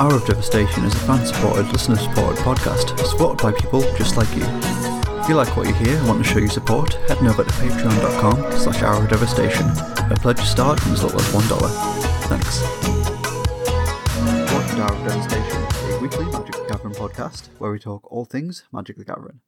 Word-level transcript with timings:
Hour 0.00 0.14
of 0.14 0.26
Devastation 0.26 0.84
is 0.84 0.94
a 0.94 0.98
fan 1.00 1.24
supported, 1.26 1.70
listener 1.72 1.96
supported 1.96 2.38
podcast 2.42 2.96
supported 3.06 3.42
by 3.42 3.52
people 3.52 3.80
just 3.96 4.16
like 4.16 4.28
you. 4.36 4.42
If 5.20 5.28
you 5.28 5.34
like 5.34 5.56
what 5.56 5.66
you 5.66 5.74
hear 5.74 5.96
and 5.96 6.06
want 6.08 6.24
to 6.24 6.28
show 6.30 6.38
your 6.38 6.48
support, 6.48 6.94
head 7.08 7.18
over 7.18 7.42
to 7.44 7.50
patreon.com 7.50 8.52
slash 8.58 8.82
hour 8.82 9.02
of 9.02 9.10
devastation. 9.10 9.66
A 10.10 10.16
pledge 10.20 10.38
to 10.38 10.46
start 10.46 10.80
from 10.80 10.92
as 10.92 11.02
little 11.02 11.20
as 11.20 11.26
$1. 11.32 12.28
Thanks. 12.28 12.62
Welcome 14.52 14.76
to 14.76 14.82
Hour 14.82 14.92
of 14.92 15.08
Devastation, 15.08 15.92
a 15.92 15.98
weekly 16.00 16.24
Magic 16.26 16.54
the 16.54 16.66
Gathering 16.68 16.94
podcast 16.94 17.48
where 17.58 17.70
we 17.72 17.78
talk 17.78 18.10
all 18.12 18.24
things 18.24 18.64
Magic 18.72 18.96
the 18.96 19.04
Gathering. 19.04 19.40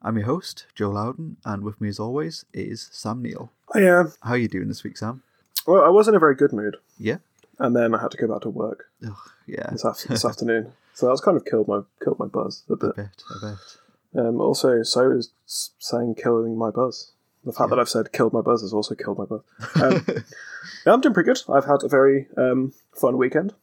I'm 0.00 0.16
your 0.16 0.26
host, 0.26 0.66
Joe 0.74 0.90
Loudon, 0.90 1.36
and 1.44 1.62
with 1.62 1.80
me 1.80 1.88
as 1.88 1.98
always 2.00 2.44
is 2.54 2.88
Sam 2.92 3.20
Neal. 3.22 3.52
I 3.74 3.80
am. 3.80 4.12
How 4.22 4.30
are 4.32 4.36
you 4.38 4.48
doing 4.48 4.68
this 4.68 4.84
week, 4.84 4.96
Sam? 4.96 5.22
Well, 5.66 5.84
I 5.84 5.88
was 5.88 6.08
in 6.08 6.14
a 6.14 6.18
very 6.20 6.34
good 6.34 6.52
mood, 6.52 6.76
Yeah? 6.98 7.18
and 7.58 7.74
then 7.76 7.94
I 7.94 8.00
had 8.00 8.12
to 8.12 8.16
go 8.16 8.28
back 8.28 8.42
to 8.42 8.48
work 8.50 8.84
Ugh, 9.04 9.16
yeah. 9.48 9.70
this, 9.72 9.84
af- 9.84 10.04
this 10.08 10.24
afternoon. 10.30 10.72
So 10.94 11.08
that's 11.08 11.20
kind 11.20 11.36
of 11.36 11.44
killed 11.44 11.68
my 11.68 11.80
killed 12.02 12.18
my 12.18 12.26
buzz 12.26 12.64
a 12.68 12.72
A 12.74 12.76
bit. 12.76 12.96
bit, 12.96 13.08
a 13.42 13.46
bit. 13.46 14.20
Um, 14.26 14.40
also, 14.40 14.82
so 14.82 15.10
is 15.12 15.30
saying 15.46 16.14
killing 16.16 16.56
my 16.58 16.70
buzz. 16.70 17.12
The 17.44 17.52
fact 17.52 17.68
Yeah. 17.70 17.76
that 17.76 17.80
I've 17.80 17.88
said 17.88 18.12
killed 18.12 18.32
my 18.32 18.40
buzz 18.40 18.62
has 18.62 18.72
also 18.72 18.94
killed 18.94 19.18
my 19.18 19.24
buzz. 19.24 19.42
Um, 19.80 20.04
yeah, 20.86 20.92
I'm 20.92 21.00
doing 21.00 21.14
pretty 21.14 21.28
good. 21.28 21.40
I've 21.48 21.64
had 21.66 21.82
a 21.84 21.88
very 21.88 22.26
um, 22.36 22.72
fun 23.00 23.16
weekend. 23.16 23.54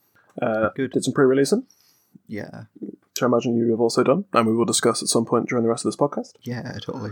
Uh, 0.42 0.70
Good. 0.76 0.92
Did 0.92 1.04
some 1.04 1.14
pre-releasing, 1.14 1.66
yeah, 2.28 2.64
which 2.80 3.22
I 3.22 3.26
imagine 3.26 3.56
you 3.56 3.72
have 3.72 3.80
also 3.80 4.04
done, 4.04 4.26
and 4.34 4.46
we 4.48 4.54
will 4.54 4.66
discuss 4.66 5.02
at 5.02 5.08
some 5.08 5.26
point 5.26 5.48
during 5.50 5.64
the 5.64 5.70
rest 5.70 5.86
of 5.86 5.90
this 5.92 5.96
podcast. 5.98 6.34
yeah, 6.42 6.78
totally. 6.82 7.12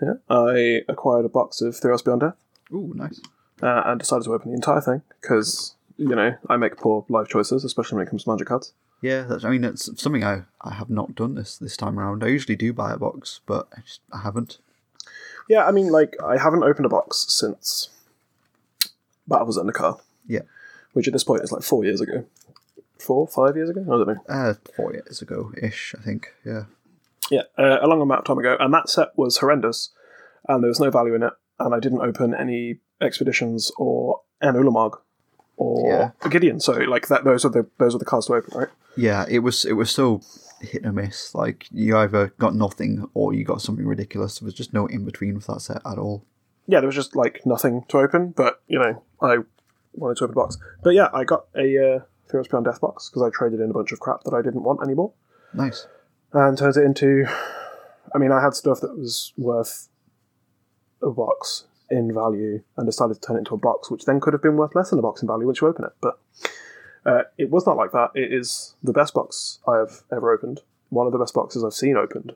Yeah, 0.00 0.14
I 0.30 0.80
acquired 0.88 1.24
a 1.26 1.28
box 1.28 1.60
of 1.60 1.74
Theros 1.74 2.02
Beyond 2.04 2.20
Death 2.22 2.36
Ooh, 2.72 2.92
nice. 2.96 3.20
uh, 3.62 3.82
and 3.84 4.00
decided 4.00 4.24
to 4.24 4.32
open 4.34 4.50
the 4.50 4.54
entire 4.56 4.80
thing 4.80 5.02
because 5.20 5.74
you 5.96 6.14
know 6.14 6.34
I 6.48 6.56
make 6.56 6.76
poor 6.76 7.04
life 7.08 7.28
choices, 7.28 7.64
especially 7.64 7.96
when 7.96 8.06
it 8.06 8.10
comes 8.10 8.24
to 8.24 8.30
magic 8.30 8.48
cards. 8.48 8.72
Yeah, 9.00 9.22
that's, 9.22 9.44
I 9.44 9.50
mean, 9.50 9.64
it's 9.64 9.90
something 10.00 10.22
I, 10.22 10.42
I 10.60 10.74
have 10.74 10.88
not 10.88 11.14
done 11.16 11.34
this 11.34 11.58
this 11.58 11.76
time 11.76 11.98
around. 11.98 12.22
I 12.22 12.28
usually 12.28 12.54
do 12.56 12.72
buy 12.72 12.92
a 12.92 12.96
box, 12.96 13.40
but 13.46 13.68
I 13.76 13.80
just 13.80 14.00
I 14.12 14.20
haven't. 14.20 14.58
Yeah, 15.48 15.66
I 15.66 15.72
mean, 15.72 15.88
like, 15.88 16.14
I 16.24 16.38
haven't 16.38 16.62
opened 16.62 16.86
a 16.86 16.88
box 16.88 17.26
since 17.28 17.88
Battle 19.26 19.52
for 19.52 19.52
Zendikar, 19.60 20.00
Yeah, 20.26 20.42
which 20.92 21.06
at 21.08 21.12
this 21.12 21.24
point 21.24 21.42
is 21.42 21.50
like 21.52 21.62
four 21.62 21.84
years 21.84 22.00
ago. 22.00 22.24
Four, 22.98 23.26
five 23.26 23.56
years 23.56 23.68
ago? 23.68 23.82
I 23.82 23.84
don't 23.84 24.06
know. 24.06 24.22
uh, 24.28 24.54
four 24.76 24.92
years 24.92 25.20
ago 25.20 25.50
ish, 25.60 25.94
I 25.98 26.02
think. 26.02 26.28
Yeah, 26.46 26.64
Yeah, 27.30 27.42
uh, 27.58 27.78
a 27.82 27.88
long 27.88 28.00
amount 28.00 28.20
of 28.20 28.24
time 28.24 28.38
ago. 28.38 28.56
And 28.60 28.72
that 28.72 28.88
set 28.88 29.08
was 29.16 29.38
horrendous, 29.38 29.90
and 30.48 30.62
there 30.62 30.68
was 30.68 30.78
no 30.80 30.90
value 30.90 31.14
in 31.16 31.24
it, 31.24 31.32
and 31.58 31.74
I 31.74 31.80
didn't 31.80 32.00
open 32.02 32.34
any 32.34 32.78
Expeditions 33.00 33.72
or 33.78 34.20
an 34.40 34.54
Ulamog 34.54 35.00
or 35.62 35.88
Yeah. 36.22 36.28
Gideon. 36.30 36.60
So, 36.60 36.72
like, 36.72 37.08
that 37.08 37.24
those 37.24 37.44
are 37.44 37.50
the 37.50 37.66
those 37.78 37.94
are 37.94 37.98
the 37.98 38.04
cards 38.04 38.26
to 38.26 38.34
open, 38.34 38.58
right? 38.58 38.68
yeah. 38.96 39.24
It 39.28 39.40
was 39.40 39.64
it 39.64 39.74
was 39.74 39.90
so 39.90 40.20
hit 40.60 40.84
and 40.84 40.94
miss. 40.94 41.34
Like 41.34 41.66
you 41.70 41.96
either 41.96 42.28
got 42.38 42.54
nothing 42.54 43.08
or 43.14 43.34
you 43.34 43.44
got 43.44 43.60
something 43.62 43.86
ridiculous. 43.86 44.38
There 44.38 44.46
was 44.46 44.54
just 44.54 44.72
no 44.72 44.86
in 44.86 45.04
between 45.04 45.34
with 45.34 45.46
that 45.46 45.60
set 45.60 45.82
at 45.84 45.98
all. 45.98 46.24
Yeah, 46.68 46.78
there 46.78 46.86
was 46.86 46.94
just, 46.94 47.16
like, 47.16 47.40
nothing 47.44 47.84
to 47.88 47.98
open, 47.98 48.30
but, 48.36 48.62
you 48.68 48.78
know, 48.78 49.02
I 49.20 49.38
wanted 49.94 50.18
to 50.18 50.24
open 50.24 50.34
a 50.34 50.40
box. 50.42 50.58
But 50.84 50.90
yeah, 50.94 51.08
I 51.12 51.24
got 51.24 51.46
a 51.56 51.60
uh, 51.96 52.00
Theros 52.30 52.48
Beyond 52.48 52.66
Death 52.66 52.80
box 52.80 53.10
because 53.10 53.22
I 53.22 53.30
traded 53.36 53.58
in 53.58 53.68
a 53.68 53.72
bunch 53.74 53.90
of 53.90 53.98
crap 53.98 54.22
that 54.22 54.32
I 54.32 54.42
didn't 54.42 54.62
want 54.62 54.78
anymore. 54.80 55.12
Nice. 55.52 55.88
and 56.32 56.56
turns 56.56 56.76
it 56.76 56.84
into. 56.84 57.26
I 58.14 58.18
mean, 58.18 58.30
I 58.30 58.40
had 58.40 58.54
stuff 58.54 58.80
that 58.80 58.96
was 58.96 59.32
worth 59.36 59.88
a 61.02 61.10
box 61.10 61.64
in 61.92 62.12
value, 62.12 62.62
and 62.76 62.86
decided 62.86 63.14
to 63.14 63.20
turn 63.20 63.36
it 63.36 63.40
into 63.40 63.54
a 63.54 63.58
box, 63.58 63.90
which 63.90 64.04
then 64.04 64.20
could 64.20 64.32
have 64.32 64.42
been 64.42 64.56
worth 64.56 64.74
less 64.74 64.90
than 64.90 64.98
a 64.98 65.02
box 65.02 65.22
in 65.22 65.28
value 65.28 65.46
once 65.46 65.60
you 65.60 65.68
open 65.68 65.84
it. 65.84 65.92
But 66.00 66.18
uh, 67.06 67.22
it 67.38 67.50
was 67.50 67.66
not 67.66 67.76
like 67.76 67.92
that. 67.92 68.10
It 68.14 68.32
is 68.32 68.74
the 68.82 68.92
best 68.92 69.14
box 69.14 69.60
I 69.68 69.76
have 69.76 70.02
ever 70.10 70.32
opened. 70.32 70.60
One 70.88 71.06
of 71.06 71.12
the 71.12 71.18
best 71.18 71.34
boxes 71.34 71.64
I've 71.64 71.74
seen 71.74 71.96
opened. 71.96 72.32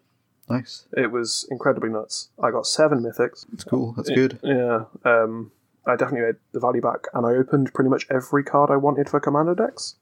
Nice. 0.49 0.87
It 0.97 1.11
was 1.11 1.47
incredibly 1.51 1.91
nuts. 1.91 2.29
I 2.41 2.51
got 2.51 2.67
seven 2.67 3.01
mythics. 3.01 3.47
It's 3.53 3.65
cool. 3.65 3.93
That's 3.93 4.11
good. 4.11 4.39
Yeah. 4.43 4.85
Um, 5.05 5.51
I 5.87 5.97
definitely 5.97 6.27
made 6.27 6.37
the 6.53 6.61
value 6.61 6.81
back, 6.81 7.07
and 7.15 7.27
I 7.27 7.31
opened 7.31 7.73
pretty 7.75 7.91
much 7.91 8.07
every 8.11 8.45
card 8.45 8.71
I 8.71 8.77
wanted 8.77 9.09
for 9.09 9.21
commander 9.21 9.55
decks. 9.55 9.97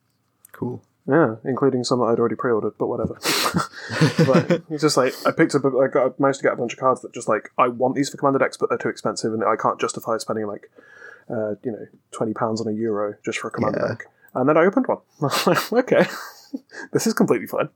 Cool. 0.52 0.82
Yeah, 1.06 1.36
including 1.44 1.84
some 1.84 1.98
that 2.00 2.06
I'd 2.06 2.18
already 2.18 2.34
pre-ordered, 2.34 2.74
but 2.78 2.86
whatever. 2.86 3.14
but 4.26 4.62
it's 4.70 4.80
just 4.82 4.96
like 4.96 5.12
I 5.26 5.32
picked 5.32 5.54
up, 5.54 5.64
a- 5.64 5.78
I 5.78 5.88
got 5.88 6.06
I 6.06 6.10
managed 6.18 6.38
to 6.40 6.44
get 6.44 6.54
a 6.54 6.56
bunch 6.56 6.72
of 6.72 6.78
cards 6.78 7.02
that 7.02 7.12
just 7.12 7.28
like 7.28 7.50
I 7.58 7.68
want 7.68 7.94
these 7.94 8.08
for 8.08 8.16
commander 8.16 8.38
decks, 8.38 8.56
but 8.56 8.68
they're 8.70 8.78
too 8.78 8.88
expensive, 8.88 9.32
and 9.34 9.44
I 9.44 9.56
can't 9.56 9.78
justify 9.78 10.16
spending 10.16 10.46
like, 10.46 10.70
uh, 11.28 11.56
you 11.62 11.72
know, 11.72 11.86
twenty 12.10 12.32
pounds 12.32 12.60
on 12.60 12.68
a 12.68 12.72
euro 12.72 13.14
just 13.24 13.38
for 13.38 13.48
a 13.48 13.50
commander 13.50 13.80
Yeah. 13.82 13.88
deck. 13.88 14.04
And 14.34 14.48
then 14.48 14.56
I 14.56 14.64
opened 14.64 14.86
one. 14.86 14.98
I 15.22 15.24
was 15.50 15.72
like, 15.72 15.92
okay, 15.92 16.06
this 16.92 17.06
is 17.06 17.12
completely 17.12 17.46
fine. 17.46 17.68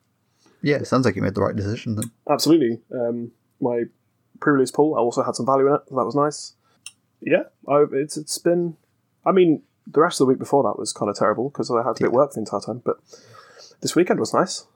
Yeah, 0.63 0.77
it 0.77 0.87
sounds 0.87 1.05
like 1.05 1.15
you 1.15 1.23
made 1.23 1.35
the 1.35 1.43
right 1.43 1.55
decision 1.55 1.95
then. 1.97 2.11
Absolutely. 2.29 2.81
Um, 2.93 3.31
my 3.61 3.85
pre-release 4.41 4.71
pool 4.73 4.95
I 4.97 4.99
also 4.99 5.23
had 5.23 5.37
some 5.37 5.47
value 5.47 5.69
in 5.69 5.75
it, 5.75 5.83
so 5.89 5.97
that 5.97 6.05
was 6.05 6.15
nice. 6.17 6.55
Yeah, 7.21 7.43
I, 7.69 7.85
it's 7.93 8.17
it's 8.17 8.39
been. 8.39 8.77
I 9.27 9.33
mean, 9.33 9.63
the 9.91 10.01
rest 10.01 10.21
of 10.21 10.27
the 10.27 10.31
week 10.31 10.39
before 10.39 10.63
that 10.65 10.79
was 10.79 10.93
kind 10.93 11.09
of 11.11 11.17
terrible 11.17 11.49
because 11.51 11.71
I 11.71 11.83
had 11.83 11.97
to 11.97 12.03
be 12.03 12.07
at 12.07 12.13
work 12.13 12.33
the 12.33 12.41
entire 12.41 12.61
time, 12.61 12.83
but 12.85 12.97
this 13.81 13.95
weekend 13.97 14.21
was 14.21 14.35
nice. 14.35 14.67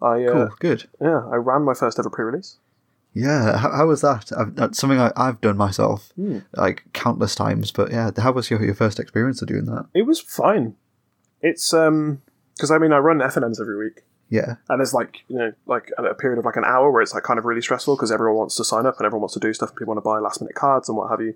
I 0.00 0.24
uh, 0.24 0.32
Cool. 0.32 0.48
Good. 0.60 0.84
Yeah, 1.00 1.26
I 1.30 1.36
ran 1.36 1.62
my 1.62 1.74
first 1.74 1.98
ever 1.98 2.10
pre-release. 2.10 2.58
Yeah, 3.14 3.58
how, 3.58 3.70
how 3.70 3.86
was 3.86 4.00
that? 4.00 4.32
I've, 4.36 4.54
that's 4.56 4.78
something 4.78 4.98
I, 4.98 5.12
I've 5.16 5.40
done 5.42 5.56
myself, 5.58 6.12
Hmm. 6.16 6.38
like 6.54 6.84
countless 6.94 7.34
times. 7.34 7.70
But 7.70 7.90
yeah, 7.92 8.10
how 8.16 8.32
was 8.32 8.50
your, 8.50 8.64
your 8.64 8.74
first 8.74 8.98
experience 8.98 9.42
of 9.42 9.48
doing 9.48 9.66
that? 9.66 9.86
It 9.94 10.02
was 10.06 10.18
fine. 10.20 10.76
It's 11.42 11.74
um 11.74 12.22
because 12.56 12.70
I 12.70 12.78
mean 12.78 12.92
I 12.92 12.98
run 12.98 13.18
FNMs 13.18 13.60
every 13.60 13.76
week, 13.76 14.02
Yeah, 14.30 14.54
and 14.68 14.80
there's 14.80 14.94
like 14.94 15.24
you 15.28 15.36
know 15.36 15.52
like 15.66 15.90
a, 15.98 16.04
a 16.04 16.14
period 16.14 16.38
of 16.38 16.44
like 16.46 16.56
an 16.56 16.64
hour 16.64 16.90
where 16.90 17.02
it's 17.02 17.12
like 17.12 17.24
kind 17.24 17.38
of 17.38 17.44
really 17.44 17.60
stressful 17.60 17.96
because 17.96 18.10
everyone 18.12 18.36
wants 18.38 18.56
to 18.56 18.64
sign 18.64 18.86
up 18.86 18.96
and 18.98 19.04
everyone 19.06 19.22
wants 19.22 19.34
to 19.34 19.40
do 19.40 19.52
stuff 19.52 19.70
and 19.70 19.76
people 19.78 19.92
want 19.94 19.98
to 20.04 20.08
buy 20.08 20.18
last 20.18 20.40
minute 20.40 20.54
cards 20.54 20.88
and 20.88 20.96
what 20.96 21.10
have 21.10 21.20
you, 21.20 21.34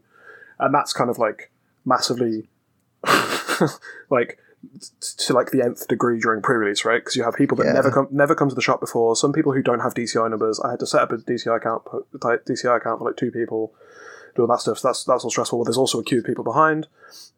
and 0.60 0.72
that's 0.72 0.92
kind 0.92 1.10
of 1.10 1.18
like 1.18 1.50
massively 1.84 2.48
like 4.10 4.38
to 5.00 5.32
like 5.32 5.50
the 5.50 5.62
nth 5.62 5.86
degree 5.88 6.18
during 6.20 6.42
pre-release, 6.42 6.84
right? 6.84 6.98
Because 7.02 7.16
you 7.16 7.22
have 7.24 7.34
people 7.34 7.56
that 7.58 7.66
Yeah. 7.66 7.72
never 7.72 7.90
come 7.90 8.08
never 8.10 8.34
come 8.34 8.48
to 8.48 8.54
the 8.54 8.60
shop 8.62 8.80
before. 8.80 9.14
Some 9.16 9.32
people 9.32 9.52
who 9.52 9.62
don't 9.62 9.80
have 9.80 9.94
DCI 9.94 10.28
numbers. 10.30 10.60
I 10.60 10.70
had 10.72 10.80
to 10.80 10.86
set 10.86 11.02
up 11.02 11.12
a 11.12 11.18
DCI 11.18 11.56
account, 11.56 11.84
DCI 12.14 12.76
account 12.76 12.98
for 12.98 13.04
like 13.04 13.16
two 13.16 13.30
people, 13.30 13.72
do 14.34 14.42
all 14.42 14.48
that 14.48 14.60
stuff. 14.60 14.78
So 14.78 14.88
that's 14.88 15.04
that's 15.04 15.24
all 15.24 15.30
stressful. 15.30 15.58
Well, 15.58 15.64
There's 15.64 15.78
also 15.78 16.00
a 16.00 16.04
queue 16.04 16.18
of 16.18 16.24
people 16.24 16.44
behind. 16.44 16.88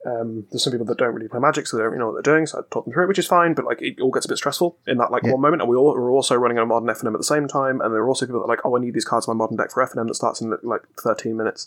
Um, 0.07 0.47
there's 0.51 0.63
some 0.65 0.73
people 0.73 0.87
that 0.87 0.97
don't 0.97 1.15
really 1.15 1.29
play 1.29 1.41
Magic, 1.41 1.67
so 1.67 1.77
they 1.77 1.83
don't 1.83 1.91
really 1.93 1.99
know 2.01 2.11
what 2.11 2.25
they're 2.25 2.35
doing. 2.35 2.47
So 2.47 2.59
I 2.59 2.63
taught 2.71 2.85
them 2.85 2.93
through 2.95 3.05
it, 3.05 3.09
which 3.09 3.19
is 3.19 3.27
fine. 3.27 3.53
But 3.55 3.65
like, 3.67 3.83
it 3.83 4.01
all 4.01 4.11
gets 4.11 4.25
a 4.27 4.29
bit 4.29 4.39
stressful 4.39 4.79
in 4.87 4.97
that 4.99 5.11
like 5.11 5.23
Yeah. 5.25 5.33
one 5.33 5.41
moment. 5.43 5.63
And 5.63 5.69
we 5.71 5.77
all 5.77 5.93
were 5.93 6.11
also 6.11 6.35
running 6.37 6.57
on 6.59 6.63
a 6.65 6.67
modern 6.67 6.89
FNM 6.89 7.15
at 7.15 7.19
the 7.19 7.25
same 7.25 7.47
time. 7.47 7.81
And 7.81 7.93
there 7.93 8.01
are 8.01 8.09
also 8.09 8.25
people 8.25 8.41
that 8.41 8.47
are 8.47 8.49
like, 8.49 8.65
oh, 8.65 8.77
I 8.77 8.81
need 8.81 8.95
these 8.95 9.05
cards 9.05 9.27
in 9.29 9.35
my 9.35 9.39
modern 9.39 9.57
deck 9.59 9.71
for 9.73 9.85
FNM 9.85 10.07
that 10.09 10.15
starts 10.15 10.41
in 10.41 10.57
like 10.63 10.83
13 11.01 11.37
minutes. 11.37 11.67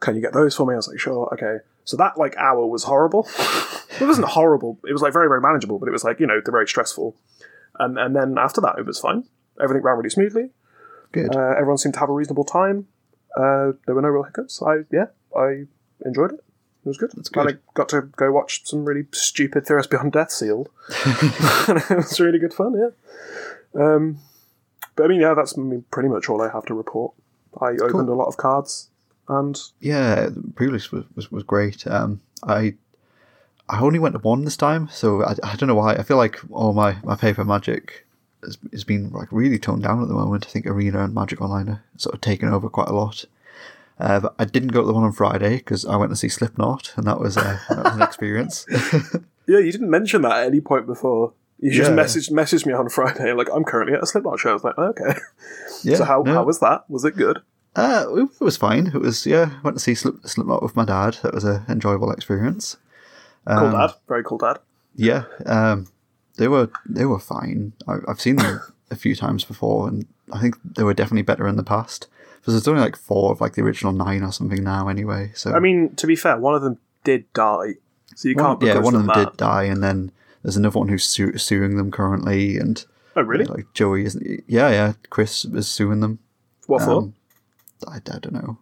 Can 0.00 0.14
you 0.16 0.20
get 0.20 0.32
those 0.34 0.54
for 0.54 0.66
me? 0.66 0.74
I 0.74 0.76
was 0.76 0.88
like, 0.88 0.98
sure, 0.98 1.28
okay. 1.32 1.64
So 1.84 1.96
that 1.98 2.18
like 2.18 2.36
hour 2.36 2.66
was 2.66 2.84
horrible. 2.84 3.28
it 4.00 4.04
wasn't 4.04 4.28
horrible. 4.28 4.78
It 4.88 4.92
was 4.92 5.02
like 5.02 5.12
very 5.12 5.28
very 5.28 5.40
manageable, 5.40 5.78
but 5.78 5.88
it 5.88 5.92
was 5.92 6.04
like 6.04 6.20
you 6.20 6.26
know 6.26 6.40
they're 6.44 6.52
very 6.52 6.68
stressful. 6.68 7.16
And 7.78 7.98
and 7.98 8.14
then 8.16 8.38
after 8.38 8.60
that, 8.62 8.78
it 8.78 8.86
was 8.86 8.98
fine. 8.98 9.24
Everything 9.62 9.82
ran 9.82 9.96
really 9.96 10.10
smoothly. 10.10 10.50
good. 11.12 11.34
Uh, 11.34 11.50
everyone 11.50 11.78
seemed 11.78 11.94
to 11.94 12.00
have 12.00 12.08
a 12.08 12.12
reasonable 12.12 12.44
time. 12.44 12.86
Uh, 13.36 13.72
there 13.86 13.94
were 13.94 14.02
no 14.02 14.08
real 14.08 14.22
hiccups. 14.22 14.62
I 14.62 14.84
yeah, 14.90 15.06
I 15.36 15.64
enjoyed 16.04 16.32
it. 16.32 16.40
It 16.84 16.88
was 16.88 16.98
good. 16.98 17.12
That's 17.14 17.28
good. 17.30 17.46
And 17.46 17.56
I 17.56 17.58
got 17.74 17.88
to 17.90 18.02
go 18.02 18.30
watch 18.30 18.66
some 18.66 18.84
really 18.84 19.06
stupid 19.12 19.64
Theros 19.64 19.88
Beyond 19.88 20.12
Death 20.12 20.30
sealed. 20.30 20.68
and 21.06 21.78
it 21.90 21.96
was 21.96 22.20
really 22.20 22.38
good 22.38 22.52
fun. 22.52 22.74
Yeah. 22.74 23.82
Um, 23.82 24.18
but 24.94 25.04
I 25.04 25.08
mean, 25.08 25.20
yeah, 25.20 25.34
that's 25.34 25.56
I 25.58 25.62
mean, 25.62 25.84
pretty 25.90 26.08
much 26.08 26.28
all 26.28 26.42
I 26.42 26.50
have 26.50 26.66
to 26.66 26.74
report. 26.74 27.14
I 27.60 27.70
opened 27.82 28.08
a 28.08 28.14
lot 28.14 28.26
of 28.26 28.36
cards, 28.36 28.90
and 29.28 29.58
Yeah, 29.80 30.26
the 30.26 30.42
pre-release 30.54 30.90
was, 30.92 31.04
was, 31.14 31.30
was 31.32 31.42
great. 31.42 31.86
Um, 31.86 32.20
I 32.46 32.74
I 33.68 33.80
only 33.80 33.98
went 33.98 34.14
to 34.14 34.18
one 34.18 34.44
this 34.44 34.56
time, 34.58 34.88
so 34.92 35.24
I, 35.24 35.34
I 35.42 35.56
don't 35.56 35.68
know 35.68 35.74
why. 35.74 35.94
I 35.94 36.02
feel 36.02 36.18
like 36.18 36.38
all 36.50 36.74
my, 36.74 36.96
my 37.02 37.16
paper 37.16 37.44
magic 37.44 38.06
has, 38.42 38.58
has 38.72 38.84
been 38.84 39.10
like 39.10 39.28
really 39.32 39.58
toned 39.58 39.82
down 39.84 40.02
at 40.02 40.08
the 40.08 40.14
moment. 40.14 40.44
I 40.46 40.50
think 40.50 40.66
Arena 40.66 41.02
and 41.02 41.14
Magic 41.14 41.40
Online 41.40 41.68
are 41.70 41.84
sort 41.96 42.14
of 42.14 42.20
taken 42.20 42.50
over 42.50 42.68
quite 42.68 42.88
a 42.88 42.92
lot. 42.94 43.24
Uh, 43.98 44.20
but 44.20 44.34
I 44.38 44.44
didn't 44.44 44.68
go 44.72 44.80
to 44.82 44.86
the 44.86 44.92
one 44.92 45.04
on 45.04 45.12
Friday 45.12 45.56
because 45.56 45.86
I 45.86 45.96
went 45.96 46.10
to 46.12 46.16
see 46.16 46.28
Slipknot, 46.28 46.92
and 46.96 47.06
that 47.06 47.20
was, 47.20 47.36
uh, 47.38 47.58
that 47.70 47.84
was 47.84 47.94
an 47.94 48.02
experience. 48.10 48.66
yeah, 49.46 49.58
you 49.60 49.72
didn't 49.72 49.88
mention 49.90 50.22
that 50.22 50.32
at 50.38 50.46
any 50.46 50.60
point 50.60 50.86
before. 50.86 51.32
You 51.60 51.70
just 51.70 51.90
Yeah. 51.90 51.96
messaged 51.96 52.30
messaged 52.32 52.66
me 52.66 52.74
on 52.74 52.88
Friday, 52.90 53.32
like 53.32 53.48
I'm 53.54 53.64
currently 53.64 53.94
at 53.96 54.02
a 54.02 54.06
Slipknot 54.06 54.40
show. 54.40 54.50
I 54.50 54.52
was 54.54 54.64
like, 54.64 54.76
okay. 54.76 55.14
yeah, 55.84 55.96
so 55.98 56.04
how, 56.04 56.20
no. 56.22 56.34
how 56.34 56.44
was 56.44 56.58
that? 56.60 56.84
Was 56.90 57.04
it 57.06 57.16
good? 57.16 57.40
Uh, 57.76 58.06
it 58.16 58.40
was 58.40 58.56
fine. 58.56 58.88
It 58.88 58.94
was 59.00 59.26
yeah. 59.26 59.50
Went 59.62 59.76
to 59.76 59.82
see 59.82 59.94
Slip, 59.94 60.16
Slipknot 60.24 60.62
with 60.62 60.76
my 60.76 60.84
dad. 60.84 61.18
That 61.22 61.34
was 61.34 61.44
an 61.44 61.64
enjoyable 61.68 62.10
experience. 62.12 62.76
Cool 63.48 63.58
Um, 63.66 63.72
dad, 63.72 63.90
very 64.08 64.22
cool 64.24 64.38
dad. 64.38 64.58
Yeah, 64.94 65.24
um, 65.46 65.88
they 66.36 66.46
were 66.48 66.70
they 66.86 67.04
were 67.04 67.18
fine. 67.18 67.72
I, 67.88 67.96
I've 68.08 68.20
seen 68.20 68.36
them 68.36 68.60
a 68.90 68.96
few 68.96 69.16
times 69.16 69.44
before, 69.44 69.88
and 69.88 70.06
I 70.32 70.40
think 70.40 70.56
they 70.76 70.84
were 70.84 70.94
definitely 70.94 71.22
better 71.22 71.48
in 71.48 71.56
the 71.56 71.64
past. 71.64 72.06
Because 72.40 72.54
there's 72.54 72.68
only 72.68 72.82
like 72.82 72.96
four 72.96 73.32
of 73.32 73.40
like 73.40 73.54
the 73.54 73.62
original 73.62 73.92
nine 73.92 74.22
or 74.22 74.30
something 74.30 74.62
now, 74.62 74.88
anyway. 74.88 75.32
So 75.34 75.52
I 75.52 75.58
mean, 75.58 75.94
to 75.96 76.06
be 76.06 76.14
fair, 76.14 76.36
one 76.38 76.54
of 76.54 76.62
them 76.62 76.78
did 77.02 77.30
die, 77.32 77.74
so 78.14 78.28
you 78.28 78.34
one, 78.36 78.44
can't. 78.58 78.62
yeah, 78.62 78.78
one 78.78 78.94
of 78.94 79.00
them 79.00 79.06
that. 79.14 79.30
did 79.32 79.36
die, 79.38 79.64
and 79.64 79.82
then 79.82 80.12
there's 80.42 80.56
another 80.56 80.78
one 80.78 80.88
who's 80.88 81.04
su- 81.04 81.36
suing 81.38 81.76
them 81.76 81.90
currently, 81.90 82.56
and 82.58 82.84
Oh, 83.16 83.22
really? 83.22 83.44
like 83.46 83.66
Joey 83.74 84.04
isn't. 84.04 84.44
Yeah, 84.46 84.70
yeah. 84.70 84.92
Chris 85.10 85.44
is 85.44 85.66
suing 85.68 86.00
them. 86.00 86.18
what 86.66 86.82
for? 86.82 86.90
Um, 86.98 87.14
I, 87.88 87.96
I 87.96 88.18
don't 88.18 88.32
know. 88.32 88.58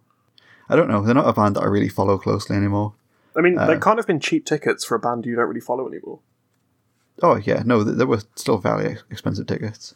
I 0.69 0.75
don't 0.75 0.87
know. 0.87 1.03
They're 1.03 1.15
not 1.15 1.27
a 1.27 1.33
band 1.33 1.55
that 1.55 1.61
I 1.61 1.67
really 1.67 1.89
follow 1.89 2.17
closely 2.17 2.55
anymore. 2.55 2.93
I 3.35 3.41
mean, 3.41 3.57
uh, 3.57 3.67
they 3.67 3.77
can't 3.77 3.97
have 3.97 4.07
been 4.07 4.19
cheap 4.19 4.45
tickets 4.45 4.85
for 4.85 4.95
a 4.95 4.99
band 4.99 5.25
you 5.25 5.35
don't 5.35 5.47
really 5.47 5.59
follow 5.61 5.87
anymore. 5.87 6.19
Oh 7.21 7.35
yeah, 7.35 7.63
no, 7.65 7.83
th- 7.83 7.97
they 7.97 8.05
were 8.05 8.21
still 8.35 8.59
fairly 8.59 8.97
expensive 9.11 9.47
tickets. 9.47 9.95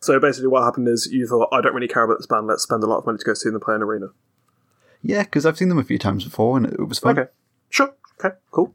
So 0.00 0.18
basically, 0.18 0.48
what 0.48 0.64
happened 0.64 0.88
is 0.88 1.06
you 1.12 1.26
thought, 1.26 1.48
I 1.52 1.60
don't 1.60 1.74
really 1.74 1.88
care 1.88 2.04
about 2.04 2.18
this 2.18 2.26
band. 2.26 2.46
Let's 2.46 2.62
spend 2.62 2.82
a 2.82 2.86
lot 2.86 2.98
of 2.98 3.06
money 3.06 3.18
to 3.18 3.24
go 3.24 3.34
see 3.34 3.50
them 3.50 3.60
play 3.60 3.74
an 3.74 3.82
arena. 3.82 4.08
Yeah, 5.02 5.22
because 5.22 5.46
I've 5.46 5.56
seen 5.58 5.68
them 5.68 5.78
a 5.78 5.84
few 5.84 5.98
times 5.98 6.24
before, 6.24 6.56
and 6.56 6.66
it, 6.66 6.74
it 6.74 6.84
was 6.84 6.98
fun. 6.98 7.18
Okay, 7.18 7.30
sure. 7.68 7.94
Okay, 8.22 8.36
cool. 8.50 8.74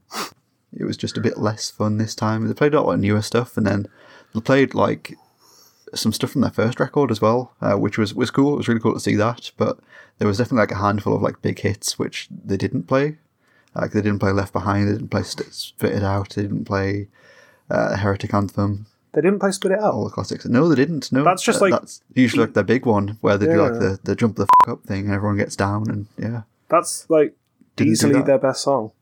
It 0.76 0.84
was 0.84 0.96
just 0.96 1.16
a 1.16 1.20
bit 1.20 1.38
less 1.38 1.70
fun 1.70 1.98
this 1.98 2.14
time. 2.14 2.46
They 2.46 2.54
played 2.54 2.74
a 2.74 2.80
lot 2.80 2.94
of 2.94 3.00
newer 3.00 3.22
stuff, 3.22 3.56
and 3.56 3.66
then 3.66 3.88
they 4.34 4.40
played 4.40 4.74
like 4.74 5.16
some 5.96 6.12
stuff 6.12 6.30
from 6.30 6.40
their 6.42 6.50
first 6.50 6.78
record 6.80 7.10
as 7.10 7.20
well, 7.20 7.52
uh, 7.60 7.74
which 7.74 7.98
was 7.98 8.14
was 8.14 8.30
cool. 8.30 8.54
It 8.54 8.58
was 8.58 8.68
really 8.68 8.80
cool 8.80 8.94
to 8.94 9.00
see 9.00 9.16
that. 9.16 9.50
But 9.56 9.78
there 10.18 10.28
was 10.28 10.38
definitely 10.38 10.60
like 10.62 10.70
a 10.72 10.76
handful 10.76 11.14
of 11.16 11.22
like 11.22 11.42
big 11.42 11.58
hits 11.60 11.98
which 11.98 12.28
they 12.30 12.56
didn't 12.56 12.84
play. 12.84 13.18
Like 13.74 13.92
they 13.92 14.00
didn't 14.00 14.20
play 14.20 14.32
Left 14.32 14.52
Behind, 14.52 14.88
they 14.88 14.92
didn't 14.92 15.10
play 15.10 15.22
St- 15.22 15.52
Spit 15.52 15.92
It 15.92 16.02
Out, 16.02 16.30
they 16.30 16.42
didn't 16.42 16.64
play 16.64 17.08
uh, 17.70 17.96
Heretic 17.96 18.32
Anthem, 18.32 18.86
They 19.12 19.20
didn't 19.20 19.38
play 19.40 19.50
Spit 19.50 19.72
It 19.72 19.78
Out. 19.80 19.92
all 19.92 20.04
the 20.04 20.10
classics. 20.10 20.46
No, 20.46 20.66
they 20.68 20.74
didn't. 20.76 21.12
No, 21.12 21.22
That's 21.24 21.42
just 21.42 21.60
like- 21.60 21.72
that's 21.72 22.00
usually 22.14 22.44
like 22.46 22.54
their 22.54 22.64
big 22.64 22.86
one 22.86 23.18
where 23.20 23.36
they 23.36 23.44
do 23.46 23.60
like 23.60 23.74
the, 23.74 23.98
the 24.02 24.16
jump 24.16 24.36
the 24.36 24.44
f- 24.64 24.68
up 24.72 24.84
thing 24.84 25.04
and 25.06 25.14
everyone 25.14 25.36
gets 25.36 25.56
down 25.56 25.90
and 25.90 26.06
yeah. 26.18 26.42
That's 26.70 27.08
like 27.10 27.36
Didn't 27.76 27.92
easily 27.92 28.22
their 28.22 28.38
best 28.38 28.62
song 28.62 28.92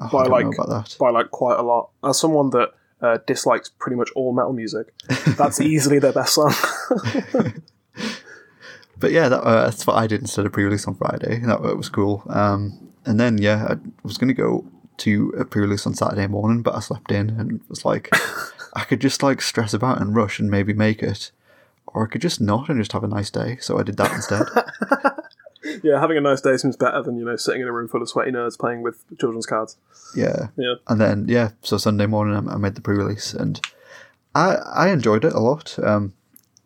Oh, 0.00 0.08
By, 0.08 0.18
I 0.18 0.22
don't 0.24 0.30
like- 0.32 0.44
know 0.46 0.50
about 0.64 0.68
that. 0.70 0.96
by 0.98 1.10
like 1.10 1.30
quite 1.30 1.58
a 1.58 1.62
lot. 1.62 1.90
As 2.02 2.18
someone 2.18 2.50
that 2.50 2.70
uh, 3.02 3.18
dislikes 3.26 3.68
pretty 3.68 3.96
much 3.96 4.10
all 4.14 4.32
metal 4.32 4.52
music, 4.52 4.92
that's 5.36 5.60
easily 5.60 5.98
their 5.98 6.12
best 6.12 6.34
song. 6.34 6.54
But 9.00 9.12
yeah, 9.12 9.30
that, 9.30 9.40
uh, 9.40 9.64
that's 9.64 9.86
what 9.86 9.96
I 9.96 10.06
did 10.06 10.20
instead 10.20 10.44
of 10.44 10.52
pre-release 10.52 10.86
on 10.86 10.94
Friday. 10.94 11.38
That 11.40 11.62
was 11.62 11.88
cool. 11.88 12.22
Um, 12.28 12.92
and 13.06 13.18
then 13.18 13.38
yeah, 13.38 13.66
I 13.70 13.76
was 14.02 14.18
going 14.18 14.28
to 14.28 14.34
go 14.34 14.64
to 14.98 15.34
a 15.38 15.44
pre-release 15.46 15.86
on 15.86 15.94
Saturday 15.94 16.26
morning, 16.26 16.62
but 16.62 16.76
I 16.76 16.80
slept 16.80 17.10
in 17.10 17.30
and 17.30 17.62
was 17.68 17.84
like, 17.84 18.10
I 18.74 18.84
could 18.84 19.00
just 19.00 19.22
like 19.22 19.40
stress 19.40 19.72
about 19.72 20.00
and 20.00 20.14
rush 20.14 20.38
and 20.38 20.50
maybe 20.50 20.74
make 20.74 21.02
it, 21.02 21.32
or 21.86 22.04
I 22.04 22.10
could 22.10 22.20
just 22.20 22.40
not 22.40 22.68
and 22.68 22.78
just 22.78 22.92
have 22.92 23.02
a 23.02 23.08
nice 23.08 23.30
day. 23.30 23.56
So 23.60 23.78
I 23.78 23.82
did 23.82 23.96
that 23.96 24.12
instead. 24.12 24.46
Yeah, 25.82 26.00
having 26.00 26.16
a 26.16 26.20
nice 26.20 26.40
day 26.40 26.56
seems 26.56 26.76
better 26.76 27.02
than 27.02 27.18
you 27.18 27.24
know 27.24 27.36
sitting 27.36 27.60
in 27.60 27.68
a 27.68 27.72
room 27.72 27.88
full 27.88 28.00
of 28.02 28.08
sweaty 28.08 28.30
nerds 28.30 28.58
playing 28.58 28.82
with 28.82 29.04
children's 29.18 29.46
cards. 29.46 29.76
yeah. 30.16 30.48
Yeah, 30.56 30.74
And 30.88 31.00
then 31.00 31.26
yeah, 31.28 31.50
so 31.62 31.76
Sunday 31.76 32.06
morning 32.06 32.48
I, 32.48 32.56
made 32.56 32.74
the 32.74 32.80
pre-release 32.80 33.34
and 33.34 33.60
I 34.34 34.54
I 34.54 34.88
enjoyed 34.90 35.24
it 35.24 35.32
a 35.34 35.40
lot. 35.40 35.78
Um, 35.82 36.14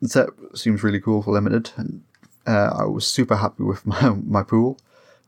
the 0.00 0.08
set 0.08 0.28
seems 0.54 0.82
really 0.82 1.00
cool 1.00 1.22
for 1.22 1.32
limited, 1.32 1.70
and 1.76 2.02
uh, 2.46 2.70
I 2.78 2.84
was 2.84 3.06
super 3.06 3.36
happy 3.36 3.62
with 3.64 3.84
my 3.92 4.10
my 4.10 4.42
pool. 4.42 4.78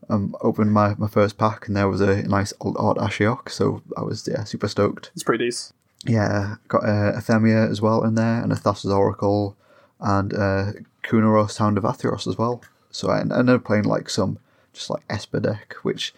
Um, 0.08 0.36
opened 0.40 0.72
my, 0.72 0.94
my 0.94 1.08
first 1.08 1.36
pack 1.36 1.66
and 1.66 1.76
there 1.76 1.88
was 1.88 2.00
a 2.00 2.22
nice 2.22 2.52
old 2.60 2.76
art 2.78 2.98
Ashiok, 2.98 3.48
so 3.48 3.82
I 3.96 4.02
was 4.02 4.28
yeah 4.30 4.44
super 4.44 4.69
stoked. 4.69 5.10
it's 5.14 5.24
pretty 5.24 5.46
decent. 5.46 5.74
Yeah, 6.04 6.56
got 6.69 6.84
uh, 6.84 7.12
Ephemia 7.16 7.69
as 7.69 7.80
well 7.82 8.04
in 8.04 8.14
there, 8.14 8.40
and 8.40 8.52
a 8.52 8.54
Thassa's 8.54 8.92
Oracle, 8.92 9.56
and 9.98 10.32
uh, 10.32 10.72
Kunoros 11.02 11.58
Hound 11.58 11.76
of 11.78 11.84
Athreos 11.84 12.28
as 12.28 12.38
well. 12.38 12.62
So 12.96 13.10
I 13.10 13.20
ended 13.20 13.50
up 13.50 13.64
playing 13.64 13.84
like 13.84 14.08
some 14.08 14.38
just 14.72 14.88
like 14.88 15.02
Esper 15.10 15.40
deck, 15.40 15.75
which 15.82 16.14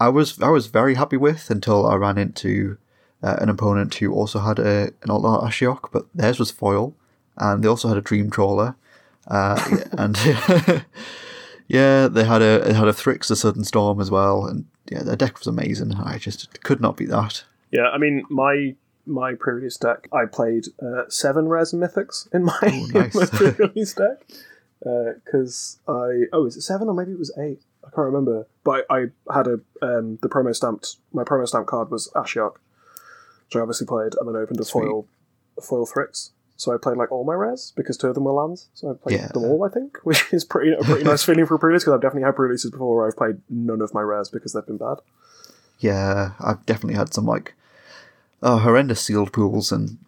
I 0.00 0.08
was 0.08 0.40
I 0.40 0.48
was 0.48 0.66
very 0.66 0.94
happy 0.94 1.16
with 1.16 1.50
until 1.50 1.86
I 1.86 1.94
ran 1.94 2.18
into 2.18 2.78
uh, 3.22 3.36
an 3.40 3.48
opponent 3.48 3.94
who 3.94 4.12
also 4.12 4.40
had 4.40 4.58
a, 4.58 4.90
an 5.02 5.10
Alt 5.10 5.24
Ashiok, 5.24 5.90
but 5.92 6.06
theirs 6.12 6.40
was 6.40 6.50
foil, 6.50 6.94
and 7.36 7.62
they 7.62 7.68
also 7.68 7.88
had 7.88 7.96
a 7.96 8.02
Dream 8.02 8.28
Trawler, 8.28 8.74
uh, 9.28 9.82
and 9.92 10.16
yeah, 11.68 12.08
they 12.08 12.24
had 12.24 12.42
a 12.42 12.68
it 12.68 12.74
had 12.74 12.88
a 12.88 12.92
Thryx, 12.92 13.30
a 13.30 13.36
Sudden 13.36 13.62
Storm 13.62 14.00
as 14.00 14.10
well, 14.10 14.46
and 14.46 14.66
yeah, 14.90 15.04
their 15.04 15.16
deck 15.16 15.38
was 15.38 15.46
amazing. 15.46 15.94
I 15.94 16.18
just 16.18 16.60
could 16.64 16.80
not 16.80 16.96
beat 16.96 17.10
that. 17.10 17.44
Yeah, 17.70 17.88
I 17.88 17.98
mean 17.98 18.24
my 18.28 18.74
my 19.06 19.34
previous 19.34 19.76
deck, 19.76 20.08
I 20.12 20.24
played 20.24 20.66
uh, 20.82 21.04
seven 21.08 21.46
rares 21.46 21.72
and 21.72 21.82
mythics 21.82 22.32
in 22.34 22.44
my, 22.44 22.58
nice. 22.92 23.14
in 23.40 23.46
my 23.46 23.50
previous 23.52 23.94
deck 23.94 24.24
because 24.84 25.78
I 25.88 26.24
oh 26.32 26.46
is 26.46 26.56
it 26.56 26.62
seven 26.62 26.88
or 26.88 26.94
maybe 26.94 27.12
it 27.12 27.18
was 27.18 27.32
eight? 27.38 27.60
I 27.84 27.90
can't 27.90 28.06
remember. 28.06 28.46
But 28.64 28.86
I, 28.90 29.06
I 29.28 29.34
had 29.34 29.46
a 29.46 29.60
um, 29.82 30.18
the 30.22 30.28
promo 30.28 30.54
stamped 30.54 30.96
my 31.12 31.24
promo 31.24 31.46
stamp 31.48 31.66
card 31.66 31.90
was 31.90 32.10
Ashiok, 32.14 32.54
which 33.46 33.56
I 33.56 33.60
obviously 33.60 33.86
played, 33.86 34.14
and 34.18 34.28
then 34.28 34.40
opened 34.40 34.60
a 34.60 34.64
Sweet. 34.64 34.84
foil 34.84 35.06
a 35.58 35.60
foil 35.60 35.86
Thryx. 35.86 36.30
So 36.56 36.72
I 36.72 36.76
played 36.80 36.96
like 36.96 37.10
all 37.10 37.24
my 37.24 37.34
rares 37.34 37.72
because 37.76 37.96
two 37.96 38.06
of 38.06 38.14
them 38.14 38.24
were 38.24 38.32
lands. 38.32 38.68
So 38.74 38.90
I 38.90 38.94
played 38.94 39.18
Yeah. 39.18 39.26
them 39.28 39.42
all, 39.44 39.64
I 39.64 39.68
think, 39.68 39.98
which 40.04 40.32
is 40.32 40.44
pretty 40.44 40.72
a 40.72 40.82
pretty 40.84 41.04
nice 41.04 41.24
feeling 41.24 41.46
for 41.46 41.56
a 41.56 41.58
pre-release 41.58 41.82
because 41.82 41.94
I've 41.94 42.00
definitely 42.00 42.26
had 42.26 42.36
pre-releases 42.36 42.70
before 42.70 42.96
where 42.96 43.06
I've 43.08 43.16
played 43.16 43.40
none 43.50 43.80
of 43.80 43.92
my 43.92 44.02
rares 44.02 44.28
because 44.28 44.52
they've 44.52 44.64
been 44.66 44.76
bad. 44.78 44.98
Yeah, 45.80 46.32
I've 46.40 46.64
definitely 46.64 46.94
had 46.96 47.12
some 47.12 47.26
like 47.26 47.54
oh, 48.42 48.58
horrendous 48.58 49.00
sealed 49.00 49.32
pools 49.32 49.72
and 49.72 49.98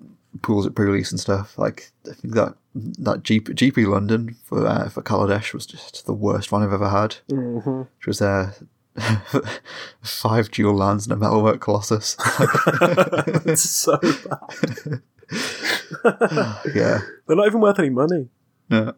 pools 0.42 0.66
at 0.66 0.74
pre-release 0.74 1.10
and 1.10 1.20
stuff. 1.20 1.58
Like 1.58 1.90
I 2.08 2.14
think 2.14 2.34
that 2.34 2.54
that 2.74 3.22
GP, 3.22 3.54
GP 3.54 3.86
London 3.88 4.36
for 4.44 4.66
uh, 4.66 4.88
for 4.88 5.02
Kaladesh 5.02 5.52
was 5.54 5.66
just 5.66 6.06
the 6.06 6.12
worst 6.12 6.52
one 6.52 6.62
I've 6.62 6.72
ever 6.72 6.88
had. 6.88 7.16
Mm-hmm. 7.30 7.80
Which 7.80 8.06
was 8.06 8.22
uh, 8.22 8.52
five 10.02 10.50
dual 10.50 10.74
lands 10.74 11.06
and 11.06 11.12
a 11.12 11.16
metalwork 11.16 11.60
colossus. 11.60 12.16
it's 13.46 13.68
so 13.68 13.98
bad. 13.98 15.02
yeah, 16.74 17.00
They're 17.26 17.36
not 17.36 17.46
even 17.46 17.60
worth 17.60 17.78
any 17.78 17.90
money. 17.90 18.28
no. 18.70 18.94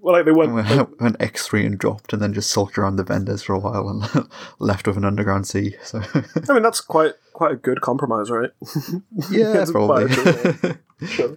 Well, 0.00 0.14
like 0.14 0.24
they. 0.24 0.30
Went, 0.30 1.00
went 1.00 1.16
X 1.18 1.48
three 1.48 1.66
and 1.66 1.76
dropped, 1.76 2.12
and 2.12 2.22
then 2.22 2.32
just 2.32 2.52
sulked 2.52 2.78
around 2.78 2.94
the 2.94 3.02
vendors 3.02 3.42
for 3.42 3.54
a 3.54 3.58
while 3.58 3.88
and 3.88 4.28
left 4.60 4.86
with 4.86 4.96
an 4.96 5.04
underground 5.04 5.48
sea. 5.48 5.74
So 5.82 6.00
I 6.14 6.52
mean, 6.52 6.62
that's 6.62 6.80
quite 6.80 7.14
quite 7.36 7.52
a 7.52 7.56
good 7.56 7.82
compromise, 7.82 8.30
right? 8.30 8.50
yeah, 9.30 9.64
probably. 9.70 10.12
Sure. 11.06 11.36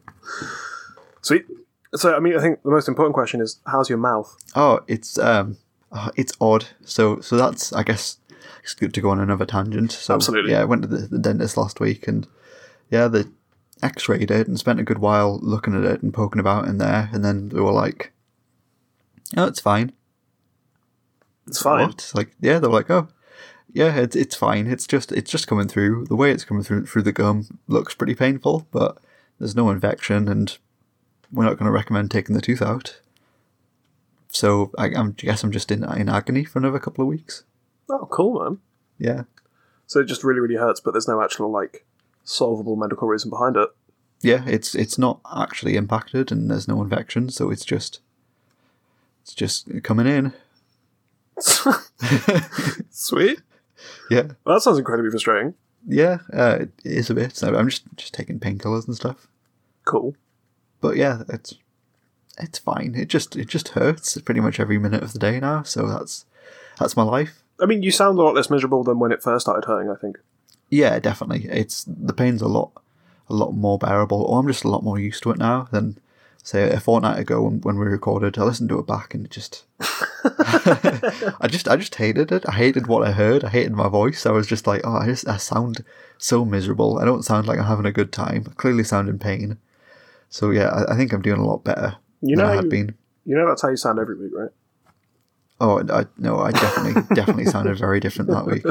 Sweet. 1.21 1.45
So, 1.93 2.15
I 2.15 2.19
mean, 2.21 2.37
I 2.37 2.39
think 2.39 2.63
the 2.63 2.69
most 2.69 2.87
important 2.87 3.13
question 3.13 3.41
is, 3.41 3.59
how's 3.67 3.89
your 3.89 3.97
mouth? 3.97 4.33
Oh, 4.55 4.79
it's 4.87 5.19
um, 5.19 5.57
uh, 5.91 6.11
it's 6.15 6.31
odd. 6.39 6.67
So 6.85 7.19
so 7.19 7.35
that's 7.35 7.73
I 7.73 7.83
guess 7.83 8.19
it's 8.63 8.73
good 8.73 8.93
to 8.93 9.01
go 9.01 9.09
on 9.09 9.19
another 9.19 9.45
tangent. 9.45 9.91
So 9.91 10.13
Absolutely. 10.13 10.53
yeah, 10.53 10.61
I 10.61 10.63
went 10.63 10.83
to 10.83 10.87
the, 10.87 11.07
the 11.07 11.19
dentist 11.19 11.57
last 11.57 11.81
week 11.81 12.07
and 12.07 12.25
yeah, 12.89 13.09
they 13.09 13.25
X-rayed 13.83 14.31
it 14.31 14.47
and 14.47 14.57
spent 14.57 14.79
a 14.79 14.83
good 14.83 14.99
while 14.99 15.37
looking 15.41 15.75
at 15.75 15.83
it 15.83 16.01
and 16.01 16.13
poking 16.13 16.39
about 16.39 16.69
in 16.69 16.77
there, 16.77 17.09
and 17.11 17.25
then 17.25 17.49
they 17.49 17.59
were 17.59 17.73
like, 17.73 18.13
"Oh, 19.35 19.45
it's 19.45 19.59
fine." 19.59 19.91
It's 21.47 21.61
fine. 21.61 21.87
What? 21.87 22.11
Like 22.15 22.31
yeah, 22.39 22.59
they 22.59 22.67
were 22.67 22.73
like, 22.73 22.89
"Oh." 22.89 23.09
Yeah, 23.71 23.95
it's 23.97 24.15
it's 24.15 24.35
fine. 24.35 24.67
It's 24.67 24.87
just 24.87 25.11
it's 25.11 25.29
just 25.31 25.47
coming 25.47 25.67
through. 25.67 26.05
The 26.07 26.15
way 26.15 26.31
it's 26.31 26.43
coming 26.45 26.63
through 26.63 26.85
through 26.87 27.03
the 27.03 27.11
gum 27.11 27.59
looks 27.67 27.93
pretty 27.93 28.15
painful, 28.15 28.67
but 28.71 28.97
there's 29.37 29.55
no 29.55 29.69
infection, 29.69 30.27
and 30.27 30.57
we're 31.31 31.45
not 31.45 31.57
going 31.57 31.67
to 31.67 31.71
recommend 31.71 32.09
taking 32.11 32.35
the 32.35 32.41
tooth 32.41 32.61
out. 32.61 32.99
So 34.29 34.71
I, 34.77 34.87
I'm, 34.95 35.11
guess 35.13 35.43
I'm 35.43 35.51
just 35.51 35.71
in 35.71 35.83
in 35.83 36.09
agony 36.09 36.43
for 36.45 36.59
another 36.59 36.79
couple 36.79 37.03
of 37.03 37.07
weeks. 37.09 37.43
Oh, 37.89 38.07
cool, 38.11 38.43
man. 38.43 38.59
Yeah, 38.97 39.23
So 39.87 40.01
it 40.01 40.05
just 40.05 40.23
really, 40.23 40.41
really 40.41 40.55
hurts, 40.57 40.79
but 40.81 40.91
there's 40.91 41.07
no 41.07 41.21
actual 41.23 41.49
like 41.49 41.85
solvable 42.23 42.75
medical 42.75 43.07
reason 43.07 43.29
behind 43.29 43.55
it. 43.55 43.69
yeah. 44.21 44.43
It's 44.45 44.75
it's 44.75 44.97
not 44.97 45.19
actually 45.35 45.75
impacted, 45.75 46.31
and 46.31 46.49
there's 46.51 46.67
no 46.67 46.81
infection, 46.81 47.29
so 47.29 47.49
it's 47.49 47.65
just 47.65 48.01
it's 49.21 49.33
just 49.33 49.83
coming 49.83 50.07
in. 50.07 50.33
Sweet. 52.89 53.41
Yeah, 54.09 54.23
Well, 54.43 54.55
that 54.55 54.61
sounds 54.61 54.77
incredibly 54.77 55.11
frustrating. 55.11 55.53
yeah. 55.87 56.19
Uh, 56.33 56.59
it 56.61 56.71
is 56.83 57.09
a 57.09 57.13
bit. 57.15 57.35
So 57.35 57.55
I'm 57.55 57.69
just 57.69 57.83
just 57.95 58.13
taking 58.13 58.39
painkillers 58.39 58.87
and 58.87 58.95
stuff. 58.95 59.27
Cool. 59.85 60.15
But 60.81 60.95
yeah, 60.97 61.23
it's 61.29 61.55
it's 62.37 62.59
fine. 62.59 62.95
It 62.95 63.07
just 63.09 63.35
it 63.35 63.47
just 63.47 63.69
hurts 63.69 64.19
pretty 64.21 64.39
much 64.41 64.59
every 64.59 64.77
minute 64.77 65.03
of 65.03 65.13
the 65.13 65.19
day 65.19 65.39
now. 65.39 65.63
So 65.63 65.87
that's 65.87 66.25
that's 66.79 66.95
my 66.97 67.03
life. 67.03 67.43
I 67.61 67.65
mean, 67.65 67.83
you 67.83 67.91
sound 67.91 68.17
a 68.17 68.21
lot 68.21 68.35
less 68.35 68.49
miserable 68.49 68.83
than 68.83 68.99
when 68.99 69.11
it 69.11 69.21
first 69.23 69.45
started 69.45 69.67
hurting. 69.67 69.89
I 69.91 69.95
think. 69.95 70.17
Yeah, 70.69 70.99
definitely. 70.99 71.49
It's 71.49 71.83
the 71.85 72.13
pain's 72.13 72.41
a 72.41 72.47
lot 72.47 72.71
a 73.29 73.33
lot 73.33 73.51
more 73.53 73.77
bearable, 73.77 74.21
or 74.23 74.39
I'm 74.39 74.47
just 74.47 74.63
a 74.63 74.69
lot 74.69 74.83
more 74.83 74.97
used 74.99 75.21
to 75.23 75.31
it 75.31 75.37
now 75.37 75.67
than 75.71 75.97
say 76.49 76.67
a 76.69 76.79
fortnight 76.79 77.19
ago 77.19 77.41
when, 77.43 77.61
when 77.61 77.77
we 77.77 77.85
recorded. 77.85 78.37
I 78.37 78.43
listened 78.43 78.69
to 78.69 78.79
it 78.79 78.87
back 78.87 79.13
and 79.13 79.25
it 79.25 79.31
just 79.31 79.65
I 79.79 81.47
just 81.47 81.67
I 81.67 81.75
just 81.75 81.95
hated 81.95 82.31
it. 82.31 82.43
I 82.47 82.53
hated 82.53 82.87
what 82.87 83.07
I 83.07 83.11
heard. 83.11 83.43
I 83.43 83.49
hated 83.49 83.73
my 83.73 83.87
voice. 83.87 84.25
I 84.25 84.31
was 84.31 84.47
just 84.47 84.65
like, 84.65 84.81
oh, 84.83 84.95
I 84.97 85.05
just 85.05 85.27
I 85.27 85.37
sound 85.37 85.83
so 86.17 86.43
miserable. 86.43 86.97
I 86.99 87.05
don't 87.05 87.23
sound 87.23 87.47
like 87.47 87.59
I'm 87.59 87.65
having 87.65 87.85
a 87.85 87.91
good 87.91 88.11
time. 88.11 88.45
I 88.49 88.53
clearly 88.55 88.83
sound 88.83 89.09
in 89.09 89.19
pain. 89.19 89.57
So 90.29 90.49
yeah, 90.49 90.69
I, 90.69 90.93
I 90.93 90.97
think 90.97 91.13
I'm 91.13 91.21
doing 91.21 91.39
a 91.39 91.45
lot 91.45 91.63
better 91.63 91.97
You 92.21 92.35
than 92.35 92.45
know, 92.45 92.51
I 92.51 92.55
had 92.55 92.65
you, 92.65 92.69
been. 92.69 92.95
you 93.25 93.35
know 93.35 93.47
that's 93.47 93.61
how 93.61 93.69
you 93.69 93.77
sound 93.77 93.99
every 93.99 94.17
week, 94.17 94.31
right? 94.33 94.49
Oh, 95.61 95.83
I, 95.89 96.05
no, 96.17 96.39
I 96.39 96.51
definitely 96.51 97.03
definitely 97.15 97.45
sounded 97.45 97.77
very 97.77 97.99
different 97.99 98.31
that 98.31 98.45
week. 98.45 98.63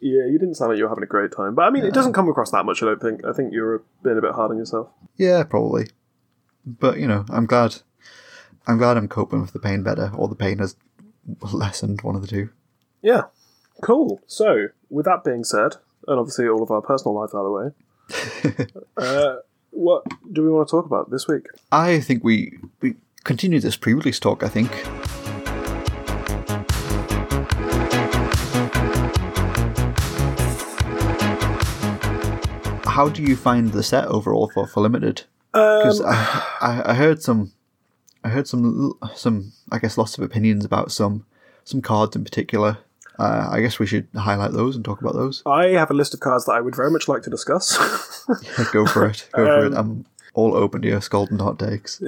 Yeah, 0.00 0.26
you 0.26 0.38
didn't 0.38 0.56
sound 0.56 0.70
like 0.70 0.78
you 0.78 0.84
were 0.84 0.88
having 0.90 1.04
a 1.04 1.06
great 1.06 1.30
time. 1.32 1.54
But 1.54 1.62
I 1.62 1.70
mean, 1.70 1.84
it 1.84 1.94
doesn't 1.94 2.12
come 2.12 2.28
across 2.28 2.50
that 2.50 2.66
much, 2.66 2.82
I 2.82 2.86
don't 2.86 3.00
think. 3.00 3.24
I 3.24 3.32
think 3.32 3.52
you 3.52 3.62
were 3.62 3.84
being 4.02 4.18
a 4.18 4.20
bit 4.20 4.32
hard 4.32 4.50
on 4.50 4.58
yourself. 4.58 4.88
Yeah, 5.16 5.44
probably. 5.44 5.86
But 6.66 6.98
you 6.98 7.06
know, 7.06 7.24
I'm 7.28 7.46
glad. 7.46 7.76
I'm 8.66 8.78
glad 8.78 8.96
I'm 8.96 9.08
coping 9.08 9.40
with 9.40 9.52
the 9.52 9.58
pain 9.58 9.82
better, 9.82 10.10
or 10.14 10.28
the 10.28 10.34
pain 10.34 10.58
has 10.58 10.76
lessened. 11.52 12.00
One 12.02 12.14
of 12.16 12.22
the 12.22 12.28
two. 12.28 12.50
Yeah. 13.02 13.24
Cool. 13.82 14.20
So, 14.26 14.68
with 14.88 15.04
that 15.04 15.24
being 15.24 15.44
said, 15.44 15.76
and 16.06 16.18
obviously 16.18 16.48
all 16.48 16.62
of 16.62 16.70
our 16.70 16.80
personal 16.80 17.14
life 17.14 17.30
out 17.34 17.44
of 17.44 17.44
the 17.44 17.50
way, 17.50 18.74
uh, 18.96 19.36
what 19.70 20.04
do 20.32 20.42
we 20.42 20.50
want 20.50 20.68
to 20.68 20.70
talk 20.70 20.86
about 20.86 21.10
this 21.10 21.26
week? 21.26 21.46
I 21.72 22.00
think 22.00 22.22
we 22.24 22.58
we 22.80 22.94
continue 23.24 23.60
this 23.60 23.76
pre-release 23.76 24.20
talk. 24.20 24.42
I 24.42 24.48
think. 24.48 24.70
How 32.86 33.08
do 33.08 33.22
you 33.24 33.34
find 33.34 33.72
the 33.72 33.82
set 33.82 34.06
overall 34.06 34.48
for, 34.54 34.68
for 34.68 34.80
limited? 34.80 35.24
Because 35.54 36.00
Um, 36.00 36.06
I, 36.08 36.82
I 36.86 36.94
heard 36.94 37.22
some, 37.22 37.52
I 38.24 38.28
heard 38.28 38.48
some 38.48 38.92
some 39.14 39.52
I 39.70 39.78
guess 39.78 39.96
lots 39.96 40.18
of 40.18 40.24
opinions 40.24 40.64
about 40.64 40.90
some 40.92 41.24
some 41.64 41.80
cards 41.80 42.16
in 42.16 42.24
particular. 42.24 42.78
Uh, 43.18 43.46
I 43.50 43.60
guess 43.60 43.78
we 43.78 43.86
should 43.86 44.08
highlight 44.16 44.50
those 44.52 44.74
and 44.74 44.84
talk 44.84 45.00
about 45.00 45.14
those. 45.14 45.42
I 45.46 45.66
have 45.68 45.90
a 45.90 45.94
list 45.94 46.14
of 46.14 46.18
cards 46.20 46.46
that 46.46 46.52
I 46.52 46.60
would 46.60 46.74
very 46.74 46.90
much 46.90 47.06
like 47.06 47.22
to 47.22 47.30
discuss. 47.30 47.78
Go 48.72 48.84
for 48.86 49.06
it. 49.06 49.28
Go 49.32 49.44
for 49.46 49.66
Um, 49.66 49.72
it. 49.72 49.76
I'm 49.78 50.06
all 50.34 50.56
open 50.56 50.82
to 50.82 50.88
your 50.88 51.00
scalding 51.00 51.38
hot 51.38 51.60
takes. 51.60 52.02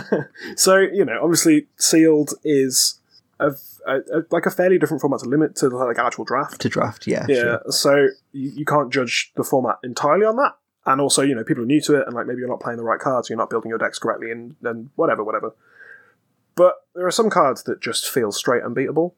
so, 0.56 0.78
you 0.78 1.04
know, 1.04 1.18
obviously, 1.22 1.66
sealed 1.76 2.30
is 2.42 2.98
a, 3.38 3.48
a, 3.86 3.96
a- 3.98 4.24
like 4.30 4.46
a 4.46 4.50
fairly 4.50 4.78
different 4.78 5.02
format 5.02 5.20
to 5.20 5.28
limit 5.28 5.56
to 5.56 5.68
like 5.68 5.98
actual 5.98 6.24
draft. 6.24 6.58
To 6.62 6.70
draft, 6.70 7.06
yeah. 7.06 7.26
Yeah, 7.28 7.34
Sure. 7.42 7.62
so 7.68 7.94
you, 8.32 8.50
you 8.50 8.64
can't 8.64 8.90
judge 8.90 9.32
the 9.36 9.44
format 9.44 9.76
entirely 9.84 10.24
on 10.24 10.36
that. 10.36 10.54
And 10.86 11.00
also, 11.00 11.22
you 11.22 11.34
know, 11.34 11.42
people 11.44 11.64
are 11.64 11.66
new 11.66 11.80
to 11.82 11.96
it, 12.00 12.06
and 12.06 12.14
like 12.14 12.26
maybe 12.26 12.38
you're 12.38 12.48
not 12.48 12.60
playing 12.60 12.78
the 12.78 12.84
right 12.84 13.00
cards, 13.00 13.28
you're 13.28 13.36
not 13.36 13.50
building 13.50 13.68
your 13.68 13.78
decks 13.78 13.98
correctly, 13.98 14.30
and 14.30 14.54
then 14.62 14.90
whatever, 14.94 15.24
whatever. 15.24 15.54
But 16.54 16.74
there 16.94 17.06
are 17.06 17.10
some 17.10 17.28
cards 17.28 17.64
that 17.64 17.82
just 17.82 18.08
feel 18.08 18.30
straight 18.32 18.62
unbeatable, 18.62 19.16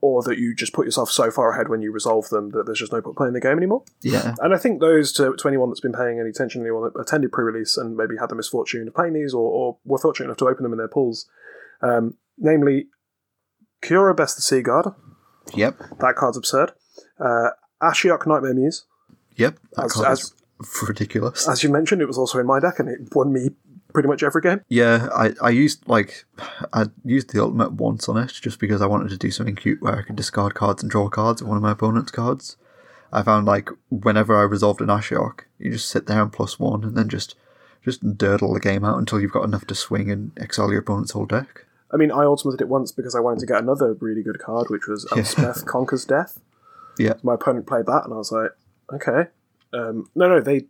or 0.00 0.22
that 0.22 0.38
you 0.38 0.54
just 0.54 0.72
put 0.72 0.84
yourself 0.86 1.10
so 1.10 1.30
far 1.30 1.52
ahead 1.52 1.68
when 1.68 1.82
you 1.82 1.90
resolve 1.90 2.28
them 2.28 2.50
that 2.50 2.66
there's 2.66 2.78
just 2.78 2.92
no 2.92 3.02
point 3.02 3.16
playing 3.16 3.32
the 3.32 3.40
game 3.40 3.56
anymore. 3.56 3.82
Yeah. 4.02 4.34
And 4.40 4.54
I 4.54 4.58
think 4.58 4.80
those 4.80 5.12
to, 5.14 5.34
to 5.34 5.48
anyone 5.48 5.70
that's 5.70 5.80
been 5.80 5.92
paying 5.92 6.20
any 6.20 6.30
attention, 6.30 6.62
anyone 6.62 6.84
that 6.84 7.00
attended 7.00 7.32
pre-release 7.32 7.76
and 7.76 7.96
maybe 7.96 8.16
had 8.20 8.28
the 8.28 8.36
misfortune 8.36 8.86
of 8.86 8.94
playing 8.94 9.14
these, 9.14 9.34
or, 9.34 9.50
or 9.50 9.78
were 9.84 9.98
fortunate 9.98 10.26
enough 10.26 10.36
to 10.38 10.46
open 10.46 10.62
them 10.62 10.72
in 10.72 10.78
their 10.78 10.86
pools, 10.86 11.28
um, 11.82 12.14
namely 12.38 12.86
Kiora 13.82 14.16
Bests 14.16 14.36
the 14.36 14.42
Sea 14.42 14.62
God. 14.62 14.94
Yep. 15.54 15.78
That 15.98 16.14
card's 16.14 16.36
absurd. 16.36 16.72
Uh, 17.18 17.48
Ashiok 17.82 18.26
Nightmare 18.26 18.54
Muse. 18.54 18.84
Yep. 19.36 19.58
That 19.76 19.84
As- 19.86 20.02
as- 20.04 20.34
ridiculous. 20.88 21.48
As 21.48 21.62
you 21.62 21.70
mentioned, 21.70 22.02
it 22.02 22.06
was 22.06 22.18
also 22.18 22.38
in 22.38 22.46
my 22.46 22.60
deck, 22.60 22.78
and 22.78 22.88
it 22.88 23.14
won 23.14 23.32
me 23.32 23.50
pretty 23.92 24.08
much 24.08 24.22
every 24.22 24.42
game. 24.42 24.60
yeah, 24.68 25.08
I, 25.14 25.32
I 25.40 25.48
used 25.50 25.88
like 25.88 26.26
I 26.72 26.86
used 27.04 27.32
the 27.32 27.42
ultimate 27.42 27.72
once 27.72 28.08
on 28.08 28.18
it 28.18 28.32
just 28.42 28.58
because 28.58 28.82
I 28.82 28.86
wanted 28.86 29.08
to 29.10 29.16
do 29.16 29.30
something 29.30 29.56
cute 29.56 29.80
where 29.80 29.96
I 29.96 30.02
could 30.02 30.16
discard 30.16 30.54
cards 30.54 30.82
and 30.82 30.90
draw 30.90 31.08
cards 31.08 31.40
with 31.40 31.48
one 31.48 31.56
of 31.56 31.62
my 31.62 31.72
opponent's 31.72 32.10
cards. 32.10 32.56
I 33.12 33.22
found 33.22 33.46
like 33.46 33.70
whenever 33.88 34.36
I 34.36 34.42
resolved 34.42 34.80
an 34.82 34.88
Ashiok, 34.88 35.40
you 35.58 35.70
just 35.72 35.88
sit 35.88 36.06
there 36.06 36.20
and 36.20 36.32
plus 36.32 36.58
one 36.58 36.84
and 36.84 36.96
then 36.96 37.08
just 37.08 37.36
just 37.82 38.02
durdle 38.18 38.52
the 38.52 38.60
game 38.60 38.84
out 38.84 38.98
until 38.98 39.20
you've 39.20 39.32
got 39.32 39.44
enough 39.44 39.66
to 39.68 39.74
swing 39.74 40.10
and 40.10 40.32
exile 40.36 40.70
your 40.70 40.80
opponent's 40.80 41.12
whole 41.12 41.24
deck. 41.24 41.64
I 41.92 41.96
mean, 41.96 42.10
I 42.10 42.24
ultimated 42.24 42.60
it 42.60 42.68
once 42.68 42.90
because 42.92 43.14
I 43.14 43.20
wanted 43.20 43.40
to 43.40 43.46
get 43.46 43.62
another 43.62 43.94
really 43.94 44.22
good 44.22 44.40
card, 44.40 44.68
which 44.68 44.88
was 44.88 45.06
Elspeth 45.12 45.64
Conquers 45.66 46.04
Death. 46.04 46.40
Yeah. 46.98 47.14
My 47.22 47.34
opponent 47.34 47.66
played 47.66 47.86
that, 47.86 48.02
and 48.04 48.12
I 48.12 48.16
was 48.16 48.32
like, 48.32 48.50
okay. 48.92 49.30
Um, 49.76 50.10
no, 50.14 50.28
no, 50.28 50.40
they. 50.40 50.66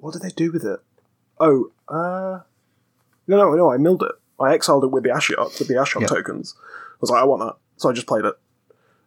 What 0.00 0.12
did 0.12 0.22
they 0.22 0.30
do 0.30 0.52
with 0.52 0.64
it? 0.64 0.80
Oh, 1.40 1.70
uh. 1.88 2.40
No, 3.28 3.36
no, 3.36 3.54
no, 3.54 3.72
I 3.72 3.76
milled 3.76 4.02
it. 4.02 4.12
I 4.38 4.52
exiled 4.54 4.84
it 4.84 4.88
with 4.88 5.02
the 5.02 5.08
Ashiok, 5.10 5.58
with 5.58 5.68
the 5.68 5.74
Ashiok 5.74 6.02
Yeah. 6.02 6.06
tokens. 6.06 6.54
I 6.58 6.96
was 7.00 7.10
like, 7.10 7.22
I 7.22 7.24
want 7.24 7.42
that. 7.42 7.56
So 7.78 7.88
I 7.88 7.92
just 7.92 8.06
played 8.06 8.24
it. 8.24 8.34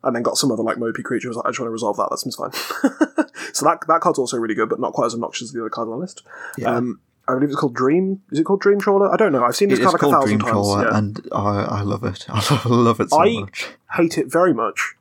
And 0.03 0.15
then 0.15 0.23
got 0.23 0.37
some 0.37 0.51
other 0.51 0.63
like 0.63 0.77
mopey 0.77 1.03
creature. 1.03 1.27
I 1.27 1.29
was 1.29 1.37
like, 1.37 1.45
I 1.45 1.49
just 1.49 1.59
want 1.59 1.67
to 1.67 1.71
resolve 1.73 1.97
that. 1.97 2.07
That 2.09 2.17
seems 2.17 2.35
fine. 2.35 2.51
so 3.53 3.65
that 3.65 3.79
that 3.87 3.99
card's 4.01 4.17
also 4.19 4.37
really 4.37 4.55
good, 4.55 4.69
but 4.69 4.79
not 4.79 4.93
quite 4.93 5.07
as 5.07 5.13
obnoxious 5.13 5.49
as 5.49 5.51
the 5.53 5.59
other 5.61 5.69
cards 5.69 5.87
on 5.89 5.91
the 5.91 5.97
list. 5.97 6.23
Yeah. 6.57 6.73
Um, 6.75 7.01
I 7.27 7.33
believe 7.33 7.49
it's 7.49 7.59
called 7.59 7.75
Dream. 7.75 8.21
Is 8.31 8.39
it 8.39 8.43
called 8.45 8.61
Dream 8.61 8.79
Trawler? 8.79 9.11
I 9.13 9.17
don't 9.17 9.31
know. 9.31 9.43
I've 9.43 9.55
seen 9.55 9.69
this 9.69 9.77
It's 9.79 9.85
card 9.85 9.93
like 9.93 10.01
a 10.01 10.05
called 10.05 10.23
thousand 10.23 10.37
Dream 10.39 10.39
times. 10.39 10.51
Trawler 10.51 10.83
yeah. 10.89 10.97
and 10.97 11.27
I, 11.31 11.63
I 11.63 11.81
love 11.81 12.03
it. 12.03 12.25
I 12.29 12.61
love 12.67 12.99
it 12.99 13.09
so 13.11 13.19
I- 13.21 13.39
much. 13.41 13.67
hate 13.93 14.17
it 14.17 14.31
very 14.31 14.53
much. 14.53 14.95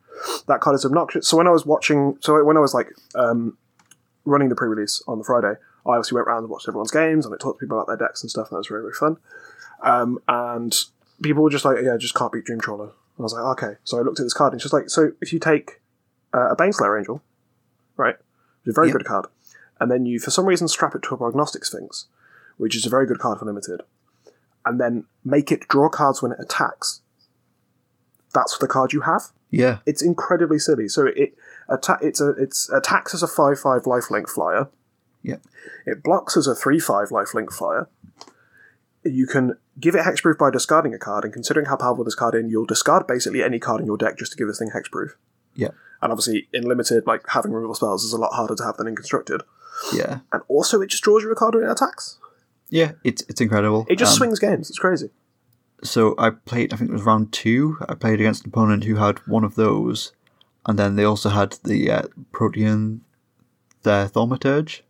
That 0.47 0.59
card 0.59 0.75
is 0.75 0.85
obnoxious. 0.85 1.27
So 1.27 1.37
when 1.37 1.47
I 1.47 1.51
was 1.51 1.65
watching, 1.65 2.17
so 2.19 2.43
when 2.43 2.57
I 2.57 2.59
was 2.59 2.73
like 2.73 2.89
um, 3.15 3.57
running 4.25 4.49
the 4.49 4.55
pre-release 4.55 5.01
on 5.07 5.17
the 5.17 5.23
Friday, 5.23 5.53
I 5.85 5.89
obviously 5.89 6.15
went 6.15 6.27
around 6.27 6.43
and 6.43 6.49
watched 6.49 6.67
everyone's 6.67 6.91
games 6.91 7.25
and 7.25 7.33
I 7.33 7.37
talked 7.37 7.59
to 7.59 7.65
people 7.65 7.77
about 7.77 7.87
their 7.87 7.97
decks 8.07 8.21
and 8.21 8.29
stuff, 8.29 8.49
and 8.49 8.55
that 8.55 8.59
was 8.59 8.67
very 8.67 8.81
very 8.81 8.93
fun. 8.93 9.17
Um, 9.81 10.19
and 10.27 10.75
people 11.21 11.43
were 11.43 11.49
just 11.49 11.65
like, 11.65 11.77
"Yeah, 11.83 11.97
just 11.97 12.15
can't 12.15 12.31
beat 12.31 12.45
Dream 12.45 12.59
Trawler." 12.61 12.85
And 12.85 13.19
I 13.19 13.23
was 13.23 13.33
like, 13.33 13.43
"Okay." 13.57 13.77
So 13.83 13.97
I 13.97 14.01
looked 14.01 14.19
at 14.19 14.23
this 14.25 14.33
card 14.33 14.53
and 14.53 14.59
it's 14.59 14.63
just 14.63 14.73
like, 14.73 14.89
so 14.89 15.11
if 15.21 15.31
you 15.33 15.39
take 15.39 15.81
uh, 16.33 16.49
a 16.51 16.55
Baneslayer 16.55 16.97
Angel, 16.99 17.21
right, 17.97 18.15
which 18.63 18.67
is 18.67 18.73
a 18.75 18.79
very 18.79 18.87
Yep. 18.87 18.97
good 18.97 19.05
card, 19.05 19.25
and 19.79 19.89
then 19.89 20.05
you 20.05 20.19
for 20.19 20.31
some 20.31 20.45
reason 20.45 20.67
strap 20.67 20.95
it 20.95 21.01
to 21.03 21.15
a 21.15 21.17
Prognostic 21.17 21.65
Sphinx, 21.65 22.07
which 22.57 22.75
is 22.75 22.85
a 22.85 22.89
very 22.89 23.05
good 23.07 23.19
card 23.19 23.39
for 23.39 23.45
limited, 23.45 23.81
and 24.65 24.79
then 24.79 25.05
make 25.23 25.51
it 25.51 25.67
draw 25.69 25.89
cards 25.89 26.21
when 26.21 26.31
it 26.33 26.39
attacks. 26.39 27.01
That's 28.33 28.57
the 28.57 28.67
card 28.67 28.93
you 28.93 29.01
have 29.01 29.23
Yeah. 29.49 29.79
it's 29.85 30.01
incredibly 30.01 30.59
silly. 30.59 30.87
So 30.87 31.05
it 31.07 31.33
atta- 31.69 31.97
it's 32.01 32.21
a 32.21 32.29
it's 32.31 32.69
attacks 32.69 33.13
as 33.13 33.23
a 33.23 33.27
five 33.27 33.59
five 33.59 33.83
lifelink 33.83 34.29
flyer. 34.29 34.67
Yeah. 35.23 35.37
It 35.85 36.03
blocks 36.03 36.37
as 36.37 36.47
a 36.47 36.55
three 36.55 36.79
five 36.79 37.09
lifelink 37.09 37.51
flyer. 37.51 37.87
You 39.03 39.27
can 39.27 39.57
give 39.79 39.95
it 39.95 40.03
hexproof 40.03 40.37
by 40.37 40.49
discarding 40.51 40.93
a 40.93 40.99
card, 40.99 41.23
and 41.23 41.31
considering 41.33 41.67
how 41.67 41.77
powerful 41.77 42.03
this 42.03 42.15
card 42.15 42.35
is, 42.35 42.51
you'll 42.51 42.65
discard 42.65 43.07
basically 43.07 43.41
any 43.41 43.57
card 43.57 43.79
in 43.79 43.85
your 43.87 43.97
deck 43.97 44.17
just 44.17 44.33
to 44.33 44.37
give 44.37 44.47
this 44.47 44.59
thing 44.59 44.71
hexproof. 44.71 45.11
Yeah. 45.55 45.69
And 46.01 46.11
obviously, 46.11 46.47
in 46.53 46.63
limited, 46.63 47.07
like 47.07 47.23
having 47.29 47.51
removal 47.51 47.75
spells 47.75 48.03
is 48.03 48.11
a 48.13 48.17
lot 48.17 48.33
harder 48.33 48.55
to 48.55 48.63
have 48.63 48.77
than 48.77 48.87
in 48.87 48.95
constructed. 48.95 49.41
Yeah. 49.93 50.19
And 50.33 50.41
also, 50.49 50.81
it 50.81 50.87
just 50.89 51.03
draws 51.03 51.23
you 51.23 51.31
a 51.31 51.35
card 51.35 51.55
when 51.55 51.63
it 51.63 51.71
attacks. 51.71 52.17
Yeah. 52.69 52.91
It's 53.03 53.21
it's 53.29 53.39
incredible. 53.41 53.85
It 53.89 53.97
just 53.97 54.11
Um, 54.13 54.17
swings 54.17 54.39
games. 54.39 54.69
It's 54.69 54.79
crazy. 54.79 55.11
So 55.83 56.15
I 56.17 56.29
played. 56.31 56.73
I 56.73 56.77
think 56.77 56.89
it 56.89 56.93
was 56.93 57.03
round 57.03 57.31
two. 57.31 57.77
I 57.87 57.93
played 57.95 58.19
against 58.19 58.43
an 58.45 58.49
opponent 58.49 58.83
who 58.83 58.95
had 58.95 59.19
one 59.27 59.43
of 59.43 59.55
those, 59.55 60.11
and 60.65 60.77
then 60.77 60.95
they 60.95 61.03
also 61.03 61.29
had 61.29 61.57
the 61.63 61.91
uh, 61.91 62.01
Protean, 62.31 63.01
their 63.83 64.07
Thaumaturge. 64.07 64.81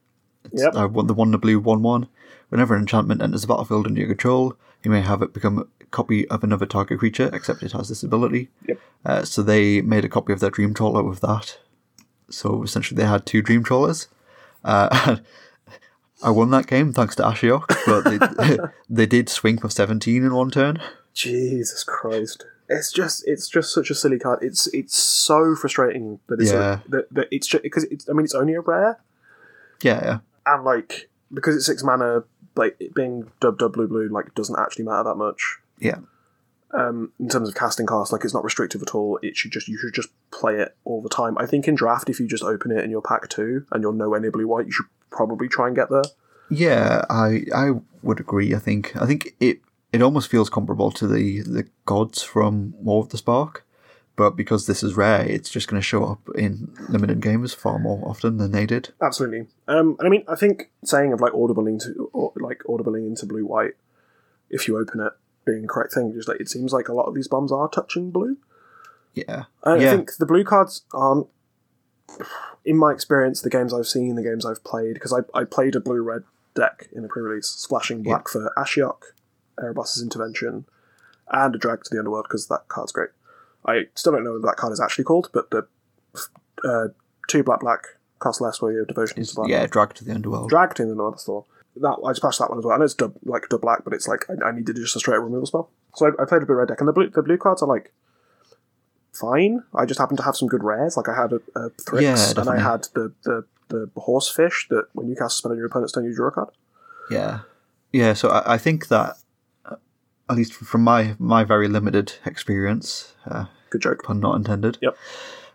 It's, 0.52 0.64
Yep. 0.64 0.76
uh, 0.76 0.88
one, 0.88 1.08
the 1.08 1.14
one 1.14 1.28
in 1.30 1.32
the 1.34 1.38
blue 1.38 1.60
one 1.60 1.82
one. 1.84 2.08
Whenever 2.50 2.74
an 2.74 2.82
enchantment 2.82 3.22
enters 3.22 3.42
the 3.42 3.48
battlefield 3.48 3.86
under 3.86 4.00
your 4.00 4.10
control, 4.10 4.56
you 4.84 4.90
may 4.90 5.02
have 5.02 5.22
it 5.22 5.34
become 5.34 5.60
a 5.60 5.86
copy 5.92 6.28
of 6.30 6.44
another 6.44 6.66
target 6.66 6.98
creature, 7.00 7.30
except 7.34 7.62
it 7.62 7.74
has 7.74 7.90
this 7.90 8.02
ability. 8.02 8.50
Yep. 8.68 8.80
Uh, 9.06 9.24
so 9.24 9.44
they 9.44 9.82
made 9.82 10.04
a 10.06 10.10
copy 10.10 10.34
of 10.34 10.40
their 10.40 10.50
Dream 10.50 10.74
Trawler 10.74 11.04
with 11.04 11.20
that. 11.22 11.60
So 12.32 12.64
essentially, 12.64 13.00
they 13.02 13.08
had 13.08 13.26
two 13.26 13.42
Dream 13.44 13.64
Trawlers. 13.64 14.08
Uh, 14.64 15.18
I 16.22 16.32
won 16.32 16.50
that 16.52 16.68
game 16.68 16.92
thanks 16.94 17.16
to 17.16 17.24
Ashiok, 17.24 17.68
but 17.86 18.38
they, 18.38 18.58
they 18.90 19.06
did 19.06 19.30
swing 19.30 19.58
for 19.58 19.70
17 19.70 20.24
in 20.24 20.34
one 20.34 20.52
turn. 20.52 20.80
Jesus 21.14 21.84
Christ! 21.84 22.46
It's 22.68 22.92
just 22.92 23.24
it's 23.28 23.48
just 23.50 23.74
such 23.74 23.90
a 23.90 23.96
silly 23.96 24.20
card. 24.20 24.40
It's 24.42 24.68
it's 24.68 24.98
so 24.98 25.56
frustrating 25.56 26.20
that 26.28 26.40
it's 26.40 26.52
Yeah. 26.52 26.80
a, 26.86 26.90
that, 26.90 27.14
that 27.14 27.28
it's 27.32 27.48
just 27.48 27.64
because 27.64 27.86
it's 27.86 28.08
I 28.10 28.14
mean 28.14 28.26
it's 28.26 28.36
only 28.36 28.54
a 28.54 28.62
rare 28.62 29.00
Yeah, 29.82 30.04
yeah. 30.04 30.18
and 30.46 30.64
like 30.64 31.10
because 31.34 31.56
it's 31.56 31.66
six 31.66 31.84
mana, 31.84 32.24
like 32.56 32.76
it 32.80 32.94
being 32.94 33.32
dub 33.40 33.58
dub 33.58 33.74
blue 33.74 33.88
blue 33.88 34.08
like 34.10 34.36
doesn't 34.36 34.60
actually 34.60 34.86
matter 34.86 35.04
that 35.06 35.16
much. 35.16 35.58
Yeah. 35.80 36.00
Um, 36.72 37.12
in 37.20 37.28
terms 37.30 37.50
of 37.50 37.56
casting 37.56 37.88
cost, 37.88 38.12
like 38.12 38.24
it's 38.24 38.34
not 38.36 38.44
restrictive 38.44 38.84
at 38.84 38.94
all. 38.94 39.18
It 39.24 39.36
should 39.36 39.52
just 39.52 39.68
you 39.68 39.78
should 39.80 39.94
just 39.96 40.10
play 40.32 40.58
it 40.60 40.76
all 40.86 41.02
the 41.02 41.10
time. 41.10 41.36
I 41.40 41.48
think 41.48 41.68
in 41.68 41.74
draft, 41.74 42.10
if 42.10 42.20
you 42.20 42.28
just 42.28 42.44
open 42.44 42.72
it 42.72 42.84
in 42.84 42.92
your 42.92 43.02
pack 43.02 43.28
two 43.30 43.66
and 43.72 43.82
you're 43.82 43.94
nowhere 43.94 44.20
near 44.20 44.32
blue 44.32 44.48
white, 44.48 44.68
you 44.68 44.72
should 44.72 44.86
probably 45.12 45.48
try 45.48 45.68
and 45.68 45.76
get 45.76 45.90
there. 45.90 46.04
Yeah, 46.50 47.04
I 47.10 47.46
I 47.56 47.72
would 48.02 48.20
agree. 48.20 48.56
I 48.56 48.60
think 48.60 48.96
I 48.96 49.06
think 49.06 49.36
it 49.40 49.60
it 49.92 50.02
almost 50.02 50.30
feels 50.30 50.50
comparable 50.50 50.92
to 50.92 51.08
the 51.08 51.42
the 51.42 51.68
gods 51.86 52.22
from 52.22 52.74
War 52.78 53.04
of 53.04 53.10
the 53.10 53.18
Spark, 53.18 53.66
but 54.16 54.32
because 54.36 54.68
this 54.68 54.84
is 54.84 54.98
rare, 54.98 55.26
it's 55.26 55.50
just 55.50 55.68
going 55.68 55.82
to 55.82 55.86
show 55.86 56.04
up 56.06 56.28
in 56.36 56.74
limited 56.90 57.22
games 57.22 57.54
far 57.54 57.80
more 57.80 58.08
often 58.08 58.38
than 58.38 58.52
they 58.52 58.66
did. 58.66 58.90
Absolutely. 59.02 59.48
Um, 59.68 59.96
and 60.00 60.08
I 60.08 60.10
mean, 60.10 60.24
I 60.28 60.36
think 60.36 60.72
saying 60.84 61.14
of 61.14 61.22
like 61.22 61.34
audible 61.34 61.68
into 61.68 62.10
or, 62.14 62.34
like 62.36 62.62
audibling 62.68 63.08
into 63.08 63.26
blue 63.26 63.46
white, 63.46 63.76
if 64.50 64.68
you 64.68 64.78
open 64.78 65.00
it, 65.00 65.14
being 65.46 65.62
the 65.62 65.68
correct 65.68 65.94
thing, 65.94 66.14
just 66.14 66.28
like 66.28 66.42
it 66.42 66.50
seems 66.50 66.74
like 66.74 66.90
a 66.90 66.94
lot 66.94 67.06
of 67.06 67.16
these 67.16 67.28
bombs 67.28 67.52
are 67.52 67.70
touching 67.70 68.12
blue. 68.12 68.38
Yeah, 69.14 69.46
I 69.64 69.78
yeah, 69.78 69.88
I 69.88 69.96
think 69.96 70.18
the 70.18 70.26
blue 70.26 70.44
cards 70.44 70.84
aren't, 70.94 71.28
in 72.70 72.78
my 72.78 72.92
experience, 72.92 73.42
the 73.42 73.50
games 73.50 73.74
I've 73.74 73.88
seen, 73.88 74.14
the 74.14 74.22
games 74.22 74.46
I've 74.46 74.64
played, 74.64 74.94
because 74.94 75.12
I, 75.12 75.22
I 75.36 75.44
played 75.44 75.76
a 75.76 75.80
blue 75.80 76.04
red 76.04 76.22
deck 76.54 76.88
in 76.92 77.02
the 77.02 77.08
pre 77.08 77.24
release, 77.24 77.48
splashing 77.48 78.04
black 78.04 78.28
for 78.28 78.54
Ashiok, 78.56 79.02
Erebos' 79.60 80.04
Intervention, 80.04 80.66
and 81.32 81.56
a 81.56 81.58
drag 81.58 81.84
to 81.84 81.90
the 81.90 81.98
underworld 81.98 82.28
because 82.30 82.48
that 82.48 82.68
card's 82.68 82.92
great. 82.92 83.10
I 83.66 83.88
still 83.96 84.14
don't 84.14 84.24
know 84.24 84.34
what 84.34 84.44
that 84.44 84.58
card 84.58 84.72
is 84.72 84.80
actually 84.80 85.06
called, 85.06 85.32
but 85.34 85.50
the 85.50 85.68
uh, 86.64 86.90
two 87.28 87.42
black 87.42 87.62
black 87.62 87.88
cost 88.20 88.40
less 88.40 88.62
where 88.62 88.72
your 88.72 88.82
have 88.82 88.90
devotion 88.90 89.24
to 89.24 89.36
black. 89.36 89.50
Yeah, 89.50 89.66
drag 89.66 89.96
to 89.96 90.06
the 90.06 90.14
underworld. 90.14 90.52
Drag 90.52 90.76
to 90.76 90.84
the 90.84 90.92
underworld. 90.92 91.16
That's 91.16 91.24
the 91.24 91.32
one. 91.32 91.44
That 91.78 91.98
I 92.06 92.14
splashed 92.14 92.38
that 92.38 92.52
one 92.52 92.60
as 92.60 92.66
well. 92.66 92.76
I 92.76 92.78
know 92.78 92.86
it's 92.86 92.94
dub, 92.94 93.16
like 93.24 93.50
dub 93.50 93.62
black, 93.62 93.84
but 93.84 93.94
it's 93.94 94.08
like 94.08 94.30
I, 94.30 94.50
I 94.50 94.52
needed 94.52 94.76
just 94.76 94.96
a 94.96 95.00
straight 95.00 95.18
removal 95.18 95.48
spell. 95.48 95.72
So 95.96 96.06
I, 96.06 96.22
I 96.22 96.26
played 96.26 96.44
a 96.44 96.46
blue 96.46 96.56
red 96.56 96.68
deck, 96.68 96.82
and 96.82 96.88
the 96.88 96.94
blue 96.94 97.10
the 97.10 97.24
blue 97.24 97.38
cards 97.40 97.64
are 97.64 97.68
like 97.68 97.92
fine. 99.20 99.64
I 99.76 99.86
just 99.86 100.00
happened 100.00 100.18
to 100.20 100.24
have 100.24 100.36
some 100.36 100.48
good 100.48 100.64
rares. 100.64 100.98
Like 100.98 101.10
I 101.10 101.16
had 101.16 101.34
a, 101.34 101.42
a 101.56 101.70
Thryx, 101.72 102.02
Yeah, 102.02 102.42
and 102.42 102.50
I 102.50 102.60
had 102.60 102.84
the 102.94 103.12
the 103.24 103.46
the 103.70 103.90
horsefish 103.98 104.68
that 104.70 104.86
when 104.94 105.08
you 105.08 105.16
cast 105.16 105.36
a 105.36 105.38
spell 105.38 105.52
on 105.52 105.58
your 105.58 105.68
opponent's 105.68 105.94
turn, 105.94 106.06
you 106.06 106.16
draw 106.16 106.28
a 106.28 106.32
card. 106.32 106.50
Yeah, 107.12 107.40
yeah. 107.92 108.14
So 108.14 108.30
I, 108.30 108.56
I 108.56 108.58
think 108.58 108.88
that, 108.88 109.18
uh, 109.66 109.76
at 110.30 110.36
least 110.38 110.54
from 110.54 110.84
my 110.84 111.16
my 111.20 111.44
very 111.44 111.68
limited 111.68 112.14
experience, 112.26 113.14
uh, 113.26 113.46
Good 113.70 113.82
joke. 113.82 114.04
pun 114.04 114.20
not 114.20 114.36
intended. 114.36 114.78
Yep. 114.82 114.96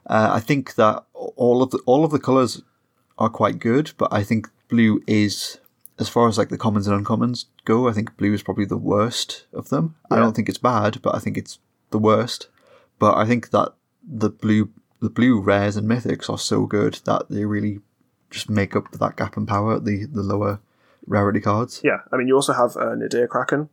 Uh, 0.06 0.30
I 0.34 0.40
think 0.40 0.74
that 0.74 1.04
all 1.14 1.62
of 1.62 1.70
the 1.70 1.78
all 1.86 2.04
of 2.04 2.10
the 2.10 2.18
colors 2.20 2.62
are 3.18 3.30
quite 3.30 3.58
good, 3.58 3.92
but 3.96 4.12
I 4.12 4.22
think 4.24 4.48
blue 4.68 5.02
is, 5.06 5.58
as 5.98 6.08
far 6.08 6.28
as 6.28 6.36
like 6.36 6.48
the 6.48 6.58
commons 6.58 6.86
and 6.86 7.06
uncommons 7.06 7.46
go, 7.64 7.88
I 7.88 7.92
think 7.92 8.16
blue 8.16 8.34
is 8.34 8.42
probably 8.42 8.64
the 8.64 8.76
worst 8.76 9.46
of 9.52 9.68
them. 9.68 9.94
I 10.10 10.16
don't 10.16 10.34
think 10.34 10.48
it's 10.48 10.58
bad, 10.58 11.00
but 11.02 11.14
I 11.14 11.18
think 11.20 11.36
it's 11.38 11.58
the 11.90 11.98
worst. 11.98 12.48
But 12.98 13.16
I 13.16 13.26
think 13.26 13.50
that 13.50 13.74
the 14.06 14.30
blue 14.30 14.70
the 15.00 15.10
blue 15.10 15.40
rares 15.40 15.76
and 15.76 15.88
mythics 15.88 16.30
are 16.30 16.38
so 16.38 16.66
good 16.66 16.94
that 17.04 17.26
they 17.28 17.44
really 17.44 17.80
just 18.30 18.48
make 18.48 18.74
up 18.74 18.90
that 18.92 19.16
gap 19.16 19.36
in 19.36 19.46
power 19.46 19.76
at 19.76 19.84
the 19.84 20.06
the 20.06 20.22
lower 20.22 20.60
rarity 21.06 21.40
cards. 21.40 21.80
Yeah, 21.84 21.98
I 22.12 22.16
mean 22.16 22.28
you 22.28 22.34
also 22.34 22.52
have 22.52 22.76
uh, 22.76 22.94
Nadir 22.94 23.26
Kraken. 23.28 23.68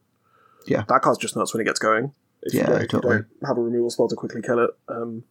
Yeah. 0.68 0.84
that 0.90 1.02
card's 1.02 1.18
just 1.18 1.36
nuts 1.36 1.54
when 1.54 1.62
it 1.62 1.66
gets 1.66 1.80
going. 1.80 2.14
If 2.44 2.54
Yeah, 2.54 2.62
you 2.62 2.66
don't, 2.80 2.90
totally. 2.90 3.16
you 3.18 3.26
don't 3.42 3.48
have 3.48 3.58
a 3.58 3.62
removal 3.62 3.90
spell 3.90 4.08
to 4.08 4.16
quickly 4.16 4.42
kill 4.42 4.60
it, 4.60 4.70
um, 4.88 5.24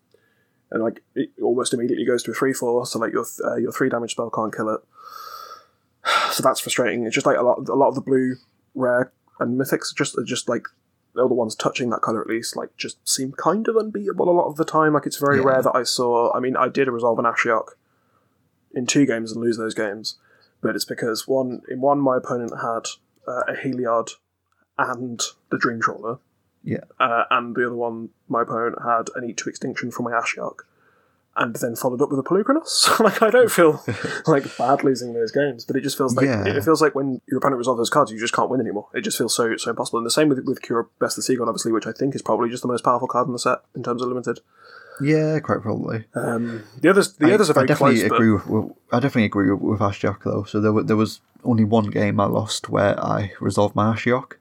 and 0.71 0.83
like 0.83 1.03
it 1.15 1.31
almost 1.43 1.75
immediately 1.75 2.05
goes 2.07 2.23
to 2.25 2.31
a 2.31 2.35
three 2.35 2.53
four, 2.53 2.87
so 2.87 2.99
like 2.99 3.13
your 3.13 3.25
th- 3.25 3.41
uh, 3.45 3.57
your 3.57 3.73
three 3.73 3.89
damage 3.89 4.13
spell 4.13 4.31
can't 4.31 4.55
kill 4.55 4.69
it. 4.71 4.81
So 6.33 6.43
that's 6.43 6.61
frustrating. 6.61 7.05
It's 7.05 7.15
just 7.15 7.27
like 7.27 7.37
a 7.37 7.43
lot 7.43 7.69
a 7.69 7.75
lot 7.75 7.89
of 7.89 7.95
the 7.95 8.01
blue 8.01 8.37
rare 8.75 9.13
and 9.41 9.61
mythics 9.61 9.95
just 9.95 10.17
are 10.17 10.23
just 10.25 10.49
like 10.49 10.65
the 11.15 11.27
ones 11.27 11.55
touching 11.55 11.91
that 11.91 12.01
color 12.03 12.21
at 12.21 12.29
least 12.29 12.57
like 12.57 12.77
just 12.77 13.07
seem 13.09 13.33
kind 13.33 13.67
of 13.69 13.77
unbeatable 13.77 14.29
a 14.29 14.33
lot 14.33 14.47
of 14.47 14.57
the 14.57 14.65
time. 14.65 14.93
Like 14.95 15.07
it's 15.07 15.17
very 15.19 15.39
Yeah. 15.39 15.45
rare 15.47 15.63
that 15.63 15.75
I 15.75 15.83
saw. 15.83 16.33
I 16.33 16.41
mean, 16.41 16.57
I 16.57 16.69
did 16.69 16.89
resolve 16.89 17.19
an 17.19 17.25
Ashiok 17.25 17.71
in 18.73 18.87
two 18.87 19.07
games 19.07 19.33
and 19.33 19.41
lose 19.41 19.57
those 19.59 19.75
games, 19.75 20.17
but 20.61 20.77
it's 20.77 20.85
because 20.85 21.27
one 21.27 21.63
in 21.69 21.81
one 21.81 22.01
my 22.01 22.17
opponent 22.17 22.53
had 22.61 22.87
uh, 23.27 23.43
a 23.49 23.55
Heliod 23.55 24.11
and 24.79 25.21
the 25.51 25.59
Dream 25.59 25.81
Trawler, 25.81 26.19
Yeah. 26.63 26.85
uh, 26.99 27.25
and 27.31 27.55
the 27.55 27.67
other 27.67 27.75
one 27.77 28.11
my 28.29 28.43
opponent 28.43 28.79
had 28.85 29.09
an 29.15 29.29
Eat 29.29 29.37
to 29.39 29.49
Extinction 29.49 29.91
from 29.91 30.05
my 30.05 30.13
Ashiok, 30.13 30.61
and 31.41 31.57
then 31.57 31.75
followed 31.75 32.01
up 32.03 32.11
with 32.11 32.21
a 32.21 32.23
Polukranos. 32.23 33.01
like 33.05 33.21
I 33.23 33.31
don't 33.31 33.51
feel 33.51 33.83
like 34.27 34.57
bad 34.57 34.85
losing 34.85 35.15
those 35.15 35.33
games, 35.33 35.65
but 35.65 35.75
it 35.75 35.81
just 35.81 35.97
feels 35.97 36.15
like 36.15 36.27
Yeah. 36.27 36.47
it 36.47 36.63
feels 36.63 36.81
like 36.81 36.95
when 36.95 37.21
your 37.27 37.39
opponent 37.39 37.59
resolves 37.59 37.79
those 37.81 37.91
cards, 37.91 38.13
you 38.13 38.19
just 38.21 38.35
can't 38.35 38.49
win 38.51 38.61
anymore. 38.61 38.87
It 38.95 39.01
just 39.01 39.19
feels 39.19 39.35
so 39.35 39.57
so 39.57 39.71
impossible. 39.71 39.99
And 39.99 40.07
the 40.07 40.11
same 40.11 40.29
with 40.29 40.45
with 40.47 40.63
Cure 40.63 40.89
Best 41.01 41.17
the 41.17 41.23
Seagull, 41.23 41.49
obviously, 41.49 41.73
which 41.73 41.87
I 41.87 41.93
think 41.93 42.15
is 42.15 42.23
probably 42.23 42.49
just 42.51 42.63
the 42.63 42.69
most 42.69 42.85
powerful 42.85 43.09
card 43.09 43.27
in 43.27 43.33
the 43.33 43.39
set 43.41 43.59
in 43.75 43.83
terms 43.83 44.03
of 44.03 44.09
limited. 44.09 44.39
Yeah, 45.03 45.39
quite 45.41 45.63
probably. 45.63 46.05
Um, 46.15 46.63
the 46.83 46.91
others 46.91 47.15
the 47.15 47.31
I, 47.31 47.33
others 47.33 47.49
are 47.49 47.55
I 47.55 47.55
very 47.55 47.67
definitely 47.69 48.01
close. 48.01 48.09
but- 48.11 48.17
agree. 48.17 48.33
With, 48.33 48.47
with- 48.47 48.73
I 48.93 48.97
definitely 49.01 49.25
agree 49.25 49.51
with, 49.51 49.61
with 49.63 49.81
Ashiok 49.81 50.25
though. 50.25 50.45
So 50.45 50.61
there, 50.61 50.83
there 50.83 50.97
was 50.97 51.21
only 51.43 51.65
one 51.65 51.87
game 51.91 52.21
I 52.21 52.27
lost 52.27 52.69
where 52.69 53.03
I 53.03 53.33
resolved 53.41 53.75
my 53.75 53.95
Ashiok, 53.95 54.33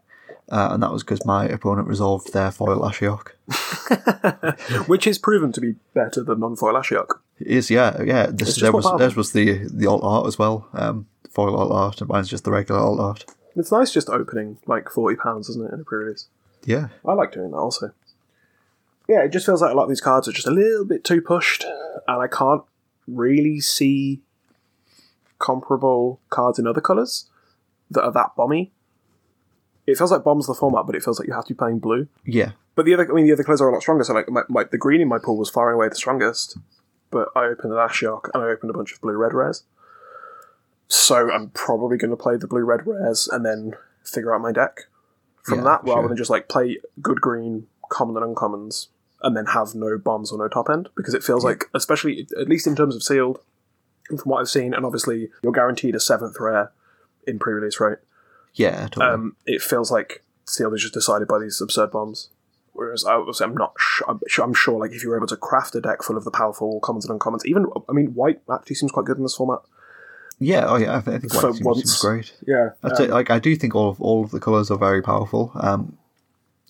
uh, 0.50 0.70
and 0.72 0.84
that 0.84 0.92
was 0.92 1.04
because 1.04 1.26
my 1.26 1.46
opponent 1.46 1.88
resolved 1.88 2.34
their 2.34 2.52
foil 2.52 2.82
Ashiok. 2.82 3.30
which 4.88 5.08
is 5.08 5.18
proven 5.18 5.52
to 5.52 5.62
be 5.62 5.76
better 5.94 6.24
than 6.24 6.40
non-foil 6.40 6.74
Ashiok. 6.74 7.20
It 7.40 7.48
is 7.48 7.70
yeah, 7.70 8.02
yeah. 8.02 8.28
This, 8.32 8.56
there 8.58 8.72
was 8.72 8.90
theirs 8.98 9.16
was 9.16 9.32
the 9.32 9.68
the 9.72 9.88
alt 9.88 10.04
art 10.04 10.28
as 10.28 10.38
well. 10.38 10.68
Um, 10.74 11.08
foil 11.30 11.56
alt 11.56 11.72
art, 11.72 12.02
and 12.02 12.10
mine's 12.10 12.30
just 12.30 12.44
the 12.44 12.52
regular 12.52 12.82
alt 12.82 13.00
art. 13.00 13.26
It's 13.56 13.72
nice 13.72 13.92
just 13.92 14.10
opening 14.10 14.58
like 14.66 14.90
forty 14.90 15.16
pounds, 15.16 15.50
isn't 15.50 15.66
it, 15.66 15.74
in 15.74 15.82
a 15.82 15.84
pre-release? 15.84 16.28
Yeah, 16.66 16.90
I 17.06 17.14
like 17.14 17.32
doing 17.32 17.52
that 17.52 17.58
also. 17.58 17.92
Yeah, 19.08 19.24
it 19.24 19.30
just 19.30 19.46
feels 19.46 19.62
like 19.62 19.72
a 19.72 19.76
lot 19.76 19.84
of 19.84 19.90
these 19.90 20.02
cards 20.02 20.28
are 20.28 20.32
just 20.32 20.48
a 20.48 20.52
little 20.52 20.86
bit 20.86 21.04
too 21.04 21.22
pushed, 21.22 21.64
and 22.08 22.22
I 22.22 22.28
can't 22.28 22.64
really 23.08 23.60
see 23.60 24.22
comparable 25.40 26.20
cards 26.30 26.60
in 26.60 26.68
other 26.68 26.82
colours 26.82 27.26
that 27.90 28.04
are 28.04 28.12
that 28.12 28.32
bomby. 28.38 28.70
It 29.92 29.98
feels 29.98 30.12
like 30.12 30.24
bombs 30.24 30.48
the 30.48 30.54
format, 30.54 30.86
but 30.86 30.96
it 30.96 31.04
feels 31.04 31.20
like 31.20 31.28
you 31.28 31.34
have 31.34 31.46
to 31.46 31.54
be 31.54 31.58
playing 31.58 31.80
blue. 31.80 32.08
yeah, 32.26 32.52
But 32.76 32.86
the 32.86 32.94
other, 32.94 33.10
I 33.10 33.14
mean, 33.14 33.26
the 33.26 33.34
other 33.34 33.44
colours 33.44 33.62
are 33.62 33.70
a 33.70 33.74
lot 33.74 33.82
stronger. 33.82 34.04
So, 34.04 34.14
like, 34.14 34.30
my, 34.30 34.42
my, 34.50 34.64
the 34.64 34.78
green 34.78 35.02
in 35.02 35.08
my 35.08 35.18
pool 35.20 35.38
was 35.38 35.50
far 35.50 35.70
and 35.70 35.76
away 35.76 35.90
the 35.90 35.96
strongest. 35.96 36.58
But 37.12 37.30
I 37.36 37.46
opened 37.46 37.74
an 37.74 37.80
Ashiok 37.80 38.30
and 38.34 38.44
I 38.44 38.48
opened 38.48 38.70
a 38.70 38.74
bunch 38.74 38.94
of 38.94 39.02
blue 39.02 39.14
red 39.18 39.34
rares. 39.34 39.64
So 40.88 41.32
I'm 41.32 41.50
probably 41.52 41.98
going 41.98 42.12
to 42.12 42.18
play 42.18 42.36
the 42.38 42.48
blue 42.48 42.64
red 42.64 42.86
rares 42.88 43.28
and 43.28 43.46
then 43.46 43.74
figure 44.04 44.34
out 44.34 44.42
my 44.42 44.52
deck 44.52 44.86
from 45.44 45.60
Yeah, 45.60 45.64
that, 45.66 45.84
rather 45.84 46.02
sure. 46.02 46.08
than 46.10 46.18
just 46.18 46.30
like 46.30 46.48
play 46.50 46.78
good 47.02 47.22
green, 47.22 47.68
common 47.90 48.22
and 48.22 48.36
uncommons, 48.36 48.88
and 49.22 49.36
then 49.36 49.48
have 49.48 49.76
no 49.76 49.98
bombs 49.98 50.32
or 50.32 50.38
no 50.40 50.48
top 50.48 50.70
end. 50.70 50.90
Because 50.96 51.14
it 51.14 51.24
feels 51.24 51.44
like, 51.44 51.70
especially 51.74 52.28
at 52.40 52.48
least 52.48 52.68
in 52.68 52.76
terms 52.76 52.96
of 52.96 53.04
sealed, 53.04 53.40
from 54.08 54.18
what 54.32 54.40
I've 54.40 54.50
seen, 54.50 54.74
and 54.74 54.86
obviously 54.86 55.30
you're 55.44 55.52
guaranteed 55.52 55.94
a 55.96 56.00
seventh 56.00 56.38
rare 56.40 56.72
in 57.28 57.38
pre-release, 57.38 57.80
right? 57.80 57.98
Yeah. 58.60 58.88
Totally. 58.88 59.06
um, 59.06 59.36
it 59.46 59.62
feels 59.62 59.92
like 59.92 60.24
sealed 60.46 60.74
is 60.74 60.82
just 60.82 60.94
decided 60.94 61.28
by 61.28 61.40
these 61.40 61.62
absurd 61.62 61.92
bombs. 61.92 62.30
Whereas 62.74 63.04
I 63.04 63.18
was, 63.18 63.42
I'm 63.42 63.56
not 63.56 63.74
sure. 63.78 64.10
I'm, 64.10 64.20
sure. 64.28 64.46
I'm 64.46 64.54
sure, 64.54 64.80
like 64.80 64.92
if 64.92 65.04
you 65.04 65.10
were 65.10 65.18
able 65.18 65.28
to 65.28 65.36
craft 65.36 65.76
a 65.76 65.82
deck 65.82 66.02
full 66.02 66.16
of 66.16 66.24
the 66.24 66.32
powerful 66.32 66.80
commons 66.80 67.06
and 67.06 67.20
uncommons, 67.20 67.46
even 67.46 67.66
I 67.90 67.92
mean, 67.92 68.14
white 68.14 68.40
actually 68.50 68.76
seems 68.76 68.92
quite 68.92 69.06
good 69.06 69.18
in 69.18 69.24
this 69.24 69.36
format. 69.36 69.60
yeah, 70.40 70.66
oh 70.66 70.78
yeah. 70.78 70.96
I 70.96 71.02
think, 71.02 71.16
I 71.16 71.20
think 71.20 71.34
for 71.34 71.48
white 71.48 71.56
seems, 71.56 71.66
once. 71.66 71.78
seems 71.80 72.00
great. 72.00 72.34
Yeah, 72.48 72.70
I'd 72.84 72.96
say, 72.96 73.08
like 73.08 73.30
I 73.30 73.40
do 73.40 73.56
think 73.58 73.76
all 73.76 73.90
of 73.90 74.00
all 74.00 74.24
of 74.24 74.32
the 74.32 74.40
colors 74.40 74.72
are 74.72 74.78
very 74.78 75.02
powerful. 75.02 75.52
Um, 75.56 75.98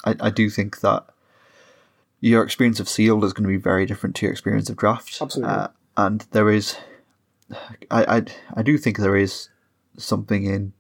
I, 0.04 0.16
I 0.20 0.30
do 0.32 0.50
think 0.50 0.80
that 0.80 1.06
your 2.22 2.44
experience 2.44 2.80
of 2.80 2.90
sealed 2.90 3.24
is 3.24 3.34
going 3.34 3.44
to 3.44 3.50
be 3.50 3.62
very 3.62 3.86
different 3.86 4.16
to 4.16 4.26
your 4.26 4.32
experience 4.32 4.70
of 4.70 4.78
draft. 4.78 5.20
Absolutely. 5.22 5.54
Uh, 5.54 5.68
and 5.96 6.26
there 6.32 6.50
is, 6.50 6.78
I, 7.92 8.18
I 8.18 8.24
I 8.56 8.64
do 8.64 8.78
think 8.80 8.98
there 8.98 9.16
is 9.16 9.50
something 9.98 10.46
in 10.46 10.74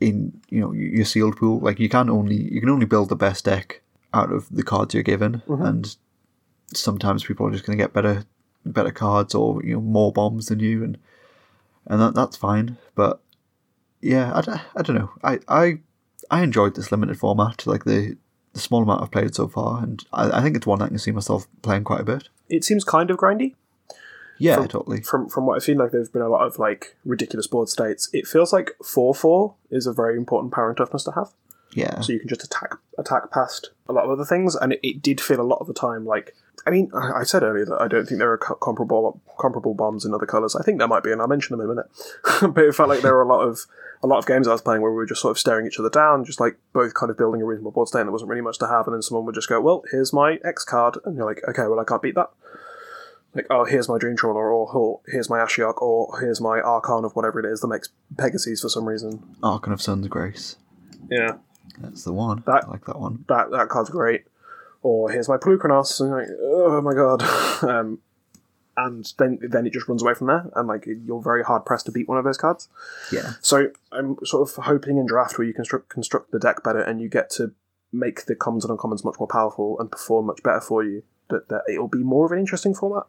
in 0.00 0.40
you 0.50 0.60
know 0.60 0.72
your 0.72 1.04
sealed 1.04 1.36
pool. 1.36 1.60
Like 1.60 1.78
you 1.80 1.88
can 1.88 2.10
only 2.10 2.36
you 2.52 2.60
can 2.60 2.70
only 2.70 2.86
build 2.86 3.08
the 3.08 3.16
best 3.16 3.44
deck 3.44 3.82
out 4.12 4.32
of 4.32 4.48
the 4.50 4.62
cards 4.62 4.94
you're 4.94 5.02
given, 5.02 5.42
mm-hmm. 5.46 5.62
and 5.64 5.96
sometimes 6.74 7.24
people 7.24 7.46
are 7.46 7.50
just 7.52 7.64
going 7.64 7.76
to 7.78 7.82
get 7.82 7.92
better 7.92 8.24
better 8.64 8.90
cards 8.90 9.34
or 9.34 9.62
you 9.64 9.74
know 9.74 9.80
more 9.80 10.12
bombs 10.12 10.46
than 10.46 10.60
you, 10.60 10.82
and 10.84 10.98
and 11.86 12.00
that 12.00 12.14
that's 12.14 12.36
fine. 12.36 12.76
But 12.94 13.20
yeah, 14.00 14.32
I, 14.34 14.40
don't- 14.40 14.60
I 14.76 14.82
don't 14.82 14.96
know. 14.96 15.10
I, 15.22 15.38
I 15.48 15.78
I 16.30 16.42
enjoyed 16.42 16.74
this 16.74 16.90
limited 16.92 17.18
format, 17.18 17.66
like 17.66 17.84
the 17.84 18.16
the 18.52 18.60
small 18.60 18.82
amount 18.82 19.02
I've 19.02 19.10
played 19.10 19.34
so 19.34 19.48
far, 19.48 19.82
and 19.82 20.04
I, 20.12 20.38
I 20.38 20.42
think 20.42 20.56
it's 20.56 20.66
one 20.66 20.80
I 20.82 20.88
can 20.88 20.98
see 20.98 21.10
myself 21.12 21.46
playing 21.62 21.84
quite 21.84 22.00
a 22.00 22.04
bit. 22.04 22.28
it 22.48 22.64
seems 22.64 22.84
kind 22.84 23.10
of 23.10 23.18
grindy. 23.18 23.54
Yeah, 24.38 24.56
From- 24.56 24.68
totally. 24.68 25.00
From 25.02 25.28
from 25.28 25.46
what 25.46 25.56
I've 25.56 25.62
seen, 25.64 25.78
like 25.78 25.92
there've 25.92 26.12
been 26.12 26.22
a 26.22 26.28
lot 26.28 26.46
of 26.46 26.58
like 26.58 26.96
ridiculous 27.04 27.46
board 27.46 27.68
states. 27.68 28.08
It 28.12 28.26
feels 28.26 28.52
like 28.52 28.72
four 28.84 29.14
four 29.14 29.54
is 29.70 29.86
a 29.86 29.92
very 29.92 30.16
important 30.16 30.52
power 30.52 30.68
and 30.68 30.76
toughness 30.76 31.04
to 31.04 31.12
have. 31.12 31.28
Yeah, 31.72 32.00
so 32.00 32.12
you 32.12 32.18
can 32.20 32.28
just 32.28 32.44
attack 32.44 32.74
attack 32.98 33.30
past 33.30 33.70
a 33.88 33.92
lot 33.92 34.04
of 34.04 34.10
other 34.10 34.24
things. 34.24 34.54
And 34.54 34.72
it, 34.72 34.80
it 34.82 35.02
did 35.02 35.20
feel 35.20 35.40
a 35.40 35.42
lot 35.42 35.58
of 35.60 35.66
the 35.66 35.74
time 35.74 36.06
like. 36.06 36.34
I 36.66 36.70
mean, 36.70 36.90
I 36.94 37.20
I 37.20 37.22
said 37.22 37.42
earlier 37.44 37.64
that 37.66 37.80
I 37.80 37.86
don't 37.86 38.06
think 38.06 38.18
there 38.18 38.32
are 38.32 38.38
co- 38.38 38.56
comparable 38.56 39.20
comparable 39.38 39.74
bombs 39.74 40.04
in 40.04 40.12
other 40.12 40.26
colours. 40.26 40.56
I 40.56 40.62
think 40.62 40.78
there 40.78 40.88
might 40.88 41.04
be, 41.04 41.12
and 41.12 41.20
I'll 41.20 41.28
mention 41.28 41.56
them 41.56 41.64
in 41.64 41.70
a 41.70 41.74
minute. 41.74 42.52
but 42.54 42.64
it 42.64 42.74
felt 42.74 42.88
like 42.88 43.02
there 43.02 43.14
were 43.14 43.22
a 43.22 43.28
lot 43.28 43.42
of 43.42 43.66
a 44.02 44.06
lot 44.06 44.18
of 44.18 44.26
games 44.26 44.48
I 44.48 44.52
was 44.52 44.62
playing 44.62 44.82
where 44.82 44.90
we 44.90 44.96
were 44.96 45.06
just 45.06 45.20
sort 45.20 45.30
of 45.30 45.38
staring 45.38 45.66
each 45.66 45.78
other 45.78 45.90
down, 45.90 46.24
just 46.24 46.40
like 46.40 46.56
both 46.72 46.94
kind 46.94 47.10
of 47.10 47.16
building 47.16 47.40
a 47.40 47.44
reasonable 47.44 47.70
board 47.70 47.88
state, 47.88 48.00
and 48.00 48.08
there 48.08 48.12
wasn't 48.12 48.30
really 48.30 48.42
much 48.42 48.58
to 48.58 48.66
have. 48.66 48.86
And 48.86 48.94
then 48.94 49.02
someone 49.02 49.26
would 49.26 49.34
just 49.34 49.48
go, 49.48 49.60
"Well, 49.60 49.84
here's 49.92 50.12
my 50.12 50.38
X 50.44 50.64
card," 50.64 50.98
and 51.04 51.16
you're 51.16 51.26
like, 51.26 51.42
"Okay, 51.48 51.66
well, 51.68 51.78
I 51.78 51.84
can't 51.84 52.02
beat 52.02 52.16
that." 52.16 52.30
Like, 53.36 53.46
oh, 53.50 53.64
here's 53.64 53.88
my 53.88 53.98
Dream 53.98 54.16
Trawler, 54.16 54.50
or 54.50 54.68
oh, 54.74 55.02
here's 55.06 55.28
my 55.28 55.38
Ashiok, 55.38 55.82
or 55.82 56.18
here's 56.20 56.40
my 56.40 56.58
Archon 56.60 57.04
of 57.04 57.12
whatever 57.14 57.38
it 57.38 57.44
is 57.44 57.60
that 57.60 57.68
makes 57.68 57.90
Pegasus 58.16 58.62
for 58.62 58.70
some 58.70 58.88
reason. 58.88 59.22
Archon 59.42 59.72
of 59.72 59.82
Sun's 59.82 60.08
Grace. 60.08 60.56
Yeah. 61.10 61.36
That's 61.78 62.04
the 62.04 62.12
one. 62.12 62.42
That- 62.46 62.64
I 62.64 62.70
like 62.70 62.86
that 62.86 62.98
one. 62.98 63.24
that 63.28 63.50
that 63.50 63.68
card's 63.68 63.90
great. 63.90 64.24
Or 64.82 65.10
here's 65.10 65.28
my 65.28 65.36
Polukranos, 65.36 66.00
and 66.00 66.10
you're 66.10 66.20
like, 66.20 66.30
oh 66.40 66.80
my 66.80 66.94
god. 66.94 67.22
um, 67.68 67.98
and 68.76 69.12
then 69.18 69.38
then 69.42 69.66
it 69.66 69.72
just 69.72 69.88
runs 69.88 70.02
away 70.02 70.14
from 70.14 70.28
there, 70.28 70.50
and 70.54 70.68
like 70.68 70.86
you're 70.86 71.22
very 71.22 71.42
hard 71.42 71.64
pressed 71.64 71.86
to 71.86 71.92
beat 71.92 72.08
one 72.08 72.18
of 72.18 72.24
those 72.24 72.38
cards. 72.38 72.68
Yeah, 73.10 73.32
So 73.40 73.70
I'm 73.90 74.16
sort 74.24 74.48
of 74.48 74.64
hoping 74.64 74.98
in 74.98 75.06
draft 75.06 75.38
where 75.38 75.46
you 75.46 75.54
construct 75.54 75.88
construct 75.88 76.30
the 76.30 76.38
deck 76.38 76.62
better, 76.62 76.80
and 76.80 77.00
you 77.00 77.08
get 77.08 77.30
to 77.30 77.52
make 77.92 78.26
the 78.26 78.34
commons 78.34 78.64
and 78.64 78.78
uncommons 78.78 79.04
much 79.04 79.16
more 79.18 79.28
powerful 79.28 79.78
and 79.80 79.90
perform 79.90 80.26
much 80.26 80.42
better 80.42 80.60
for 80.60 80.84
you. 80.84 81.02
That 81.28 81.48
that 81.48 81.62
it'll 81.68 81.88
be 81.88 82.04
more 82.04 82.26
of 82.26 82.32
an 82.32 82.38
interesting 82.38 82.74
format. 82.74 83.04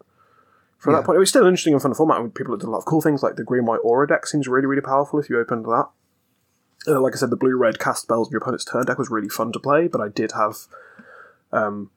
From 0.77 0.93
Yeah. 0.93 0.99
that 0.99 1.05
point, 1.05 1.15
it 1.17 1.19
was 1.19 1.29
still 1.29 1.41
an 1.43 1.47
interesting 1.49 1.73
and 1.73 1.81
fun 1.81 1.93
format 1.93 2.21
with 2.21 2.33
people 2.35 2.51
that 2.53 2.61
did 2.61 2.67
a 2.67 2.71
lot 2.71 2.79
of 2.79 2.85
cool 2.85 3.01
things, 3.01 3.23
like 3.23 3.35
the 3.35 3.43
green 3.43 3.65
white 3.65 3.79
aura 3.83 4.07
deck 4.07 4.27
seems 4.27 4.47
really 4.47 4.67
really 4.67 4.81
powerful 4.81 5.19
if 5.19 5.29
you 5.29 5.39
opened 5.39 5.65
that. 5.65 5.89
Uh, 6.87 7.01
like 7.01 7.13
I 7.15 7.17
said, 7.17 7.31
the 7.31 7.35
blue 7.35 7.57
red 7.57 7.79
cast 7.79 8.03
spells 8.03 8.27
in 8.27 8.31
your 8.31 8.41
opponent's 8.41 8.63
turn 8.63 8.85
deck 8.85 8.97
was 8.97 9.09
really 9.09 9.27
fun 9.29 9.51
to 9.53 9.59
play, 9.59 9.87
but 9.87 9.99
I 9.99 10.07
did 10.07 10.33
have 10.33 10.55
um, 11.51 11.89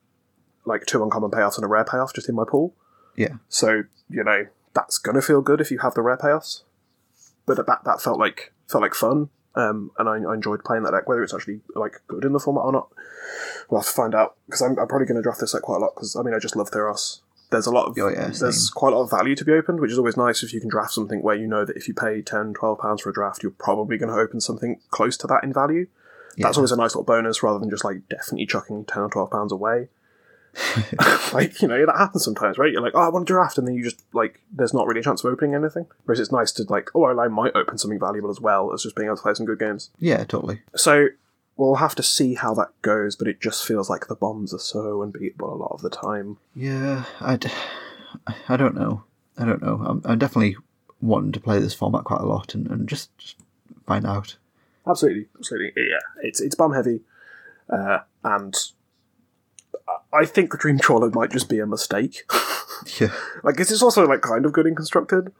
like 0.65 0.85
two 0.85 1.03
uncommon 1.03 1.31
payoffs 1.31 1.55
and 1.55 1.63
a 1.63 1.67
rare 1.67 1.85
payoff 1.85 2.13
just 2.13 2.27
in 2.27 2.35
my 2.35 2.43
pool. 2.47 2.73
Yeah. 3.15 3.35
So 3.49 3.83
you 4.09 4.23
know 4.23 4.47
that's 4.73 4.97
gonna 4.97 5.21
feel 5.21 5.41
good 5.41 5.61
if 5.61 5.69
you 5.71 5.79
have 5.79 5.93
the 5.93 6.01
rare 6.01 6.17
payoffs. 6.17 6.63
But 7.45 7.57
that 7.57 7.83
that 7.85 8.01
felt 8.01 8.19
like 8.19 8.53
felt 8.67 8.81
like 8.81 8.93
fun, 8.93 9.29
um, 9.55 9.91
and 9.97 10.07
I, 10.07 10.29
I 10.29 10.33
enjoyed 10.33 10.63
playing 10.63 10.83
that 10.83 10.91
deck. 10.91 11.07
Whether 11.07 11.23
it's 11.23 11.33
actually 11.33 11.61
like 11.75 12.01
good 12.07 12.23
in 12.23 12.33
the 12.33 12.39
format 12.39 12.63
or 12.65 12.71
not, 12.71 12.89
we'll 13.69 13.81
have 13.81 13.87
to 13.87 13.93
find 13.93 14.15
out. 14.15 14.35
Because 14.45 14.61
I'm, 14.61 14.77
I'm 14.79 14.87
probably 14.87 15.05
going 15.07 15.17
to 15.17 15.21
draft 15.23 15.39
this 15.39 15.51
deck 15.53 15.63
quite 15.63 15.77
a 15.77 15.79
lot. 15.79 15.95
Because 15.95 16.15
I 16.15 16.21
mean, 16.21 16.33
I 16.33 16.39
just 16.39 16.55
love 16.55 16.69
Theros. 16.71 17.21
There's 17.51 17.67
a 17.67 17.71
lot 17.71 17.85
of 17.85 17.97
Oh, 17.99 18.07
yeah, 18.07 18.29
there's 18.29 18.69
quite 18.69 18.93
a 18.93 18.95
lot 18.95 19.03
of 19.03 19.11
value 19.11 19.35
to 19.35 19.45
be 19.45 19.51
opened, 19.51 19.79
which 19.79 19.91
is 19.91 19.97
always 19.97 20.17
nice 20.17 20.41
if 20.41 20.53
you 20.53 20.59
can 20.59 20.69
draft 20.69 20.93
something 20.93 21.21
where 21.21 21.35
you 21.35 21.47
know 21.47 21.65
that 21.65 21.75
if 21.75 21.87
you 21.87 21.93
pay 21.93 22.21
10, 22.21 22.53
12 22.53 22.79
pounds 22.79 23.01
for 23.01 23.09
a 23.09 23.13
draft, 23.13 23.43
you're 23.43 23.51
probably 23.51 23.97
going 23.97 24.09
to 24.09 24.17
open 24.17 24.39
something 24.39 24.79
close 24.89 25.17
to 25.17 25.27
that 25.27 25.43
in 25.43 25.53
value. 25.53 25.87
That's 26.37 26.57
always 26.57 26.71
a 26.71 26.77
nice 26.77 26.95
little 26.95 27.03
bonus 27.03 27.43
rather 27.43 27.59
than 27.59 27.69
just 27.69 27.83
like 27.83 28.07
definitely 28.09 28.45
chucking 28.45 28.85
10 28.85 29.03
or 29.03 29.09
12 29.09 29.29
pounds 29.29 29.51
away. 29.51 29.89
like, 31.33 31.61
you 31.61 31.67
know, 31.67 31.85
that 31.85 31.95
happens 31.97 32.23
sometimes, 32.23 32.57
right? 32.57 32.71
You're 32.71 32.81
like, 32.81 32.93
oh, 32.95 33.01
I 33.01 33.09
want 33.09 33.27
to 33.27 33.33
draft, 33.33 33.57
and 33.57 33.67
then 33.67 33.75
you 33.75 33.83
just, 33.83 34.03
like, 34.13 34.41
there's 34.51 34.73
not 34.73 34.85
really 34.85 34.99
a 34.99 35.03
chance 35.03 35.23
of 35.23 35.31
opening 35.31 35.55
anything. 35.55 35.85
Whereas 36.03 36.19
it's 36.19 36.31
nice 36.31 36.51
to, 36.53 36.63
like, 36.63 36.89
oh, 36.93 37.05
I 37.05 37.27
might 37.27 37.55
open 37.55 37.77
something 37.77 37.99
valuable 37.99 38.29
as 38.29 38.41
well 38.41 38.73
as 38.73 38.83
just 38.83 38.95
being 38.95 39.07
able 39.07 39.15
to 39.15 39.21
play 39.21 39.33
some 39.33 39.45
good 39.45 39.59
games. 39.59 39.91
Yeah, 39.99 40.23
totally. 40.25 40.61
So 40.75 41.07
we'll 41.57 41.75
have 41.75 41.95
to 41.95 42.03
see 42.03 42.33
how 42.35 42.53
that 42.55 42.69
goes, 42.81 43.15
but 43.15 43.27
it 43.27 43.39
just 43.39 43.65
feels 43.65 43.89
like 43.89 44.07
the 44.07 44.15
bombs 44.15 44.53
are 44.53 44.59
so 44.59 45.01
unbeatable 45.03 45.53
a 45.53 45.55
lot 45.55 45.71
of 45.73 45.81
the 45.81 45.89
time. 45.89 46.37
Yeah, 46.55 47.03
I, 47.19 47.35
d- 47.37 47.49
I 48.49 48.57
don't 48.57 48.75
know. 48.75 49.03
I 49.37 49.45
don't 49.45 49.61
know. 49.61 49.83
I'm, 49.85 50.01
I'm 50.05 50.19
definitely 50.19 50.55
wanting 51.01 51.31
to 51.33 51.39
play 51.39 51.59
this 51.59 51.73
format 51.73 52.03
quite 52.03 52.21
a 52.21 52.25
lot 52.25 52.53
and, 52.55 52.67
and 52.67 52.87
just, 52.89 53.15
just 53.17 53.35
find 53.85 54.05
out. 54.05 54.37
Absolutely, 54.87 55.27
absolutely. 55.37 55.71
Yeah, 55.89 55.99
it's 56.23 56.41
it's 56.41 56.55
bomb 56.55 56.73
heavy, 56.73 57.01
uh, 57.69 57.99
and 58.23 58.55
I- 60.13 60.25
think 60.25 60.57
Dream 60.57 60.79
Trawler 60.79 61.09
might 61.11 61.31
just 61.31 61.49
be 61.49 61.59
a 61.59 61.65
mistake. 61.67 62.23
Yeah. 62.99 63.13
like, 63.43 63.59
it's 63.59 63.79
also 63.83 64.07
like 64.07 64.21
kind 64.21 64.43
of 64.43 64.53
good 64.53 64.65
and 64.65 64.75
constructed. 64.75 65.31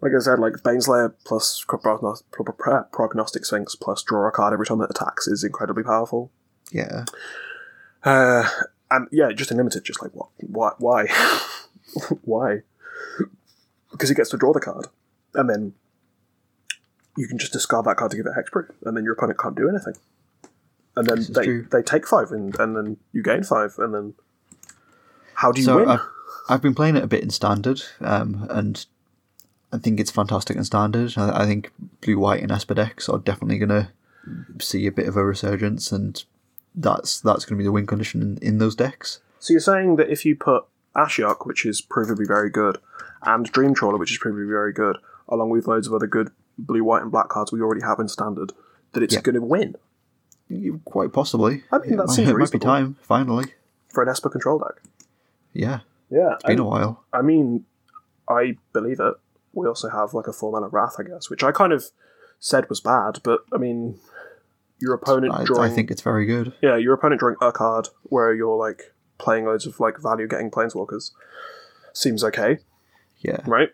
Like 0.00 0.12
I 0.16 0.20
said, 0.20 0.38
like 0.38 0.52
Baneslayer 0.54 1.12
plus 1.24 1.64
Prognos- 1.66 2.22
Pro- 2.30 2.44
Pro- 2.52 2.84
Prognostic 2.84 3.44
Sphinx 3.44 3.74
plus 3.74 4.02
draw 4.02 4.28
a 4.28 4.30
card 4.30 4.52
every 4.52 4.66
time 4.66 4.80
it 4.80 4.90
attacks 4.90 5.26
is 5.26 5.42
incredibly 5.42 5.82
powerful. 5.82 6.30
Yeah. 6.70 7.04
Uh, 8.04 8.48
and 8.90 9.08
yeah, 9.10 9.32
just 9.32 9.50
unlimited. 9.50 9.84
Just 9.84 10.02
like 10.02 10.12
what? 10.14 10.28
Why? 10.38 10.70
Why? 10.78 11.06
why? 12.22 12.62
Because 13.90 14.08
he 14.08 14.14
gets 14.14 14.30
to 14.30 14.36
draw 14.36 14.52
the 14.52 14.60
card, 14.60 14.86
and 15.34 15.50
then 15.50 15.74
you 17.16 17.26
can 17.26 17.38
just 17.38 17.52
discard 17.52 17.84
that 17.86 17.96
card 17.96 18.12
to 18.12 18.16
give 18.16 18.26
it 18.26 18.32
hexproof, 18.38 18.70
and 18.84 18.96
then 18.96 19.04
your 19.04 19.14
opponent 19.14 19.38
can't 19.38 19.56
do 19.56 19.68
anything. 19.68 19.94
And 20.96 21.06
then 21.06 21.26
they 21.30 21.44
true. 21.44 21.68
they 21.70 21.82
take 21.82 22.06
five, 22.06 22.30
and 22.30 22.58
and 22.60 22.76
then 22.76 22.96
you 23.12 23.22
gain 23.22 23.42
five, 23.42 23.74
and 23.78 23.92
then 23.94 24.14
how 25.34 25.52
do 25.52 25.60
you 25.60 25.64
So 25.64 25.76
win? 25.78 25.88
I've, 25.88 26.00
I've 26.48 26.62
been 26.62 26.74
playing 26.74 26.96
it 26.96 27.02
a 27.02 27.08
bit 27.08 27.22
in 27.22 27.30
standard, 27.30 27.82
um, 28.00 28.46
and 28.48 28.84
I 29.72 29.78
think 29.78 30.00
it's 30.00 30.10
fantastic 30.10 30.56
in 30.56 30.64
standard. 30.64 31.14
I, 31.16 31.42
I 31.42 31.46
think 31.46 31.72
blue, 32.00 32.18
white, 32.18 32.42
and 32.42 32.50
Esper 32.50 32.74
decks 32.74 33.08
are 33.08 33.18
definitely 33.18 33.58
going 33.58 33.68
to 33.68 33.88
see 34.60 34.86
a 34.86 34.92
bit 34.92 35.08
of 35.08 35.16
a 35.16 35.24
resurgence, 35.24 35.92
and 35.92 36.22
that's 36.74 37.20
that's 37.20 37.44
going 37.44 37.56
to 37.56 37.62
be 37.62 37.64
the 37.64 37.72
win 37.72 37.86
condition 37.86 38.22
in, 38.22 38.38
in 38.38 38.58
those 38.58 38.74
decks. 38.74 39.20
So 39.40 39.52
you're 39.52 39.60
saying 39.60 39.96
that 39.96 40.10
if 40.10 40.24
you 40.24 40.36
put 40.36 40.64
Ashiok, 40.96 41.46
which 41.46 41.64
is 41.66 41.80
provably 41.82 42.26
very 42.26 42.50
good, 42.50 42.78
and 43.22 43.46
Dream 43.52 43.74
Trawler, 43.74 43.98
which 43.98 44.10
is 44.12 44.18
provably 44.18 44.48
very 44.48 44.72
good, 44.72 44.96
along 45.28 45.50
with 45.50 45.66
loads 45.66 45.86
of 45.86 45.94
other 45.94 46.06
good 46.06 46.30
blue, 46.58 46.82
white, 46.84 47.02
and 47.02 47.10
black 47.12 47.28
cards 47.28 47.52
we 47.52 47.60
already 47.60 47.82
have 47.82 47.98
in 48.00 48.08
standard, 48.08 48.52
that 48.92 49.02
it's 49.02 49.14
Yeah. 49.14 49.20
going 49.20 49.34
to 49.36 49.42
win 49.42 49.76
Quite 50.86 51.12
possibly. 51.12 51.62
I 51.70 51.78
mean, 51.78 51.92
it 51.92 51.96
that 51.98 52.06
might, 52.08 52.18
it 52.20 52.36
might 52.36 52.50
be 52.50 52.58
time 52.58 52.96
finally. 53.02 53.52
for 53.92 54.02
an 54.02 54.08
Esper 54.08 54.30
control 54.30 54.58
deck? 54.58 54.82
Yeah, 55.52 55.80
Yeah, 56.10 56.34
it's 56.34 56.44
been 56.44 56.58
a 56.58 56.64
while. 56.64 57.04
I 57.12 57.20
mean, 57.20 57.66
I 58.28 58.56
believe 58.72 58.98
it. 58.98 59.14
We 59.52 59.66
also 59.66 59.88
have 59.88 60.14
like 60.14 60.26
a 60.26 60.32
four 60.32 60.52
mana 60.52 60.68
wrath, 60.68 60.96
I 60.98 61.02
guess, 61.02 61.30
which 61.30 61.42
I 61.42 61.52
kind 61.52 61.72
of 61.72 61.84
said 62.38 62.68
was 62.68 62.80
bad, 62.80 63.18
but 63.24 63.40
I 63.52 63.56
mean, 63.58 63.98
your 64.80 64.94
opponent 64.94 65.34
I, 65.34 65.44
drawing, 65.44 65.70
I 65.70 65.74
think 65.74 65.90
it's 65.90 66.02
very 66.02 66.24
good. 66.26 66.52
yeah, 66.62 66.76
your 66.76 66.94
opponent 66.94 67.18
drawing 67.20 67.36
a 67.40 67.50
card 67.50 67.88
where 68.04 68.32
you're 68.32 68.56
like 68.56 68.94
playing 69.18 69.46
loads 69.46 69.66
of 69.66 69.80
like 69.80 70.00
value 70.00 70.28
getting 70.28 70.50
planeswalkers 70.50 71.10
seems 71.92 72.22
okay, 72.22 72.58
Yeah. 73.18 73.40
right? 73.46 73.70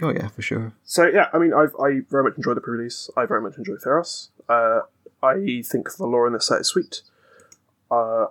Oh 0.00 0.10
yeah, 0.10 0.28
for 0.28 0.42
sure. 0.42 0.72
So 0.84 1.06
yeah, 1.06 1.26
I 1.32 1.38
mean, 1.38 1.52
I've, 1.52 1.74
I 1.80 2.00
very 2.10 2.22
much 2.24 2.36
enjoy 2.36 2.54
the 2.54 2.60
pre-release. 2.60 3.10
I 3.16 3.26
very 3.26 3.40
much 3.40 3.56
enjoy 3.58 3.74
Theros. 3.74 4.28
Uh, 4.48 4.80
I 5.22 5.62
think 5.64 5.96
the 5.96 6.06
lore 6.06 6.26
in 6.26 6.32
this 6.32 6.46
set 6.46 6.60
is 6.60 6.68
sweet. 6.68 7.02
Uh, 7.90 8.26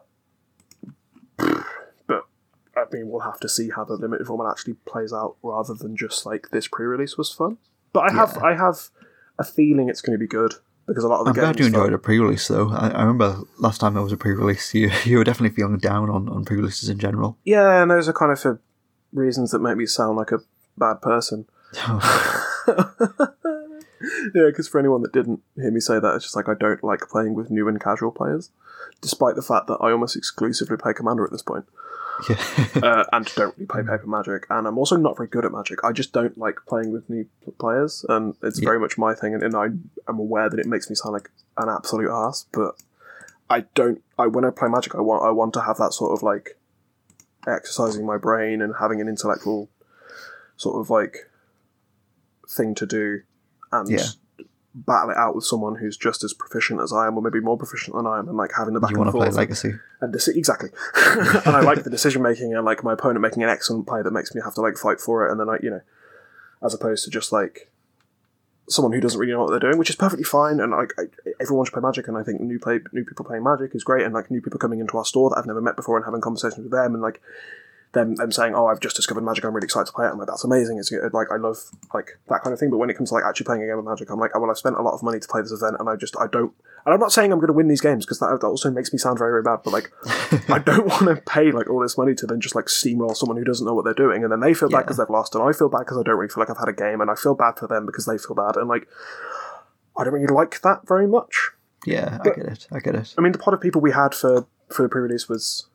I 2.82 2.96
mean, 2.96 3.10
we'll 3.10 3.22
have 3.22 3.40
to 3.42 3.50
see 3.50 3.70
how 3.70 3.84
the 3.84 3.94
limited 3.94 4.28
format 4.28 4.52
actually 4.52 4.74
plays 4.86 5.14
out, 5.14 5.38
rather 5.44 5.74
than 5.74 5.96
just 5.96 6.26
like 6.26 6.50
this 6.52 6.68
pre-release 6.68 7.18
was 7.18 7.32
fun. 7.32 7.58
But 7.94 8.12
I 8.12 8.14
have 8.14 8.34
Yeah. 8.36 8.44
I 8.44 8.56
have 8.56 8.90
a 9.40 9.44
feeling 9.44 9.90
it's 9.90 10.02
going 10.02 10.18
to 10.18 10.20
be 10.20 10.28
good 10.28 10.54
because 10.88 11.04
a 11.04 11.08
lot 11.08 11.20
of 11.20 11.26
the 11.26 11.30
I'm 11.30 11.36
glad 11.36 11.60
you 11.60 11.66
enjoyed 11.66 11.94
a 11.94 11.98
pre-release 11.98 12.48
though. 12.48 12.70
I, 12.72 12.90
I 12.90 13.02
remember 13.02 13.42
last 13.58 13.80
time 13.80 13.94
there 13.94 14.04
was 14.04 14.12
a 14.12 14.18
pre-release, 14.18 14.74
you 14.74 14.92
you 15.06 15.18
were 15.18 15.24
definitely 15.24 15.56
feeling 15.56 15.78
down 15.78 16.10
on, 16.10 16.30
on 16.30 16.46
pre-releases 16.46 16.90
in 16.90 17.00
general. 17.00 17.38
Yeah, 17.44 17.82
and 17.82 17.92
those 17.92 18.08
are 18.08 18.14
kind 18.14 18.32
of 18.32 18.40
for 18.40 18.62
reasons 19.14 19.52
that 19.52 19.60
make 19.60 19.78
me 19.78 19.86
sound 19.86 20.18
like 20.18 20.32
a 20.32 20.40
bad 20.78 21.02
person. 21.02 21.46
yeah, 24.34 24.48
because 24.48 24.68
for 24.68 24.80
anyone 24.80 25.02
that 25.02 25.14
didn't 25.14 25.42
hear 25.56 25.72
me 25.72 25.80
say 25.80 26.00
that, 26.00 26.16
it's 26.16 26.26
just 26.26 26.36
like 26.36 26.50
I 26.50 26.54
don't 26.60 26.84
like 26.84 27.02
playing 27.10 27.34
with 27.34 27.52
new 27.52 27.68
and 27.68 27.82
casual 27.82 28.12
players, 28.12 28.52
despite 29.02 29.36
the 29.36 29.42
fact 29.42 29.68
that 29.68 29.78
I 29.82 29.92
almost 29.92 30.16
exclusively 30.16 30.78
play 30.78 30.94
Commander 30.94 31.26
at 31.26 31.32
this 31.32 31.42
point, 31.42 31.66
yeah. 32.30 32.36
uh, 32.84 33.04
and 33.14 33.26
don't 33.36 33.56
really 33.58 33.66
play 33.68 33.82
Paper 33.82 34.08
Magic. 34.08 34.46
And 34.50 34.68
I'm 34.68 34.78
also 34.78 34.96
not 34.96 35.18
very 35.18 35.28
good 35.30 35.46
at 35.46 35.52
Magic. 35.52 35.84
I 35.84 35.92
just 35.92 36.14
don't 36.14 36.38
like 36.38 36.58
playing 36.68 36.92
with 36.92 37.10
new 37.10 37.26
players, 37.60 38.06
and 38.10 38.36
it's 38.44 38.60
Yeah. 38.60 38.66
very 38.70 38.80
much 38.80 38.98
my 38.98 39.14
thing. 39.14 39.34
And, 39.34 39.44
and 39.44 39.56
I 39.56 39.66
am 40.10 40.20
aware 40.20 40.50
that 40.50 40.60
it 40.60 40.66
makes 40.68 40.90
me 40.90 40.96
sound 40.96 41.14
like 41.14 41.30
an 41.58 41.70
absolute 41.70 42.10
ass, 42.12 42.46
but 42.52 42.76
I 43.50 43.62
don't. 43.76 44.02
I 44.18 44.28
when 44.28 44.46
I 44.46 44.50
play 44.50 44.70
Magic, 44.70 44.96
I 44.96 45.02
want 45.02 45.24
I 45.24 45.32
want 45.32 45.54
to 45.56 45.62
have 45.62 45.78
that 45.78 45.94
sort 45.94 46.12
of 46.14 46.24
like 46.24 46.58
exercising 47.48 48.06
my 48.06 48.18
brain 48.18 48.62
and 48.62 48.76
having 48.80 49.02
an 49.02 49.08
intellectual 49.08 49.68
sort 50.58 50.80
of 50.80 50.90
like 50.90 51.30
thing 52.48 52.76
to 52.76 52.86
do 52.86 53.22
and 53.72 53.90
Yeah. 53.90 54.06
Battle 54.74 55.10
it 55.10 55.18
out 55.18 55.36
with 55.36 55.44
someone 55.44 55.76
who's 55.76 55.98
just 55.98 56.24
as 56.24 56.34
proficient 56.34 56.82
as 56.82 56.94
I 56.94 57.08
am 57.08 57.18
or 57.18 57.22
maybe 57.22 57.42
more 57.42 57.58
proficient 57.58 57.96
than 57.96 58.08
I 58.08 58.20
am 58.20 58.30
and 58.30 58.38
like 58.38 58.52
having 58.58 58.74
the 58.74 58.80
back 58.80 58.92
you 58.92 58.96
and 58.96 59.06
want 59.06 59.10
to 59.10 59.18
play 59.18 59.28
forth 59.28 59.36
Legacy? 59.36 59.74
and 60.00 60.14
deci- 60.14 60.36
exactly 60.38 60.70
and 60.96 61.56
I 61.56 61.60
like 61.62 61.84
the 61.84 61.90
decision 61.90 62.22
making 62.22 62.54
and 62.56 62.64
like 62.64 62.84
my 62.84 62.94
opponent 62.94 63.22
making 63.22 63.44
an 63.44 63.50
excellent 63.50 63.86
play 63.86 64.02
that 64.02 64.12
makes 64.12 64.34
me 64.34 64.42
have 64.44 64.54
to 64.56 64.62
like 64.62 64.78
fight 64.78 65.02
for 65.02 65.28
it 65.28 65.32
and 65.32 65.40
then 65.40 65.50
I 65.50 65.58
you 65.62 65.70
know 65.72 65.82
as 66.64 66.74
opposed 66.74 67.04
to 67.04 67.10
just 67.10 67.34
like 67.34 67.70
someone 68.70 68.94
who 68.94 69.02
doesn't 69.02 69.20
really 69.20 69.34
know 69.34 69.42
what 69.44 69.50
they're 69.50 69.60
doing 69.60 69.78
which 69.78 69.90
is 69.90 69.98
perfectly 69.98 70.24
fine 70.24 70.62
and 70.62 70.72
like 70.72 70.94
I, 70.98 71.04
everyone 71.42 71.66
should 71.66 71.74
play 71.74 71.82
magic 71.82 72.08
and 72.08 72.18
I 72.18 72.24
think 72.24 72.40
new 72.40 72.58
play 72.58 72.80
new 72.94 73.04
people 73.04 73.26
playing 73.26 73.44
magic 73.44 73.76
is 73.76 73.84
great 73.84 74.06
and 74.06 74.14
like 74.14 74.32
new 74.32 74.42
people 74.42 74.60
coming 74.60 74.80
into 74.80 74.98
our 74.98 75.06
store 75.06 75.30
that 75.32 75.38
I've 75.38 75.48
never 75.48 75.62
met 75.62 75.76
before 75.76 75.98
and 75.98 76.06
having 76.06 76.22
conversations 76.22 76.64
with 76.64 76.72
them 76.72 76.94
and 76.94 77.02
like 77.02 77.22
them 77.94 78.16
them 78.16 78.32
saying 78.32 78.56
oh 78.56 78.68
I've 78.68 78.80
just 78.80 78.96
discovered 78.96 79.22
magic 79.22 79.44
I'm 79.44 79.54
really 79.54 79.66
excited 79.66 79.88
to 79.88 79.94
play 79.94 80.06
it 80.06 80.12
I'm 80.12 80.18
like 80.18 80.28
that's 80.28 80.44
amazing 80.44 80.78
it's 80.78 80.92
uh, 80.92 81.10
like 81.12 81.28
I 81.32 81.36
love 81.36 81.58
like 81.94 82.20
that 82.30 82.42
kind 82.42 82.54
of 82.54 82.60
thing 82.60 82.70
but 82.70 82.78
when 82.78 82.90
it 82.90 82.96
comes 82.96 83.10
to 83.10 83.16
like 83.16 83.26
actually 83.26 83.46
playing 83.46 83.64
a 83.64 83.68
game 83.68 83.78
of 83.78 83.86
magic 83.86 84.10
I'm 84.10 84.20
like 84.20 84.32
oh, 84.34 84.40
well 84.40 84.50
I've 84.50 84.58
spent 84.58 84.78
a 84.78 84.82
lot 84.82 84.94
of 84.94 85.04
money 85.04 85.20
to 85.20 85.28
play 85.28 85.42
this 85.42 85.52
event 85.52 85.76
and 85.80 85.90
I 85.90 85.96
just 85.96 86.16
I 86.18 86.28
don't 86.28 86.54
and 86.86 86.94
I'm 86.94 87.00
not 87.00 87.12
saying 87.12 87.32
I'm 87.32 87.40
going 87.40 87.48
to 87.48 87.54
win 87.54 87.68
these 87.68 87.82
games 87.82 88.06
because 88.06 88.20
that, 88.20 88.40
that 88.40 88.48
also 88.48 88.72
makes 88.72 88.94
me 88.94 88.98
sound 88.98 89.20
very 89.20 89.32
very 89.32 89.44
bad 89.44 89.60
but 89.64 89.72
like 89.72 89.92
I 90.50 90.60
don't 90.60 90.88
want 90.88 91.06
to 91.06 91.22
pay 91.22 91.52
like 91.52 91.70
all 91.70 91.82
this 91.82 91.98
money 91.98 92.16
to 92.16 92.26
then 92.26 92.40
just 92.40 92.56
like 92.56 92.66
steamroll 92.66 93.16
someone 93.16 93.38
who 93.38 93.44
doesn't 93.44 93.66
know 93.66 93.74
what 93.74 93.86
they're 93.86 93.94
doing, 93.94 94.24
and 94.24 94.32
then 94.32 94.40
they 94.40 94.54
feel 94.54 94.70
bad 94.70 94.82
because 94.82 94.98
they've 94.98 95.10
lost, 95.10 95.36
and 95.36 95.44
I 95.44 95.52
feel 95.52 95.70
bad 95.70 95.80
because 95.80 95.98
I 95.98 96.04
don't 96.04 96.18
really 96.18 96.30
feel 96.30 96.42
like 96.42 96.50
I've 96.50 96.58
had 96.58 96.70
a 96.70 96.74
game, 96.74 97.02
and 97.02 97.10
I 97.10 97.16
feel 97.16 97.36
bad 97.36 97.58
for 97.58 97.68
them 97.68 97.86
because 97.86 98.06
they 98.06 98.18
feel 98.18 98.36
bad, 98.36 98.56
and 98.56 98.68
like 98.68 98.88
I 99.98 100.04
don't 100.04 100.14
really 100.14 100.34
like 100.34 100.62
that 100.62 100.88
very 100.88 101.08
much. 101.08 101.52
Yeah, 101.86 102.20
I 102.22 102.30
get 102.30 102.38
it. 102.38 102.68
I 102.72 102.80
get 102.80 102.96
it. 102.96 103.14
I 103.18 103.22
mean, 103.22 103.32
the 103.32 103.38
pot 103.38 103.54
of 103.54 103.62
people 103.62 103.82
we 103.82 103.92
had 103.92 104.14
for 104.14 104.48
for 104.70 104.84
the 104.84 104.90
pre-release 104.90 105.28
was 105.28 105.68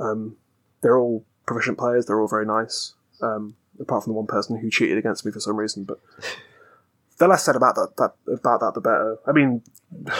um, 0.00 0.36
they're 0.80 0.98
all 0.98 1.24
proficient 1.46 1.78
players, 1.78 2.06
they're 2.06 2.20
all 2.20 2.28
very 2.28 2.46
nice, 2.46 2.94
um, 3.20 3.56
apart 3.80 4.04
from 4.04 4.12
the 4.12 4.16
one 4.16 4.26
person 4.26 4.58
who 4.58 4.70
cheated 4.70 4.98
against 4.98 5.24
me 5.24 5.32
for 5.32 5.40
some 5.40 5.56
reason, 5.56 5.84
but. 5.84 6.00
The 7.16 7.28
less 7.28 7.44
said 7.44 7.54
about 7.54 7.76
that, 7.76 7.96
that 7.98 8.14
about 8.26 8.58
that, 8.58 8.74
the 8.74 8.80
better. 8.80 9.18
I 9.24 9.30
mean, 9.30 9.62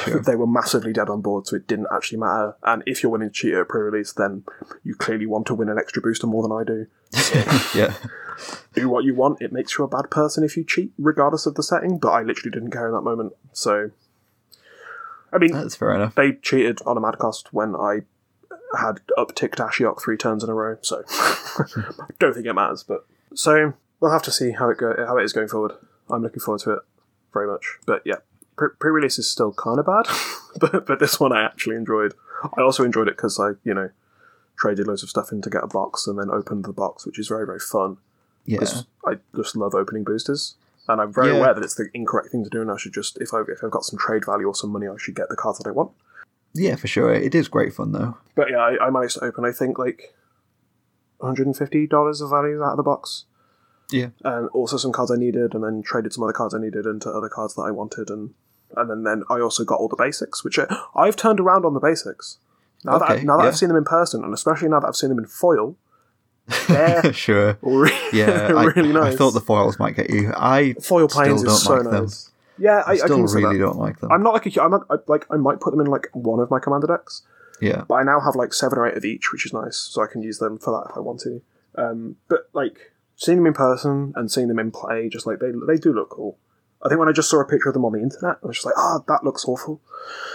they 0.24 0.36
were 0.36 0.46
massively 0.46 0.92
dead 0.92 1.08
on 1.08 1.22
board, 1.22 1.48
so 1.48 1.56
it 1.56 1.66
didn't 1.66 1.88
actually 1.92 2.18
matter. 2.18 2.54
And 2.62 2.84
if 2.86 3.02
you're 3.02 3.10
willing 3.10 3.30
to 3.30 3.34
cheat 3.34 3.52
at 3.52 3.62
a 3.62 3.64
pre-release, 3.64 4.12
then 4.12 4.44
you 4.84 4.94
clearly 4.94 5.26
want 5.26 5.48
to 5.48 5.54
win 5.54 5.68
an 5.68 5.76
extra 5.76 6.00
booster 6.00 6.28
more 6.28 6.44
than 6.44 6.52
I 6.52 6.62
do. 6.62 6.86
yeah. 7.74 7.94
Do 8.74 8.88
what 8.88 9.02
you 9.02 9.12
want. 9.12 9.42
It 9.42 9.52
makes 9.52 9.76
you 9.76 9.84
a 9.84 9.88
bad 9.88 10.08
person 10.08 10.44
if 10.44 10.56
you 10.56 10.62
cheat, 10.62 10.92
regardless 10.96 11.46
of 11.46 11.56
the 11.56 11.64
setting. 11.64 11.98
But 11.98 12.10
I 12.10 12.22
literally 12.22 12.52
didn't 12.52 12.70
care 12.70 12.86
in 12.86 12.94
that 12.94 13.02
moment. 13.02 13.32
So, 13.52 13.90
I 15.32 15.38
mean, 15.38 15.50
That's 15.50 15.74
fair 15.74 15.96
enough. 15.96 16.14
they 16.14 16.34
cheated 16.34 16.78
on 16.86 16.96
a 16.96 17.00
mad 17.00 17.18
cost 17.18 17.52
when 17.52 17.74
I 17.74 18.02
had 18.76 19.00
upticked 19.18 19.56
Ashiok 19.56 20.02
three 20.02 20.16
turns 20.16 20.42
in 20.44 20.50
a 20.50 20.54
row. 20.54 20.78
So, 20.82 21.02
I 21.08 21.64
don't 22.18 22.34
think 22.34 22.46
it 22.46 22.52
matters. 22.54 22.82
But 22.82 23.06
so 23.34 23.74
we'll 24.00 24.10
have 24.12 24.22
to 24.22 24.32
see 24.32 24.52
how 24.52 24.68
it 24.70 24.78
go, 24.78 24.94
how 25.06 25.16
it 25.18 25.24
is 25.24 25.32
going 25.32 25.48
forward. 25.48 25.72
I'm 26.10 26.22
looking 26.22 26.40
forward 26.40 26.60
to 26.62 26.72
it 26.74 26.78
very 27.32 27.46
much. 27.46 27.64
But 27.86 28.02
yeah, 28.04 28.16
pre 28.56 28.90
release 28.90 29.18
is 29.18 29.30
still 29.30 29.52
kind 29.52 29.78
of 29.78 29.86
bad, 29.86 30.06
but 30.60 30.86
but 30.86 30.98
this 30.98 31.18
one 31.18 31.32
I 31.32 31.42
actually 31.42 31.76
enjoyed. 31.76 32.14
I 32.56 32.60
also 32.62 32.84
enjoyed 32.84 33.08
it 33.08 33.16
because 33.16 33.38
I 33.40 33.52
you 33.64 33.74
know 33.74 33.90
traded 34.56 34.86
loads 34.86 35.02
of 35.02 35.10
stuff 35.10 35.32
in 35.32 35.42
to 35.42 35.50
get 35.50 35.64
a 35.64 35.66
box 35.66 36.06
and 36.06 36.18
then 36.18 36.30
opened 36.30 36.64
the 36.64 36.72
box, 36.72 37.04
which 37.06 37.18
is 37.18 37.28
very 37.28 37.46
very 37.46 37.60
fun. 37.60 37.96
Yeah. 38.44 38.58
Because 38.60 38.84
I 39.06 39.14
just 39.34 39.56
love 39.56 39.74
opening 39.74 40.04
boosters. 40.04 40.56
And 40.86 41.00
I'm 41.00 41.10
very 41.14 41.28
Yeah. 41.32 41.38
aware 41.38 41.54
that 41.54 41.64
it's 41.64 41.76
the 41.76 41.88
incorrect 41.94 42.28
thing 42.30 42.44
to 42.44 42.50
do, 42.50 42.60
and 42.60 42.70
I 42.70 42.76
should 42.76 42.92
just, 42.92 43.16
if, 43.18 43.32
I, 43.32 43.40
if 43.48 43.64
I've 43.64 43.70
got 43.70 43.86
some 43.86 43.98
trade 43.98 44.26
value 44.26 44.46
or 44.46 44.54
some 44.54 44.68
money, 44.68 44.86
I 44.86 44.96
should 44.98 45.14
get 45.14 45.30
the 45.30 45.34
cards 45.34 45.56
that 45.58 45.66
I 45.66 45.70
want. 45.70 45.92
Yeah, 46.54 46.76
for 46.76 46.86
sure. 46.86 47.12
It 47.12 47.34
is 47.34 47.48
great 47.48 47.74
fun 47.74 47.92
though. 47.92 48.16
But 48.34 48.50
yeah, 48.50 48.58
I, 48.58 48.86
I 48.86 48.90
managed 48.90 49.14
to 49.14 49.24
open, 49.24 49.44
I 49.44 49.52
think, 49.52 49.78
like 49.78 50.14
$150 51.20 52.22
of 52.22 52.30
value 52.30 52.62
out 52.62 52.72
of 52.72 52.76
the 52.76 52.82
box. 52.82 53.24
Yeah. 53.90 54.08
And 54.24 54.48
also 54.50 54.76
some 54.76 54.92
cards 54.92 55.10
I 55.10 55.16
needed, 55.16 55.54
and 55.54 55.62
then 55.62 55.82
traded 55.82 56.12
some 56.12 56.24
other 56.24 56.32
cards 56.32 56.54
I 56.54 56.58
needed 56.58 56.86
into 56.86 57.10
other 57.10 57.28
cards 57.28 57.54
that 57.54 57.62
I 57.62 57.70
wanted. 57.70 58.08
And 58.10 58.34
and 58.76 58.90
then, 58.90 59.02
then 59.04 59.22
I 59.30 59.40
also 59.40 59.64
got 59.64 59.78
all 59.78 59.88
the 59.88 59.96
basics, 59.96 60.42
which 60.42 60.58
I, 60.58 60.66
I've 60.94 61.16
turned 61.16 61.40
around 61.40 61.64
on 61.64 61.74
the 61.74 61.80
basics. 61.80 62.38
Now 62.84 62.98
that, 62.98 63.10
I, 63.10 63.22
now 63.22 63.36
that 63.36 63.44
yeah. 63.44 63.48
I've 63.48 63.56
seen 63.56 63.68
them 63.68 63.78
in 63.78 63.84
person, 63.84 64.24
and 64.24 64.34
especially 64.34 64.68
now 64.68 64.80
that 64.80 64.88
I've 64.88 64.96
seen 64.96 65.10
them 65.10 65.18
in 65.18 65.26
foil, 65.26 65.76
they're 66.68 67.12
sure. 67.12 67.58
re- 67.62 67.90
Yeah, 68.12 68.26
they're 68.48 68.58
I, 68.58 68.64
really 68.64 68.92
nice. 68.92 69.14
I 69.14 69.16
thought 69.16 69.30
the 69.30 69.40
foils 69.40 69.78
might 69.78 69.96
get 69.96 70.10
you. 70.10 70.32
I 70.36 70.74
foil 70.82 71.08
planes 71.08 71.42
is 71.42 71.62
so 71.62 71.74
like 71.74 71.90
them. 71.90 72.08
Yeah, 72.58 72.82
I, 72.86 72.90
I 72.90 72.92
I 72.92 72.96
still 72.96 73.26
see 73.28 73.42
really 73.42 73.58
don't 73.58 73.76
like 73.78 73.98
them. 74.00 74.12
I'm 74.12 74.22
not 74.22 74.34
like 74.34 74.46
a, 74.46 74.62
I'm 74.62 74.70
not 74.70 74.82
I, 74.90 74.96
like 75.06 75.26
I 75.30 75.36
might 75.36 75.60
put 75.60 75.70
them 75.72 75.80
in 75.80 75.86
like 75.86 76.08
one 76.12 76.40
of 76.40 76.50
my 76.50 76.58
commander 76.58 76.86
decks, 76.86 77.22
yeah, 77.60 77.84
but 77.88 77.94
I 77.94 78.02
now 78.02 78.20
have 78.20 78.36
like 78.36 78.52
seven 78.52 78.78
or 78.78 78.86
eight 78.86 78.96
of 78.96 79.04
each, 79.04 79.32
which 79.32 79.44
is 79.46 79.52
nice, 79.52 79.76
so 79.76 80.02
I 80.02 80.06
can 80.06 80.22
use 80.22 80.38
them 80.38 80.58
for 80.58 80.70
that 80.72 80.90
if 80.90 80.96
I 80.96 81.00
want 81.00 81.20
to. 81.20 81.42
Um, 81.76 82.16
but 82.28 82.48
like 82.52 82.92
seeing 83.16 83.38
them 83.38 83.46
in 83.46 83.54
person 83.54 84.12
and 84.16 84.30
seeing 84.30 84.48
them 84.48 84.58
in 84.58 84.70
play, 84.70 85.08
just 85.08 85.26
like 85.26 85.40
they 85.40 85.50
they 85.66 85.76
do 85.78 85.92
look 85.92 86.10
cool. 86.10 86.38
I 86.82 86.88
think 86.88 86.98
when 86.98 87.08
I 87.08 87.12
just 87.12 87.30
saw 87.30 87.40
a 87.40 87.44
picture 87.46 87.70
of 87.70 87.74
them 87.74 87.84
on 87.84 87.92
the 87.92 88.02
internet, 88.02 88.36
I 88.42 88.46
was 88.46 88.56
just 88.56 88.66
like, 88.66 88.76
ah, 88.76 89.00
that 89.08 89.24
looks 89.24 89.46
awful. 89.46 89.80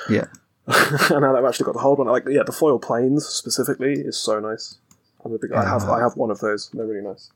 yeah, 0.10 0.26
and 0.68 1.22
now 1.22 1.32
that 1.32 1.36
I've 1.38 1.46
actually 1.46 1.66
got 1.66 1.74
the 1.74 1.80
hold 1.80 2.00
one, 2.00 2.08
like 2.08 2.26
yeah, 2.28 2.44
the 2.46 2.52
foil 2.52 2.80
planes 2.80 3.26
specifically 3.26 3.94
is 3.94 4.18
so 4.18 4.40
nice. 4.40 4.78
I'm 5.24 5.34
a 5.34 5.38
big. 5.38 5.54
I 5.54 5.64
have 5.64 5.84
I 5.84 6.00
have 6.00 6.18
one 6.18 6.32
of 6.32 6.40
those. 6.40 6.70
They're 6.74 6.86
really 6.86 7.06
nice. 7.06 7.32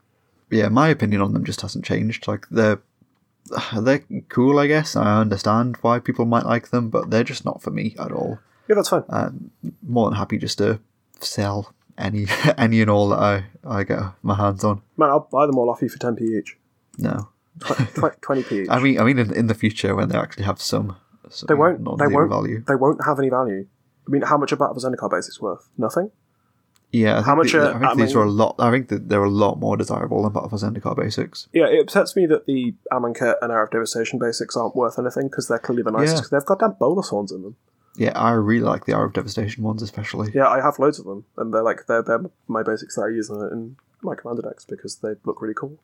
yeah. 0.50 0.68
My 0.68 0.88
opinion 0.88 1.20
on 1.22 1.32
them 1.32 1.44
just 1.44 1.60
hasn't 1.60 1.84
changed. 1.84 2.26
Like 2.28 2.46
they're 2.50 2.80
they're 3.80 4.02
cool, 4.28 4.58
I 4.58 4.66
guess. 4.66 4.96
I 4.96 5.20
understand 5.20 5.76
why 5.82 5.98
people 5.98 6.24
might 6.24 6.46
like 6.46 6.70
them, 6.70 6.88
but 6.90 7.10
they're 7.10 7.24
just 7.24 7.44
not 7.44 7.62
for 7.62 7.70
me 7.70 7.94
at 7.98 8.12
all. 8.12 8.38
Yeah, 8.68 8.76
that's 8.76 8.88
fine. 8.88 9.04
I'm 9.08 9.50
more 9.86 10.08
than 10.08 10.16
happy 10.18 10.38
just 10.38 10.58
to 10.58 10.80
sell 11.20 11.74
any 11.98 12.26
any 12.58 12.80
and 12.80 12.90
all 12.90 13.08
that 13.10 13.18
I 13.18 13.44
I 13.64 13.84
get 13.84 14.00
my 14.22 14.34
hands 14.36 14.64
on. 14.64 14.82
Man, 14.96 15.10
I'll 15.10 15.28
buy 15.30 15.46
them 15.46 15.58
all 15.58 15.70
off 15.70 15.82
you 15.82 15.88
for 15.88 15.98
10p 15.98 16.22
each. 16.22 16.56
No, 16.98 17.28
Tw- 17.60 17.66
tw- 17.94 18.20
20p 18.22 18.52
each. 18.52 18.68
I 18.70 18.80
mean 18.80 18.98
I 18.98 19.04
mean 19.04 19.18
in, 19.18 19.32
in 19.34 19.46
the 19.46 19.54
future 19.54 19.94
when 19.94 20.08
they 20.08 20.18
actually 20.18 20.44
have 20.44 20.60
some, 20.60 20.96
some 21.28 21.46
They 21.48 21.54
won't. 21.54 21.78
They 21.98 22.06
won't. 22.06 22.30
value. 22.30 22.64
They 22.66 22.74
won't 22.74 23.04
have 23.04 23.18
any 23.18 23.28
value. 23.28 23.66
I 24.06 24.10
mean, 24.10 24.20
how 24.22 24.36
much 24.36 24.52
a 24.52 24.56
Battle 24.56 24.76
of 24.76 24.82
Zendikar 24.82 25.10
basics 25.10 25.40
worth? 25.40 25.68
Nothing. 25.78 26.10
Yeah, 26.94 27.12
I 27.12 27.16
think 27.16 27.26
How 27.26 27.34
much, 27.34 27.52
the- 27.52 27.60
uh, 27.62 27.68
I 27.70 27.72
think 27.72 27.84
I 27.84 27.94
these 27.96 28.14
mean- 28.14 28.22
are 28.22 28.26
a 28.26 28.30
lot. 28.30 28.54
I 28.60 28.70
think 28.70 28.88
that 28.88 29.08
they're 29.08 29.24
a 29.24 29.28
lot 29.30 29.58
more 29.58 29.76
desirable 29.76 30.22
than 30.22 30.32
Battle 30.32 30.48
for 30.48 30.56
Zendikar 30.56 30.96
basics. 30.96 31.48
Yeah, 31.52 31.66
it 31.66 31.80
upsets 31.80 32.14
me 32.14 32.26
that 32.26 32.46
the 32.46 32.74
Amonkhet 32.92 33.34
and 33.42 33.50
Hour 33.50 33.64
of 33.64 33.70
Devastation 33.72 34.20
basics 34.20 34.56
aren't 34.56 34.76
worth 34.76 34.96
anything 34.98 35.26
because 35.28 35.48
they're 35.48 35.58
clearly 35.58 35.82
the 35.82 35.90
nicest. 35.90 36.24
Yeah. 36.30 36.38
they've 36.38 36.46
got 36.46 36.60
damn 36.60 36.72
bonus 36.78 37.08
horns 37.08 37.32
in 37.32 37.42
them. 37.42 37.56
Yeah, 37.96 38.12
I 38.16 38.30
really 38.32 38.64
like 38.64 38.84
the 38.86 38.94
Hour 38.94 39.06
of 39.06 39.12
Devastation 39.12 39.64
ones, 39.64 39.82
especially. 39.82 40.30
Yeah, 40.34 40.46
I 40.48 40.60
have 40.60 40.78
loads 40.78 40.98
of 41.00 41.04
them, 41.04 41.24
and 41.36 41.52
they're 41.52 41.62
like 41.64 41.86
they're 41.88 42.02
they're 42.02 42.24
my 42.46 42.62
basics 42.62 42.94
that 42.94 43.02
I 43.02 43.08
use 43.08 43.28
in, 43.28 43.36
in 43.52 43.76
my 44.02 44.14
commander 44.14 44.42
decks 44.42 44.64
because 44.64 44.96
they 44.96 45.14
look 45.24 45.42
really 45.42 45.54
cool. 45.54 45.78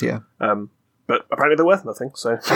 Yeah, 0.00 0.20
Um, 0.40 0.70
but 1.06 1.24
apparently 1.32 1.56
they're 1.56 1.66
worth 1.66 1.84
nothing. 1.84 2.10
So, 2.14 2.38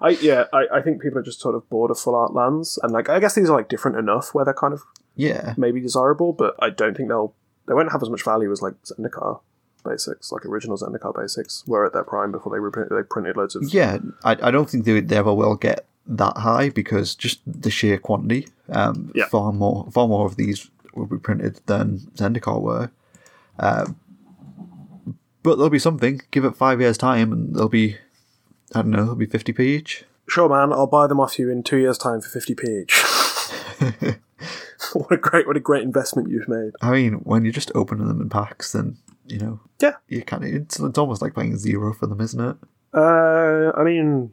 I 0.00 0.16
yeah, 0.20 0.44
I, 0.52 0.64
I 0.78 0.82
think 0.82 1.00
people 1.02 1.18
are 1.18 1.22
just 1.22 1.40
sort 1.40 1.54
of 1.54 1.68
bored 1.70 1.90
of 1.90 1.98
full 1.98 2.14
art 2.14 2.34
lands, 2.34 2.78
and 2.82 2.92
like 2.92 3.08
I 3.08 3.18
guess 3.20 3.34
these 3.34 3.48
are 3.50 3.56
like 3.56 3.68
different 3.68 3.96
enough 3.98 4.34
where 4.34 4.44
they're 4.44 4.54
kind 4.54 4.74
of 4.74 4.82
yeah, 5.16 5.54
maybe 5.56 5.80
desirable, 5.80 6.32
but 6.32 6.54
I 6.58 6.70
don't 6.70 6.96
think 6.96 7.08
they'll 7.08 7.34
they 7.66 7.74
won't 7.74 7.92
have 7.92 8.02
as 8.02 8.10
much 8.10 8.22
value 8.24 8.50
as 8.52 8.60
like 8.62 8.74
Zendikar 8.84 9.40
basics, 9.84 10.32
like 10.32 10.44
original 10.46 10.76
Zendikar 10.78 11.14
basics, 11.14 11.62
were 11.66 11.84
at 11.86 11.92
their 11.92 12.04
prime 12.04 12.32
before 12.32 12.52
they 12.52 12.58
reprint, 12.60 12.90
they 12.90 13.02
printed 13.02 13.36
loads 13.36 13.54
of. 13.54 13.62
yeah. 13.64 13.98
I, 14.24 14.32
I 14.42 14.50
don't 14.50 14.68
think 14.68 14.84
they, 14.84 15.00
they 15.00 15.16
ever 15.16 15.32
will 15.34 15.56
get 15.56 15.86
that 16.06 16.38
high 16.38 16.68
because 16.70 17.14
just 17.14 17.40
the 17.46 17.70
sheer 17.70 17.98
quantity. 17.98 18.48
Um, 18.70 19.12
Yeah. 19.14 19.26
far 19.26 19.52
more, 19.52 19.86
far 19.90 20.08
more 20.08 20.26
of 20.26 20.36
these 20.36 20.70
will 20.94 21.06
be 21.06 21.18
printed 21.18 21.60
than 21.66 21.98
Zendikar 22.16 22.60
were. 22.60 22.90
Um, 23.58 23.96
but 25.42 25.56
there'll 25.56 25.70
be 25.70 25.78
something. 25.78 26.22
Give 26.30 26.44
it 26.46 26.56
five 26.56 26.80
years' 26.80 26.96
time, 26.98 27.30
and 27.32 27.54
there'll 27.54 27.68
be, 27.68 27.96
I 28.74 28.80
don't 28.82 28.90
know, 28.90 28.98
there'll 29.02 29.14
be 29.16 29.26
fifty 29.26 29.52
p 29.52 29.74
each. 29.76 30.04
Sure, 30.26 30.48
man, 30.48 30.72
I'll 30.72 30.86
buy 30.86 31.06
them 31.06 31.20
off 31.20 31.38
you 31.38 31.50
in 31.50 31.62
two 31.62 31.76
years' 31.76 31.98
time 31.98 32.20
for 32.22 32.28
fifty 32.30 32.54
p 32.54 32.82
each. 32.82 33.02
what 34.92 35.12
a 35.12 35.16
great, 35.16 35.46
what 35.46 35.56
a 35.56 35.60
great 35.60 35.82
investment 35.82 36.28
you've 36.30 36.48
made. 36.48 36.72
I 36.82 36.90
mean, 36.90 37.14
when 37.24 37.44
you're 37.44 37.52
just 37.52 37.72
opening 37.74 38.08
them 38.08 38.20
in 38.20 38.28
packs, 38.28 38.72
then 38.72 38.96
you 39.26 39.38
know, 39.38 39.60
Yeah. 39.80 39.94
you 40.08 40.22
kind 40.22 40.44
of 40.44 40.52
it's, 40.52 40.78
it's 40.78 40.98
almost 40.98 41.22
like 41.22 41.34
paying 41.34 41.56
zero 41.56 41.94
for 41.94 42.06
them, 42.06 42.20
isn't 42.20 42.40
it? 42.40 42.56
Uh, 42.92 43.72
I 43.76 43.82
mean, 43.84 44.32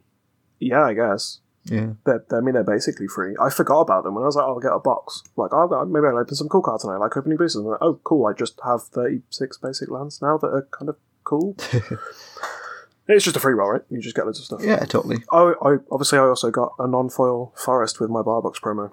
yeah, 0.60 0.82
I 0.84 0.92
guess. 0.94 1.38
Yeah, 1.64 1.92
They're, 2.04 2.24
they're- 2.28 2.38
I 2.38 2.42
mean, 2.42 2.54
they're 2.54 2.64
basically 2.64 3.06
free. 3.06 3.34
I 3.40 3.48
forgot 3.48 3.80
about 3.82 4.02
them 4.04 4.14
when 4.14 4.22
I 4.24 4.26
was 4.26 4.34
like, 4.36 4.44
oh, 4.44 4.54
I'll 4.54 4.58
get 4.60 4.72
a 4.72 4.78
box. 4.80 5.22
Like, 5.36 5.52
oh, 5.52 5.84
maybe 5.86 6.06
I'll 6.08 6.18
open 6.18 6.34
some 6.34 6.48
cool 6.48 6.60
cards 6.60 6.84
and 6.84 6.92
I 6.92 6.96
like 6.96 7.16
opening 7.16 7.38
boosters. 7.38 7.60
And 7.62 7.66
like, 7.70 7.78
oh, 7.80 8.00
cool, 8.04 8.26
I 8.26 8.32
just 8.32 8.58
have 8.64 8.82
36 8.82 9.58
basic 9.58 9.88
lands 9.88 10.20
now 10.20 10.36
that 10.38 10.48
are 10.48 10.66
kind 10.72 10.88
of 10.88 10.96
cool. 11.24 11.56
it's 13.08 13.24
just 13.24 13.36
a 13.36 13.40
free 13.40 13.54
roll, 13.54 13.70
right? 13.70 13.82
You 13.90 14.00
just 14.00 14.16
get 14.16 14.24
loads 14.26 14.38
of 14.38 14.44
stuff. 14.44 14.60
yeah, 14.62 14.80
totally. 14.84 15.18
Oh, 15.30 15.54
I 15.62 15.76
obviously 15.92 16.18
I 16.18 16.22
also 16.22 16.50
got 16.50 16.72
a 16.78 16.86
non-foil 16.88 17.52
forest 17.56 18.00
with 18.00 18.10
my 18.10 18.22
bar 18.22 18.42
box 18.42 18.58
promo 18.60 18.92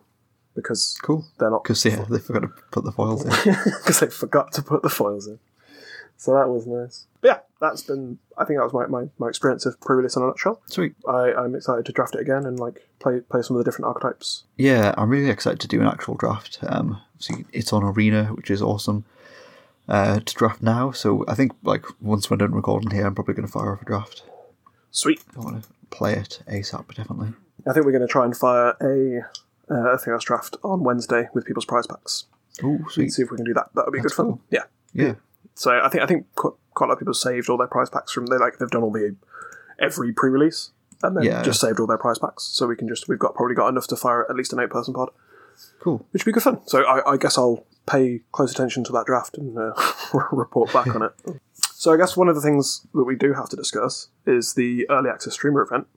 because 0.59 0.97
Cool. 1.01 1.25
they're 1.37 1.49
not 1.49 1.63
Because 1.63 1.83
yeah, 1.85 2.05
they 2.09 2.19
forgot 2.19 2.41
to 2.41 2.47
put 2.71 2.83
the 2.85 2.91
foils 2.91 3.23
in. 3.25 3.31
because 3.79 3.99
they 3.99 4.07
forgot 4.07 4.51
to 4.53 4.61
put 4.61 4.81
the 4.83 4.89
foils 4.89 5.27
in. 5.27 5.39
So 6.17 6.33
that 6.33 6.49
was 6.49 6.67
nice. 6.67 7.05
But 7.21 7.27
yeah, 7.27 7.39
that's 7.61 7.81
been. 7.83 8.19
I 8.37 8.43
think 8.45 8.59
that 8.59 8.63
was 8.65 8.73
my, 8.73 8.85
my, 8.87 9.07
my 9.19 9.27
experience 9.29 9.65
of 9.65 9.79
pre-release 9.79 10.15
in 10.17 10.23
a 10.23 10.27
nutshell. 10.27 10.61
Sweet. 10.67 10.93
I, 11.07 11.31
I'm 11.33 11.55
excited 11.55 11.85
to 11.85 11.91
draft 11.93 12.13
it 12.15 12.21
again 12.21 12.45
and 12.45 12.59
like 12.59 12.87
play 12.99 13.21
play 13.21 13.41
some 13.41 13.55
of 13.55 13.63
the 13.63 13.69
different 13.69 13.87
archetypes. 13.87 14.43
Yeah, 14.57 14.93
I'm 14.97 15.09
really 15.09 15.29
excited 15.29 15.59
to 15.61 15.67
do 15.67 15.79
an 15.79 15.87
actual 15.87 16.15
draft. 16.15 16.59
Um, 16.63 17.01
so 17.19 17.35
it's 17.53 17.71
on 17.71 17.83
Arena, 17.83 18.25
which 18.25 18.51
is 18.51 18.61
awesome. 18.61 19.05
Uh, 19.87 20.19
to 20.19 20.35
draft 20.35 20.61
now, 20.61 20.91
so 20.91 21.25
I 21.27 21.33
think 21.33 21.51
like 21.63 21.83
once 21.99 22.29
we're 22.29 22.37
done 22.37 22.53
recording 22.53 22.91
here, 22.91 23.07
I'm 23.07 23.15
probably 23.15 23.33
going 23.33 23.47
to 23.47 23.51
fire 23.51 23.73
off 23.73 23.81
a 23.81 23.85
draft. 23.85 24.21
Sweet. 24.91 25.19
I 25.35 25.39
want 25.39 25.63
to 25.63 25.69
play 25.89 26.13
it 26.13 26.43
ASAP, 26.47 26.93
definitely. 26.93 27.29
I 27.67 27.73
think 27.73 27.85
we're 27.87 27.91
going 27.93 28.03
to 28.05 28.07
try 28.07 28.23
and 28.25 28.37
fire 28.37 28.75
a 28.83 29.21
uh, 29.71 29.93
a 29.93 29.97
Theros 29.97 30.21
draft 30.21 30.57
on 30.63 30.83
Wednesday 30.83 31.29
with 31.33 31.45
people's 31.45 31.65
prize 31.65 31.87
packs. 31.87 32.25
Oh, 32.63 32.79
sweet. 32.89 33.11
See 33.11 33.21
if 33.23 33.31
we 33.31 33.37
can 33.37 33.45
do 33.45 33.53
that. 33.53 33.69
That 33.75 33.85
would 33.85 33.91
be 33.93 33.99
That's 33.99 34.13
good 34.13 34.23
fun. 34.23 34.25
cool. 34.33 34.41
Yeah. 34.49 34.63
Yeah, 34.93 35.13
So 35.55 35.71
I 35.83 35.87
think 35.89 36.03
I 36.03 36.07
think 36.07 36.25
quite, 36.35 36.53
quite 36.73 36.85
a 36.85 36.89
lot 36.89 36.93
of 36.93 36.99
people 36.99 37.13
saved 37.13 37.47
all 37.49 37.57
their 37.57 37.67
prize 37.67 37.89
packs 37.91 38.11
from 38.11 38.25
they 38.25 38.37
like 38.37 38.57
they've 38.57 38.69
done 38.69 38.81
all 38.81 38.91
the 38.91 39.15
every 39.77 40.11
pre-release 40.11 40.71
and 41.03 41.15
then 41.15 41.23
Yeah. 41.23 41.43
just 41.43 41.61
saved 41.61 41.79
all 41.79 41.85
their 41.87 41.97
prize 41.99 42.17
packs. 42.17 42.43
So 42.43 42.65
we 42.67 42.75
can 42.75 42.87
just 42.87 43.07
we've 43.07 43.19
got 43.19 43.35
probably 43.35 43.53
got 43.55 43.67
enough 43.69 43.85
to 43.87 43.95
fire 43.95 44.25
at 44.29 44.35
least 44.35 44.51
an 44.51 44.59
eight 44.59 44.71
person 44.71 44.93
pod, 44.95 45.09
cool. 45.79 46.05
which 46.11 46.25
would 46.25 46.31
be 46.31 46.33
good 46.33 46.43
fun. 46.43 46.59
So 46.65 46.83
I, 46.83 47.11
I 47.13 47.17
guess 47.17 47.37
I'll 47.37 47.65
pay 47.85 48.21
close 48.31 48.51
attention 48.51 48.83
to 48.85 48.91
that 48.93 49.05
draft 49.05 49.37
and 49.37 49.55
uh, 49.57 49.73
report 50.31 50.73
back 50.73 50.87
on 50.95 51.03
it. 51.03 51.11
So 51.73 51.93
I 51.93 51.97
guess 51.97 52.17
one 52.17 52.27
of 52.27 52.35
the 52.35 52.41
things 52.41 52.85
that 52.93 53.05
we 53.05 53.15
do 53.15 53.31
have 53.33 53.47
to 53.49 53.55
discuss 53.55 54.09
is 54.25 54.53
the 54.55 54.85
early 54.89 55.09
access 55.09 55.33
streamer 55.35 55.61
event. 55.61 55.87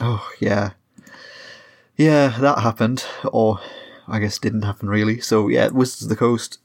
Oh 0.00 0.28
yeah, 0.38 0.70
yeah, 2.00 2.28
that 2.40 2.60
happened, 2.60 3.04
or 3.24 3.60
I 4.08 4.18
guess 4.20 4.38
didn't 4.38 4.62
happen 4.62 4.88
really. 4.88 5.20
So 5.20 5.48
yeah, 5.48 5.68
Wizards 5.68 6.02
of 6.04 6.08
the 6.08 6.16
Coast 6.16 6.58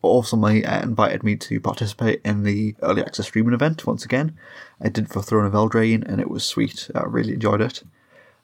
awesomely 0.00 0.64
uh, 0.64 0.82
invited 0.82 1.22
me 1.22 1.36
to 1.36 1.60
participate 1.60 2.20
in 2.24 2.42
the 2.42 2.74
early 2.82 3.02
access 3.02 3.26
streaming 3.26 3.54
event 3.54 3.86
once 3.86 4.04
again. 4.04 4.36
I 4.80 4.88
did 4.88 5.08
for 5.10 5.22
Throne 5.22 5.44
of 5.46 5.52
Eldraine, 5.52 6.02
and 6.08 6.20
it 6.20 6.30
was 6.30 6.42
sweet. 6.44 6.90
I 6.94 7.02
really 7.04 7.34
enjoyed 7.34 7.60
it. 7.60 7.82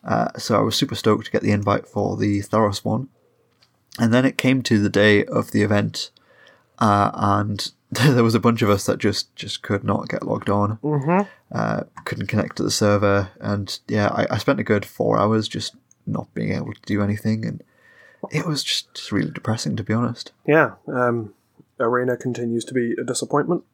Uh, 0.04 0.28
so 0.36 0.56
I 0.56 0.60
was 0.62 0.76
super 0.76 0.94
stoked 0.94 1.24
to 1.24 1.30
get 1.32 1.42
the 1.42 1.50
invite 1.50 1.86
for 1.88 2.16
the 2.16 2.40
Theros 2.40 2.84
one. 2.84 3.08
And 3.98 4.14
then 4.14 4.24
it 4.24 4.38
came 4.38 4.62
to 4.62 4.78
the 4.78 4.88
day 4.88 5.24
of 5.24 5.50
the 5.50 5.62
event, 5.62 6.10
uh, 6.78 7.10
and 7.14 7.72
there 7.90 8.22
was 8.22 8.36
a 8.36 8.40
bunch 8.40 8.62
of 8.62 8.70
us 8.70 8.84
that 8.86 8.98
just 8.98 9.34
just 9.34 9.62
could 9.62 9.82
not 9.82 10.08
get 10.10 10.22
logged 10.26 10.50
on 10.50 10.78
Mm-hmm. 10.82 11.22
uh, 11.50 11.80
couldn't 12.04 12.26
connect 12.28 12.56
to 12.58 12.62
the 12.62 12.70
server, 12.70 13.30
and 13.40 13.80
yeah, 13.88 14.08
I, 14.08 14.34
I 14.34 14.38
spent 14.38 14.60
a 14.60 14.64
good 14.64 14.84
four 14.84 15.18
hours 15.18 15.48
just 15.48 15.74
not 16.08 16.32
being 16.34 16.52
able 16.52 16.72
to 16.72 16.80
do 16.86 17.02
anything, 17.02 17.44
and 17.44 17.62
it 18.30 18.46
was 18.46 18.64
just, 18.64 18.92
just 18.94 19.12
really 19.12 19.30
depressing 19.30 19.76
to 19.76 19.84
be 19.84 19.94
honest. 19.94 20.32
Yeah, 20.46 20.72
um, 20.86 21.34
Arena 21.78 22.16
continues 22.16 22.64
to 22.66 22.74
be 22.74 22.94
a 23.00 23.04
disappointment, 23.04 23.64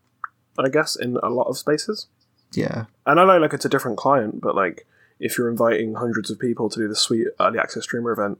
I 0.59 0.69
guess, 0.69 0.97
in 0.97 1.17
a 1.23 1.31
lot 1.31 1.47
of 1.49 1.59
spaces. 1.59 2.07
Yeah, 2.53 2.85
And 3.05 3.19
I 3.19 3.25
know, 3.25 3.39
like, 3.39 3.53
it's 3.53 3.65
a 3.65 3.69
different 3.69 3.99
client, 3.99 4.41
but, 4.41 4.55
like, 4.55 4.87
if 5.19 5.37
you're 5.37 5.51
inviting 5.51 5.95
hundreds 5.95 6.31
of 6.31 6.39
people 6.39 6.69
to 6.71 6.79
do 6.79 6.89
the 6.89 6.95
sweet 6.95 7.27
early 7.41 7.59
access 7.59 7.83
streamer 7.83 8.13
event 8.13 8.39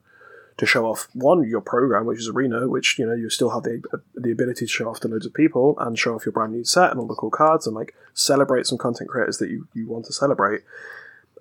to 0.57 0.67
show 0.67 0.87
off, 0.87 1.09
one, 1.15 1.43
your 1.49 1.61
program, 1.61 2.07
which 2.07 2.21
is 2.21 2.29
Arena, 2.29 2.69
which, 2.69 2.97
you 2.97 3.07
know, 3.07 3.15
you 3.15 3.29
still 3.29 3.51
have 3.51 3.65
the, 3.65 3.83
the 4.15 4.31
ability 4.31 4.67
to 4.67 4.71
show 4.71 4.89
off 4.89 5.01
to 5.01 5.09
loads 5.09 5.27
of 5.27 5.35
people 5.35 5.77
and 5.81 5.99
show 5.99 6.15
off 6.15 6.25
your 6.25 6.33
brand 6.33 6.53
new 6.53 6.63
set 6.63 6.93
and 6.93 7.01
all 7.01 7.09
the 7.09 7.15
cool 7.17 7.31
cards 7.31 7.67
and, 7.67 7.75
like, 7.75 7.93
celebrate 8.13 8.67
some 8.67 8.79
content 8.79 9.11
creators 9.11 9.39
that 9.39 9.51
you, 9.51 9.67
you 9.75 9.89
want 9.89 10.05
to 10.05 10.13
celebrate. 10.13 10.61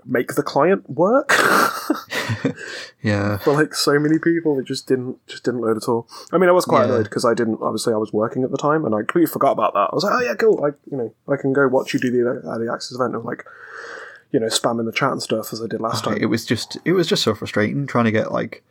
Make 0.05 0.35
the 0.35 0.43
client 0.43 0.89
work 0.89 1.31
Yeah. 3.01 3.37
for 3.43 3.53
like 3.53 3.73
so 3.75 3.99
many 3.99 4.17
people. 4.19 4.57
It 4.59 4.65
just 4.65 4.87
didn't 4.87 5.25
just 5.27 5.43
didn't 5.43 5.61
load 5.61 5.77
at 5.77 5.87
all. 5.89 6.07
I 6.31 6.37
mean, 6.37 6.49
I 6.49 6.53
was 6.53 6.65
quite 6.65 6.81
Yeah. 6.87 6.93
annoyed 6.93 7.03
because 7.05 7.25
I 7.25 7.33
didn't. 7.33 7.59
Obviously, 7.61 7.93
I 7.93 7.97
was 7.97 8.13
working 8.13 8.43
at 8.43 8.51
the 8.51 8.57
time, 8.57 8.85
and 8.85 8.95
I 8.95 8.99
completely 8.99 9.27
forgot 9.27 9.51
about 9.51 9.73
that. 9.73 9.89
I 9.91 9.95
was 9.95 10.03
like, 10.03 10.13
oh 10.15 10.21
yeah, 10.21 10.35
cool. 10.35 10.63
I 10.63 10.69
you 10.89 10.97
know 10.97 11.13
I 11.27 11.35
can 11.35 11.53
go 11.53 11.67
watch 11.67 11.93
you 11.93 11.99
do 11.99 12.11
the 12.11 12.19
early 12.19 12.69
access 12.69 12.95
event 12.95 13.15
and 13.15 13.23
like 13.25 13.45
you 14.31 14.39
know 14.39 14.47
spamming 14.47 14.85
the 14.85 14.91
chat 14.91 15.11
and 15.11 15.21
stuff 15.21 15.51
as 15.53 15.61
I 15.61 15.67
did 15.67 15.81
last 15.81 16.05
oh, 16.07 16.11
time. 16.11 16.19
It 16.21 16.27
was 16.27 16.45
just 16.45 16.77
it 16.85 16.93
was 16.93 17.07
just 17.07 17.23
so 17.23 17.35
frustrating 17.35 17.85
trying 17.87 18.05
to 18.05 18.11
get 18.11 18.31
like 18.31 18.63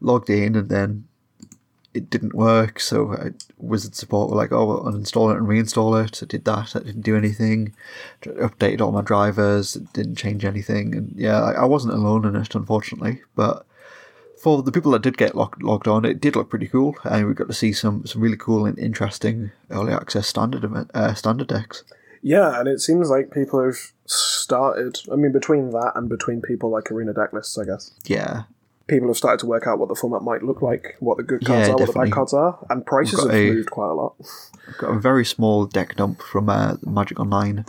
logged 0.00 0.30
in 0.30 0.54
and 0.56 0.68
then 0.68 1.06
it 1.96 2.10
didn't 2.10 2.34
work. 2.34 2.78
So 2.78 3.12
I, 3.12 3.30
Wizard 3.58 3.94
support 3.94 4.30
were 4.30 4.36
like, 4.36 4.52
"Oh, 4.52 4.66
well, 4.66 4.84
uninstall 4.84 5.32
it 5.32 5.38
and 5.38 5.46
reinstall 5.46 6.04
it." 6.04 6.22
I 6.22 6.26
did 6.26 6.44
that. 6.44 6.70
That 6.70 6.84
didn't 6.84 7.02
do 7.02 7.16
anything. 7.16 7.74
Updated 8.22 8.80
all 8.80 8.92
my 8.92 9.02
drivers. 9.02 9.76
It 9.76 9.92
didn't 9.92 10.16
change 10.16 10.44
anything. 10.44 10.94
And 10.94 11.12
yeah, 11.16 11.40
I, 11.40 11.52
I 11.52 11.64
wasn't 11.64 11.94
alone 11.94 12.24
in 12.24 12.36
it, 12.36 12.54
unfortunately. 12.54 13.22
But 13.34 13.66
for 14.36 14.62
the 14.62 14.72
people 14.72 14.92
that 14.92 15.02
did 15.02 15.16
get 15.16 15.34
logged, 15.34 15.62
logged 15.62 15.88
on, 15.88 16.04
it 16.04 16.20
did 16.20 16.36
look 16.36 16.50
pretty 16.50 16.68
cool, 16.68 16.96
and 17.04 17.26
we 17.26 17.34
got 17.34 17.48
to 17.48 17.54
see 17.54 17.72
some 17.72 18.06
some 18.06 18.20
really 18.20 18.36
cool 18.36 18.66
and 18.66 18.78
interesting 18.78 19.50
early 19.70 19.92
access 19.92 20.28
standard 20.28 20.64
uh, 20.94 21.14
standard 21.14 21.48
decks. 21.48 21.84
Yeah, 22.22 22.58
and 22.58 22.68
it 22.68 22.80
seems 22.80 23.08
like 23.08 23.30
people 23.30 23.64
have 23.64 23.92
started. 24.04 24.98
I 25.12 25.16
mean, 25.16 25.32
between 25.32 25.70
that 25.70 25.92
and 25.94 26.08
between 26.08 26.42
people 26.42 26.70
like 26.70 26.90
Arena 26.90 27.12
deck 27.12 27.32
lists, 27.32 27.56
I 27.56 27.64
guess 27.64 27.92
Yeah, 28.04 28.44
people 28.88 29.08
have 29.08 29.16
started 29.16 29.40
to 29.40 29.46
work 29.46 29.66
out 29.66 29.78
what 29.78 29.88
the 29.88 29.94
format 29.94 30.22
might 30.22 30.42
look 30.42 30.62
like, 30.62 30.96
what 31.00 31.16
the 31.16 31.22
good 31.22 31.44
cards 31.44 31.68
Yeah, 31.68 31.74
are, 31.74 31.76
what 31.78 31.86
the 31.86 31.92
bad 31.92 32.12
cards 32.12 32.32
are, 32.32 32.64
and 32.70 32.84
prices 32.86 33.20
have 33.22 33.34
a- 33.34 33.52
moved 33.52 33.70
quite 33.70 33.90
a 33.90 33.94
lot. 33.94 34.14
got 34.78 34.90
a 34.90 34.98
very 35.00 35.24
small 35.24 35.66
deck 35.66 35.96
dump 35.96 36.22
from 36.22 36.48
uh, 36.48 36.76
Magic 36.84 37.18
Online 37.20 37.64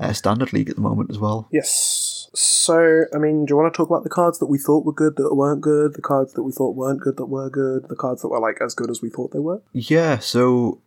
uh, 0.00 0.12
Standard 0.12 0.52
League 0.52 0.68
at 0.68 0.76
the 0.76 0.82
moment 0.82 1.10
as 1.10 1.18
well. 1.18 1.48
Yes. 1.52 2.28
So, 2.34 3.04
I 3.14 3.18
mean, 3.18 3.46
do 3.46 3.52
you 3.52 3.56
want 3.56 3.72
to 3.72 3.76
talk 3.76 3.88
about 3.88 4.02
the 4.04 4.10
cards 4.10 4.38
that 4.40 4.46
we 4.46 4.58
thought 4.58 4.84
were 4.84 4.92
good 4.92 5.16
that 5.16 5.34
weren't 5.34 5.62
good, 5.62 5.94
the 5.94 6.02
cards 6.02 6.34
that 6.34 6.42
we 6.42 6.52
thought 6.52 6.76
weren't 6.76 7.00
good 7.00 7.16
that 7.16 7.26
were 7.26 7.48
good, 7.48 7.88
the 7.88 7.96
cards 7.96 8.20
that 8.22 8.28
were 8.28 8.40
like 8.40 8.60
as 8.60 8.74
good 8.74 8.90
as 8.90 9.00
we 9.00 9.08
thought 9.08 9.32
they 9.32 9.38
were? 9.38 9.62
Yeah, 9.72 10.18
so 10.18 10.80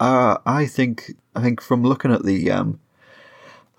uh, 0.00 0.38
I 0.46 0.66
think 0.66 1.12
I 1.36 1.42
think 1.42 1.60
from 1.60 1.82
looking 1.84 2.10
at 2.12 2.24
the 2.24 2.50
um, 2.50 2.80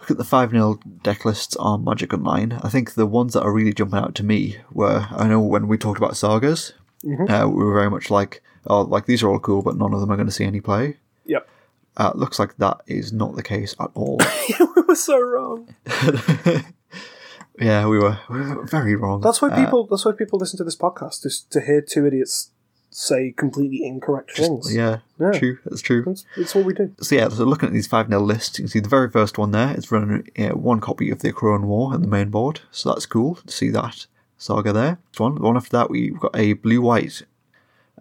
look 0.02 0.12
at 0.12 0.18
the 0.18 0.24
five 0.26 0.52
0 0.52 0.80
deck 1.04 1.24
lists 1.26 1.56
on 1.56 1.84
Magic 1.86 2.14
Online, 2.14 2.60
I 2.64 2.70
think 2.70 2.94
the 2.96 3.06
ones 3.06 3.34
that 3.34 3.44
are 3.44 3.54
really 3.54 3.74
jumping 3.74 4.00
out 4.00 4.16
to 4.16 4.24
me 4.24 4.58
were 4.72 5.08
I 5.12 5.28
know 5.28 5.40
when 5.40 5.68
we 5.68 5.78
talked 5.78 5.98
about 6.00 6.18
sagas, 6.18 6.74
uh, 7.06 7.48
we 7.48 7.64
were 7.64 7.74
very 7.74 7.90
much 7.90 8.10
like 8.12 8.44
oh 8.68 8.82
like 8.82 9.06
these 9.06 9.24
are 9.24 9.30
all 9.30 9.40
cool, 9.40 9.62
but 9.62 9.78
none 9.78 9.94
of 9.94 10.00
them 10.02 10.12
are 10.12 10.16
going 10.18 10.28
to 10.28 10.34
see 10.34 10.46
any 10.46 10.62
play. 10.62 10.98
Yep. 11.26 11.48
Uh, 11.98 12.12
looks 12.16 12.40
like 12.40 12.56
that 12.58 12.82
is 12.88 13.12
not 13.14 13.36
the 13.36 13.44
case 13.44 13.76
at 13.80 13.90
all. 13.94 14.20
we 14.76 14.82
were 14.88 14.96
so 14.96 15.20
wrong. 15.20 15.74
yeah, 17.60 17.86
we 17.86 18.00
were, 18.00 18.18
we 18.30 18.40
were 18.42 18.66
very 18.66 18.96
wrong. 18.96 19.22
That's 19.22 19.42
why 19.42 19.50
Uh, 19.50 19.66
people. 19.66 19.88
that's 19.88 20.06
why 20.06 20.14
people 20.14 20.40
listen 20.40 20.58
to 20.58 20.64
this 20.64 20.76
podcast 20.78 21.26
is 21.26 21.42
to 21.50 21.60
hear 21.62 21.82
two 21.82 22.06
idiots 22.08 22.51
say 22.94 23.32
completely 23.32 23.86
incorrect 23.86 24.36
things. 24.36 24.76
yeah, 24.76 25.00
Yeah. 25.20 25.32
true. 25.32 25.58
That's 25.66 25.82
true. 25.82 26.04
That's, 26.06 26.26
that's 26.38 26.54
what 26.54 26.66
we 26.66 26.74
do. 26.74 26.94
So 27.02 27.16
yeah, 27.16 27.30
so 27.30 27.46
looking 27.46 27.68
at 27.68 27.74
these 27.74 27.88
5 27.88 28.08
0 28.08 28.20
lists, 28.22 28.60
you 28.60 28.64
can 28.64 28.70
see 28.70 28.80
the 28.82 28.90
very 28.90 29.10
first 29.10 29.38
one 29.38 29.52
there 29.52 29.76
is 29.76 29.92
running 29.92 30.28
uh, 30.38 30.50
one 30.50 30.80
copy 30.82 31.10
of 31.10 31.20
the 31.20 31.32
Akroan 31.32 31.64
War 31.64 31.96
in 31.96 32.02
the 32.02 32.08
main 32.08 32.30
board, 32.30 32.62
so 32.70 32.90
that's 32.90 33.06
cool 33.06 33.36
to 33.36 33.52
see 33.52 33.70
that 33.70 34.06
saga 34.38 34.74
there. 34.74 35.00
This 35.12 35.20
one, 35.20 35.36
the 35.36 35.42
one 35.42 35.56
after 35.56 35.72
that, 35.78 35.90
we've 35.90 36.20
got 36.20 36.36
a 36.36 36.54
blue 36.54 36.82
white 36.82 37.24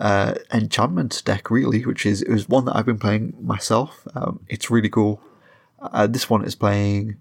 uh, 0.00 0.34
enchantment 0.52 1.22
deck, 1.24 1.50
really, 1.50 1.84
which 1.84 2.04
is 2.04 2.22
it 2.22 2.30
was 2.30 2.48
one 2.48 2.64
that 2.64 2.76
I've 2.76 2.86
been 2.86 2.98
playing 2.98 3.34
myself. 3.40 4.06
Um, 4.14 4.40
it's 4.48 4.70
really 4.70 4.88
cool. 4.88 5.20
Uh, 5.80 6.06
this 6.06 6.28
one 6.28 6.44
is 6.44 6.54
playing 6.54 7.16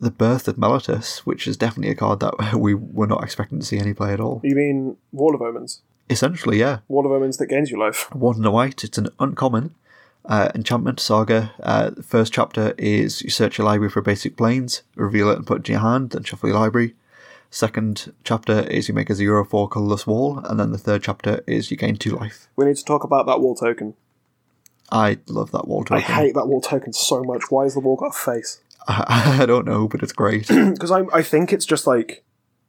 the 0.00 0.10
Birth 0.10 0.48
of 0.48 0.56
Meletis, 0.56 1.18
which 1.20 1.46
is 1.46 1.56
definitely 1.56 1.90
a 1.92 1.94
card 1.94 2.20
that 2.20 2.54
we 2.58 2.74
were 2.74 3.06
not 3.06 3.22
expecting 3.22 3.58
to 3.60 3.64
see 3.64 3.78
any 3.78 3.94
play 3.94 4.12
at 4.12 4.20
all. 4.20 4.40
You 4.44 4.54
mean 4.54 4.96
Wall 5.12 5.34
of 5.34 5.40
Omens? 5.40 5.82
Essentially, 6.08 6.58
yeah. 6.58 6.78
Wall 6.88 7.06
of 7.06 7.12
Omens 7.12 7.36
that 7.38 7.46
gains 7.46 7.70
you 7.70 7.78
life. 7.78 8.14
One 8.14 8.36
and 8.36 8.46
a 8.46 8.50
white. 8.50 8.84
It's 8.84 8.98
an 8.98 9.08
uncommon 9.18 9.74
uh, 10.24 10.50
enchantment 10.54 11.00
saga. 11.00 11.52
Uh, 11.62 11.90
the 11.90 12.02
first 12.02 12.32
chapter 12.32 12.74
is 12.78 13.22
you 13.22 13.30
search 13.30 13.58
your 13.58 13.66
library 13.66 13.90
for 13.90 14.02
basic 14.02 14.36
plains, 14.36 14.82
reveal 14.94 15.30
it 15.30 15.36
and 15.36 15.46
put 15.46 15.60
it 15.60 15.68
in 15.68 15.74
your 15.74 15.82
hand, 15.82 16.10
then 16.10 16.22
shuffle 16.22 16.48
your 16.48 16.58
library. 16.58 16.94
Second 17.50 18.12
chapter 18.24 18.60
is 18.68 18.88
you 18.88 18.94
make 18.94 19.08
a 19.08 19.14
zero 19.14 19.44
four 19.44 19.68
colorless 19.68 20.06
wall, 20.06 20.38
and 20.40 20.58
then 20.58 20.72
the 20.72 20.78
third 20.78 21.02
chapter 21.02 21.42
is 21.46 21.70
you 21.70 21.76
gain 21.76 21.96
two 21.96 22.10
life. 22.10 22.48
We 22.56 22.66
need 22.66 22.76
to 22.76 22.84
talk 22.84 23.04
about 23.04 23.26
that 23.26 23.40
wall 23.40 23.54
token. 23.54 23.94
I 24.90 25.18
love 25.26 25.52
that 25.52 25.66
wall 25.66 25.84
token. 25.84 25.96
I 25.96 26.00
hate 26.00 26.34
that 26.34 26.46
wall 26.46 26.60
token 26.60 26.92
so 26.92 27.22
much. 27.24 27.44
Why 27.50 27.64
has 27.64 27.74
the 27.74 27.80
wall 27.80 27.96
got 27.96 28.08
a 28.08 28.12
face? 28.12 28.60
I, 28.88 29.38
I 29.42 29.46
don't 29.46 29.66
know, 29.66 29.88
but 29.88 30.02
it's 30.02 30.12
great. 30.12 30.48
Because 30.48 30.90
I, 30.90 31.04
I 31.12 31.22
think 31.22 31.52
it's 31.52 31.66
just 31.66 31.86
like 31.86 32.24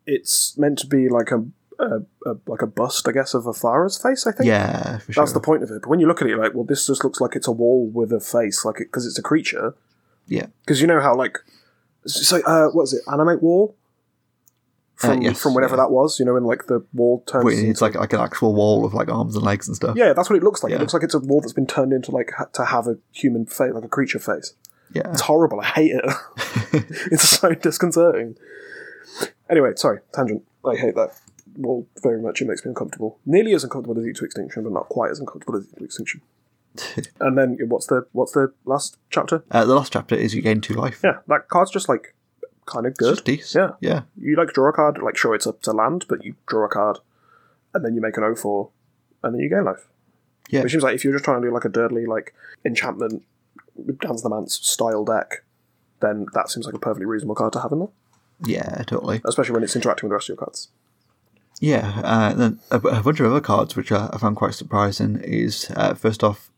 it's 0.06 0.58
meant 0.58 0.80
to 0.80 0.88
be 0.88 1.10
like 1.10 1.32
a, 1.32 1.46
a, 1.80 2.30
a 2.30 2.36
like 2.48 2.62
a 2.62 2.68
bust, 2.68 3.08
I 3.08 3.12
guess, 3.12 3.34
of 3.34 3.46
a 3.46 3.52
Farah's 3.52 3.98
face. 4.02 4.26
I 4.28 4.32
think. 4.32 4.48
yeah, 4.48 4.98
for 5.00 5.14
sure. 5.14 5.22
That's 5.24 5.34
the 5.34 5.40
point 5.40 5.64
of 5.64 5.70
it. 5.72 5.82
But 5.82 5.90
when 5.90 6.00
you 6.00 6.08
look 6.08 6.22
at 6.22 6.28
it, 6.28 6.32
you're 6.32 6.40
like, 6.44 6.54
well, 6.54 6.64
this 6.66 6.88
just 6.88 7.04
looks 7.04 7.20
like 7.22 7.36
it's 7.36 7.48
a 7.48 7.52
wall 7.52 7.88
with 7.94 8.12
a 8.12 8.20
face, 8.20 8.66
like 8.66 8.78
because 8.78 9.06
it's 9.06 9.18
a 9.20 9.24
creature. 9.24 9.76
Yeah, 10.30 10.48
Because 10.66 10.82
you 10.82 10.88
know 10.88 11.00
how 11.00 11.16
like 11.16 11.38
so 12.06 12.42
uh, 12.42 12.68
what 12.70 12.84
is 12.84 12.94
it? 12.94 13.02
Animate 13.12 13.42
wall 13.42 13.76
from 14.96 15.20
Uh, 15.20 15.22
yes, 15.22 15.42
from 15.42 15.54
whenever 15.54 15.76
yeah. 15.76 15.84
that 15.84 15.92
was. 15.92 16.20
You 16.20 16.26
know, 16.26 16.34
when 16.34 16.44
like 16.44 16.66
the 16.68 16.86
wall 16.94 17.24
turns. 17.28 17.46
Wait, 17.46 17.54
it's 17.60 17.64
into- 17.64 17.84
like 17.84 17.96
like 17.96 18.14
an 18.14 18.20
actual 18.20 18.54
wall 18.54 18.82
with 18.82 18.94
like 18.94 19.10
arms 19.10 19.36
and 19.36 19.46
legs 19.46 19.68
and 19.68 19.76
stuff. 19.76 19.96
yeah, 19.96 20.14
that's 20.14 20.30
what 20.30 20.36
it 20.38 20.44
looks 20.44 20.64
like. 20.64 20.74
It 20.74 20.80
looks 20.80 20.94
like 20.94 21.04
it's 21.04 21.14
a 21.14 21.20
wall 21.20 21.40
that's 21.42 21.54
been 21.54 21.68
turned 21.68 21.94
into 21.94 22.12
like 22.12 22.32
ha- 22.38 22.46
to 22.54 22.66
have 22.66 22.88
a 22.88 22.98
human 23.14 23.46
face, 23.46 23.72
like 23.74 23.84
a 23.86 23.88
creature 23.88 24.20
face. 24.20 24.54
yeah. 24.94 25.10
It's 25.12 25.22
horrible. 25.22 25.62
I 25.62 25.66
hate 25.68 25.92
it. 25.96 26.04
it's 27.12 27.28
so 27.30 27.54
disconcerting. 27.54 28.36
Anyway, 29.50 29.72
sorry, 29.76 30.00
tangent. 30.14 30.44
I 30.66 30.76
hate 30.76 30.96
that. 30.96 31.12
Well, 31.60 31.88
very 32.04 32.22
much. 32.22 32.42
It 32.42 32.48
makes 32.48 32.64
me 32.64 32.70
uncomfortable. 32.70 33.20
Nearly 33.26 33.54
as 33.54 33.64
uncomfortable 33.64 34.00
as 34.00 34.08
Eat 34.08 34.16
to 34.18 34.26
Extinction, 34.26 34.64
but 34.64 34.72
not 34.72 34.90
quite 34.90 35.12
as 35.12 35.20
uncomfortable 35.20 35.58
as 35.58 35.68
Eat 35.68 35.78
to 35.80 35.86
Extinction. 35.86 36.22
and 37.20 37.38
then 37.38 37.58
what's 37.68 37.88
the 37.88 38.06
what's 38.12 38.34
the 38.34 38.54
last 38.66 38.98
chapter? 39.10 39.44
Uh, 39.50 39.66
the 39.66 39.74
last 39.74 39.92
chapter 39.94 40.16
is 40.16 40.36
you 40.36 40.42
gain 40.42 40.62
two 40.62 40.76
life. 40.76 41.02
Yeah, 41.04 41.18
that 41.28 41.50
card's 41.50 41.72
just 41.72 41.90
like 41.90 42.14
kind 42.68 42.86
of 42.86 42.96
good. 42.98 43.16
just 43.16 43.26
decent. 43.26 43.76
Yeah. 43.82 43.90
yeah, 43.94 44.02
You 44.16 44.36
like 44.36 44.50
draw 44.50 44.70
a 44.70 44.74
card, 44.74 45.00
like 45.02 45.18
sure 45.18 45.34
it's 45.34 45.48
a, 45.48 45.50
it's 45.50 45.68
a 45.68 45.74
land, 45.74 46.06
but 46.08 46.24
you 46.24 46.36
draw 46.48 46.66
a 46.66 46.70
card, 46.70 47.00
and 47.74 47.84
then 47.84 47.96
you 47.96 48.02
make 48.02 48.18
an 48.18 48.24
O4, 48.24 48.70
and 49.24 49.34
then 49.34 49.42
you 49.42 49.50
gain 49.50 49.64
life. 49.64 49.88
Yeah. 50.50 50.62
Which 50.62 50.72
seems 50.74 50.84
like 50.84 50.94
if 50.96 51.04
you're 51.04 51.14
just 51.14 51.26
trying 51.26 51.42
to 51.42 51.48
do 51.48 51.54
like 51.54 51.66
a 51.66 51.70
dirtly 51.70 52.06
like 52.08 52.34
enchantment 52.64 53.24
Dance 54.02 54.22
the 54.22 54.30
Man's 54.30 54.54
style 54.54 55.06
deck, 55.06 55.44
then 56.02 56.28
that 56.34 56.50
seems 56.50 56.66
like 56.66 56.76
a 56.76 56.80
perfectly 56.80 57.06
reasonable 57.06 57.36
card 57.36 57.54
to 57.54 57.62
have 57.62 57.72
in 57.72 57.80
there, 57.80 57.90
yeah, 58.46 58.84
totally. 58.84 59.22
especially 59.26 59.54
when 59.54 59.64
it's 59.64 59.76
interacting 59.76 60.08
with 60.08 60.12
the 60.12 60.16
rest 60.16 60.30
of 60.30 60.36
your 60.36 60.38
cards. 60.38 60.70
Yeah, 61.60 62.02
uh, 62.04 62.34
then 62.34 62.60
a, 62.70 62.78
a 62.78 63.02
bunch 63.02 63.20
of 63.20 63.26
other 63.26 63.42
cards 63.42 63.76
which 63.76 63.92
I, 63.92 64.10
I 64.14 64.18
found 64.18 64.36
quite 64.36 64.54
surprising 64.54 65.20
is 65.24 65.72
uh, 65.76 65.96
first 65.96 66.24
off, 66.24 66.52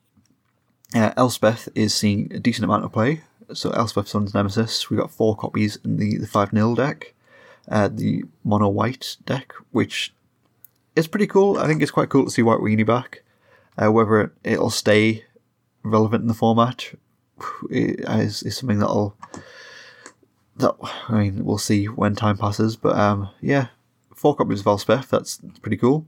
uh, 0.93 1.13
Elspeth 1.15 1.69
is 1.73 1.93
seeing 1.93 2.31
a 2.33 2.39
decent 2.39 2.65
amount 2.65 2.83
of 2.83 2.91
play. 2.91 3.21
So 3.53 3.71
Elspeth 3.71 4.07
Sun's 4.07 4.33
Nemesis, 4.33 4.89
we 4.89 4.97
got 4.97 5.11
four 5.11 5.35
copies 5.35 5.77
in 5.83 5.97
the 5.97 6.17
the 6.17 6.27
five 6.27 6.51
0 6.51 6.75
deck, 6.75 7.13
uh, 7.67 7.87
the 7.91 8.23
mono 8.43 8.67
white 8.67 9.17
deck, 9.25 9.53
which 9.71 10.13
is 10.95 11.07
pretty 11.07 11.27
cool. 11.27 11.57
I 11.57 11.65
think 11.65 11.81
it's 11.81 11.91
quite 11.91 12.09
cool 12.09 12.25
to 12.25 12.31
see 12.31 12.43
White 12.43 12.59
Weenie 12.59 12.85
back. 12.85 13.23
Uh, 13.81 13.91
whether 13.91 14.21
it, 14.21 14.31
it'll 14.43 14.69
stay 14.69 15.23
relevant 15.83 16.21
in 16.21 16.27
the 16.27 16.33
format 16.33 16.93
is, 17.69 18.43
is 18.43 18.57
something 18.57 18.79
that'll 18.79 19.15
that 20.57 20.75
I 21.07 21.19
mean 21.19 21.45
we'll 21.45 21.57
see 21.57 21.85
when 21.85 22.15
time 22.15 22.37
passes. 22.37 22.75
But 22.75 22.97
um, 22.97 23.29
yeah, 23.41 23.67
four 24.19 24.35
copies 24.35 24.59
of 24.61 24.67
Elspeth. 24.67 25.09
That's 25.09 25.39
pretty 25.61 25.77
cool. 25.77 26.05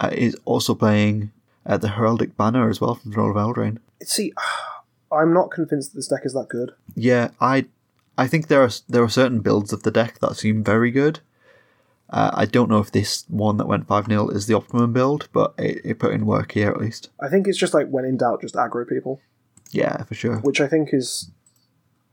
Uh, 0.00 0.10
is 0.12 0.36
also 0.44 0.74
playing 0.74 1.30
uh, 1.64 1.76
the 1.76 1.88
Heraldic 1.88 2.36
Banner 2.36 2.68
as 2.68 2.80
well 2.80 2.96
from 2.96 3.12
Throne 3.12 3.30
of 3.30 3.36
Eldraine. 3.36 3.78
See, 4.02 4.32
I'm 5.12 5.32
not 5.32 5.50
convinced 5.50 5.92
that 5.92 5.98
this 5.98 6.08
deck 6.08 6.22
is 6.24 6.32
that 6.34 6.48
good. 6.48 6.72
Yeah, 6.94 7.30
I 7.40 7.66
I 8.18 8.26
think 8.26 8.48
there 8.48 8.62
are 8.62 8.70
there 8.88 9.02
are 9.02 9.08
certain 9.08 9.40
builds 9.40 9.72
of 9.72 9.82
the 9.84 9.90
deck 9.90 10.18
that 10.20 10.36
seem 10.36 10.64
very 10.64 10.90
good. 10.90 11.20
Uh, 12.10 12.30
I 12.34 12.44
don't 12.44 12.68
know 12.68 12.78
if 12.80 12.92
this 12.92 13.24
one 13.28 13.56
that 13.56 13.66
went 13.66 13.86
five 13.86 14.06
0 14.06 14.28
is 14.28 14.46
the 14.46 14.52
optimum 14.54 14.92
build, 14.92 15.28
but 15.32 15.54
it, 15.56 15.80
it 15.82 15.98
put 15.98 16.12
in 16.12 16.26
work 16.26 16.52
here 16.52 16.68
at 16.70 16.78
least. 16.80 17.08
I 17.22 17.28
think 17.30 17.46
it's 17.48 17.56
just 17.56 17.72
like 17.72 17.88
when 17.88 18.04
in 18.04 18.18
doubt, 18.18 18.42
just 18.42 18.54
aggro 18.54 18.86
people, 18.86 19.20
Yeah, 19.70 20.02
for 20.04 20.14
sure. 20.14 20.36
which 20.40 20.60
I 20.60 20.68
think 20.68 20.90
is 20.92 21.30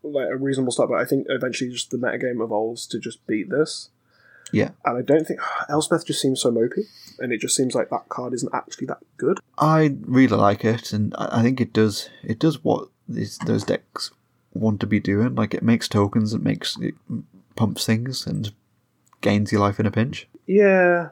like 0.02 0.30
a 0.30 0.38
reasonable 0.38 0.72
start. 0.72 0.90
But 0.90 1.00
I 1.02 1.06
think 1.06 1.26
eventually 1.30 1.70
just 1.72 1.90
the 1.92 1.98
metagame 1.98 2.42
evolves 2.42 2.88
to 2.88 3.00
just 3.00 3.26
beat 3.28 3.50
this. 3.50 3.90
Yeah, 4.52 4.72
And 4.86 4.98
I 4.98 5.02
don't 5.02 5.26
think 5.28 5.40
Elspeth 5.70 6.06
just 6.06 6.22
seems 6.22 6.42
so 6.42 6.52
mopey, 6.52 6.86
and 7.20 7.32
it 7.32 7.40
just 7.40 7.56
seems 7.56 7.76
like 7.76 7.90
that 7.90 8.10
card 8.10 8.34
isn't 8.34 8.54
actually 8.54 8.88
that 8.88 9.00
good. 9.18 9.40
I 9.58 9.96
really 10.02 10.38
like 10.38 10.66
it, 10.66 10.94
and 10.94 11.14
I 11.18 11.42
think 11.44 11.60
it 11.62 11.74
does 11.74 12.10
it 12.24 12.40
does 12.40 12.64
what 12.64 12.88
these, 13.08 13.38
those 13.46 13.64
decks 13.64 14.12
want 14.54 14.80
to 14.82 14.88
be 14.88 15.00
doing. 15.00 15.36
Like 15.36 15.54
it 15.54 15.64
makes 15.64 15.88
tokens, 15.88 16.34
it 16.34 16.42
makes 16.42 16.78
it 16.80 16.96
pumps 17.56 17.86
things, 17.86 18.26
and 18.26 18.52
gains 19.22 19.52
your 19.52 19.62
life 19.62 19.80
in 19.80 19.86
a 19.86 19.92
pinch. 19.92 20.28
Yeah, 20.48 21.10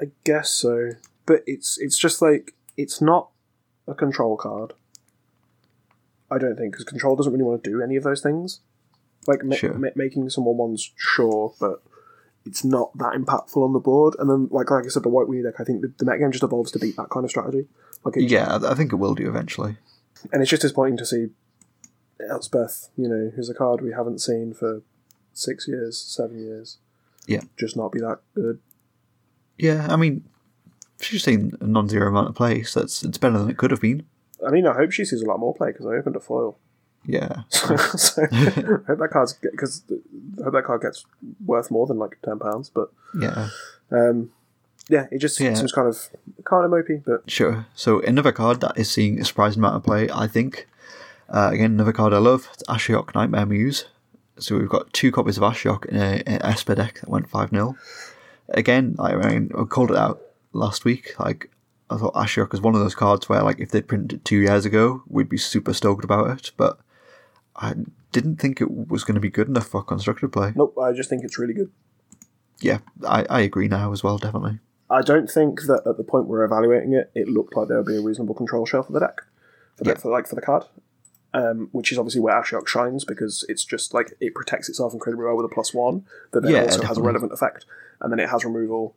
I 0.00 0.10
guess 0.24 0.50
so. 0.50 0.90
But 1.26 1.42
it's 1.46 1.78
it's 1.78 1.98
just 1.98 2.22
like 2.22 2.54
it's 2.76 3.00
not 3.00 3.30
a 3.86 3.94
control 3.94 4.36
card. 4.36 4.72
I 6.30 6.38
don't 6.38 6.56
think 6.56 6.72
because 6.72 6.84
control 6.84 7.16
doesn't 7.16 7.32
really 7.32 7.44
want 7.44 7.64
to 7.64 7.70
do 7.70 7.82
any 7.82 7.96
of 7.96 8.04
those 8.04 8.20
things. 8.20 8.60
Like 9.26 9.44
ma- 9.44 9.56
Sure. 9.56 9.74
ma- 9.74 9.88
making 9.96 10.28
someone 10.30 10.56
ones, 10.56 10.90
sure, 10.96 11.54
but 11.58 11.82
it's 12.48 12.64
not 12.64 12.96
that 12.98 13.12
impactful 13.14 13.62
on 13.62 13.72
the 13.72 13.78
board. 13.78 14.14
And 14.18 14.28
then, 14.30 14.48
like 14.50 14.70
like 14.70 14.84
I 14.84 14.88
said, 14.88 15.02
the 15.04 15.08
white 15.08 15.28
deck, 15.44 15.60
I 15.60 15.64
think 15.64 15.82
the, 15.82 15.92
the 15.98 16.04
meta 16.04 16.18
game 16.18 16.32
just 16.32 16.42
evolves 16.44 16.72
to 16.72 16.78
beat 16.78 16.96
that 16.96 17.10
kind 17.10 17.24
of 17.24 17.30
strategy. 17.30 17.66
Like, 18.04 18.16
it, 18.16 18.30
Yeah, 18.30 18.46
I 18.56 18.72
I 18.72 18.74
think 18.74 18.92
it 18.92 18.96
will 18.96 19.14
do 19.14 19.28
eventually. 19.28 19.76
and 20.32 20.42
it's 20.42 20.50
just 20.50 20.62
disappointing 20.62 20.96
to 20.98 21.06
see 21.06 21.28
Elspeth, 22.28 22.88
you 22.96 23.08
know, 23.08 23.30
who's 23.36 23.48
a 23.48 23.54
card 23.54 23.80
we 23.80 23.92
haven't 23.92 24.20
seen 24.20 24.52
for 24.52 24.82
six 25.32 25.68
years, 25.68 25.96
seven 25.98 26.38
years, 26.38 26.78
Yeah. 27.26 27.42
just 27.56 27.76
not 27.76 27.92
be 27.92 28.00
that 28.00 28.18
good. 28.34 28.58
Yeah, 29.56 29.86
I 29.90 29.96
mean, 29.96 30.24
she's 31.00 31.22
seen 31.24 31.52
a 31.60 31.66
non-zero 31.66 32.08
amount 32.08 32.28
of 32.28 32.34
play, 32.34 32.62
so 32.62 32.80
it's 32.80 33.02
it's 33.04 33.18
better 33.18 33.38
than 33.38 33.50
it 33.50 33.56
could 33.56 33.70
have 33.70 33.80
been. 33.80 34.04
I 34.46 34.50
mean, 34.50 34.66
I 34.66 34.74
hope 34.74 34.90
she 34.92 35.04
sees 35.04 35.22
a 35.22 35.26
lot 35.26 35.38
more 35.40 35.54
play 35.54 35.70
because 35.72 35.86
I 35.86 35.94
opened 35.96 36.16
a 36.16 36.20
foil. 36.20 36.58
Yeah, 37.10 37.44
so 37.48 37.74
I 38.32 38.84
hope 38.86 38.98
that 38.98 39.08
card's 39.10 39.32
because 39.32 39.82
hope 40.44 40.52
that 40.52 40.64
card 40.64 40.82
gets 40.82 41.06
worth 41.46 41.70
more 41.70 41.86
than 41.86 41.98
like 41.98 42.18
ten 42.22 42.38
pounds. 42.38 42.68
But 42.68 42.90
yeah, 43.18 43.48
um, 43.90 44.30
yeah, 44.90 45.06
it 45.10 45.18
just 45.18 45.40
Yeah. 45.40 45.54
seems 45.54 45.72
kind 45.72 45.88
of 45.88 45.96
kind 46.44 46.66
of 46.66 46.70
mopey. 46.70 47.02
But 47.02 47.30
sure. 47.30 47.66
So 47.74 48.00
another 48.02 48.30
card 48.32 48.60
that 48.60 48.76
is 48.76 48.90
seeing 48.90 49.18
a 49.20 49.24
surprising 49.24 49.60
amount 49.60 49.76
of 49.76 49.84
play, 49.84 50.10
I 50.12 50.26
think. 50.26 50.68
Uh, 51.30 51.48
again, 51.52 51.72
another 51.72 51.92
card 51.92 52.12
I 52.12 52.18
love, 52.18 52.48
it's 52.52 52.62
Ashiok 52.64 53.14
Nightmare 53.14 53.46
Muse. 53.46 53.86
So 54.38 54.56
we've 54.58 54.68
got 54.68 54.92
two 54.92 55.10
copies 55.10 55.36
of 55.38 55.42
Ashiok 55.42 55.86
in 55.86 55.96
a, 55.96 56.16
in 56.26 56.42
Esper 56.42 56.74
deck 56.74 57.00
that 57.00 57.08
went 57.08 57.28
5 57.28 57.50
0. 57.50 57.74
Again, 58.50 58.96
I 58.98 59.14
mean, 59.16 59.50
I 59.58 59.64
called 59.64 59.90
it 59.90 59.96
out 59.96 60.20
last 60.52 60.84
week. 60.84 61.14
Like, 61.18 61.50
I 61.90 61.96
thought 61.96 62.14
Ashiok 62.14 62.52
was 62.52 62.60
one 62.62 62.74
of 62.74 62.80
those 62.80 62.94
cards 62.94 63.28
where, 63.28 63.42
like, 63.42 63.60
if 63.60 63.70
they'd 63.70 63.86
printed 63.88 64.20
it 64.20 64.24
two 64.24 64.38
years 64.38 64.64
ago, 64.64 65.02
we'd 65.08 65.28
be 65.28 65.36
super 65.38 65.74
stoked 65.74 66.04
about 66.04 66.30
it. 66.30 66.50
But 66.56 66.78
I 67.58 67.74
didn't 68.12 68.36
think 68.36 68.60
it 68.60 68.70
was 68.88 69.04
going 69.04 69.16
to 69.16 69.20
be 69.20 69.30
good 69.30 69.48
enough 69.48 69.66
for 69.66 69.82
constructed 69.82 70.32
play. 70.32 70.52
nope, 70.54 70.76
I 70.80 70.92
just 70.92 71.10
think 71.10 71.24
it's 71.24 71.38
really 71.38 71.54
good. 71.54 71.70
Yeah, 72.60 72.78
I, 73.06 73.24
I 73.28 73.40
agree 73.40 73.68
now 73.68 73.92
as 73.92 74.02
well, 74.02 74.18
definitely. 74.18 74.58
I 74.90 75.02
don't 75.02 75.30
think 75.30 75.62
that 75.62 75.82
at 75.86 75.96
the 75.96 76.04
point 76.04 76.26
we're 76.26 76.44
evaluating 76.44 76.92
it, 76.94 77.10
it 77.14 77.28
looked 77.28 77.56
like 77.56 77.68
there 77.68 77.76
would 77.76 77.86
be 77.86 77.96
a 77.96 78.00
reasonable 78.00 78.34
control 78.34 78.64
shell 78.64 78.82
for 78.82 78.92
the 78.92 79.00
deck, 79.00 79.20
for, 79.76 79.84
the, 79.84 79.90
Yeah. 79.90 79.96
for 79.96 80.10
like 80.10 80.26
for 80.26 80.34
the 80.34 80.40
card, 80.40 80.64
um, 81.34 81.68
which 81.72 81.92
is 81.92 81.98
obviously 81.98 82.20
where 82.20 82.40
Ashiok 82.40 82.66
shines 82.66 83.04
because 83.04 83.44
it's 83.48 83.64
just 83.64 83.92
like 83.92 84.14
it 84.20 84.34
protects 84.34 84.68
itself 84.68 84.94
incredibly 84.94 85.26
well 85.26 85.36
with 85.36 85.44
a 85.44 85.54
plus 85.54 85.74
one 85.74 86.04
that 86.32 86.40
then 86.42 86.52
Yeah, 86.52 86.62
also 86.62 86.82
has 86.84 86.96
a 86.98 87.02
relevant 87.02 87.32
effect, 87.32 87.66
and 88.00 88.10
then 88.10 88.18
it 88.18 88.28
has 88.30 88.44
removal, 88.44 88.94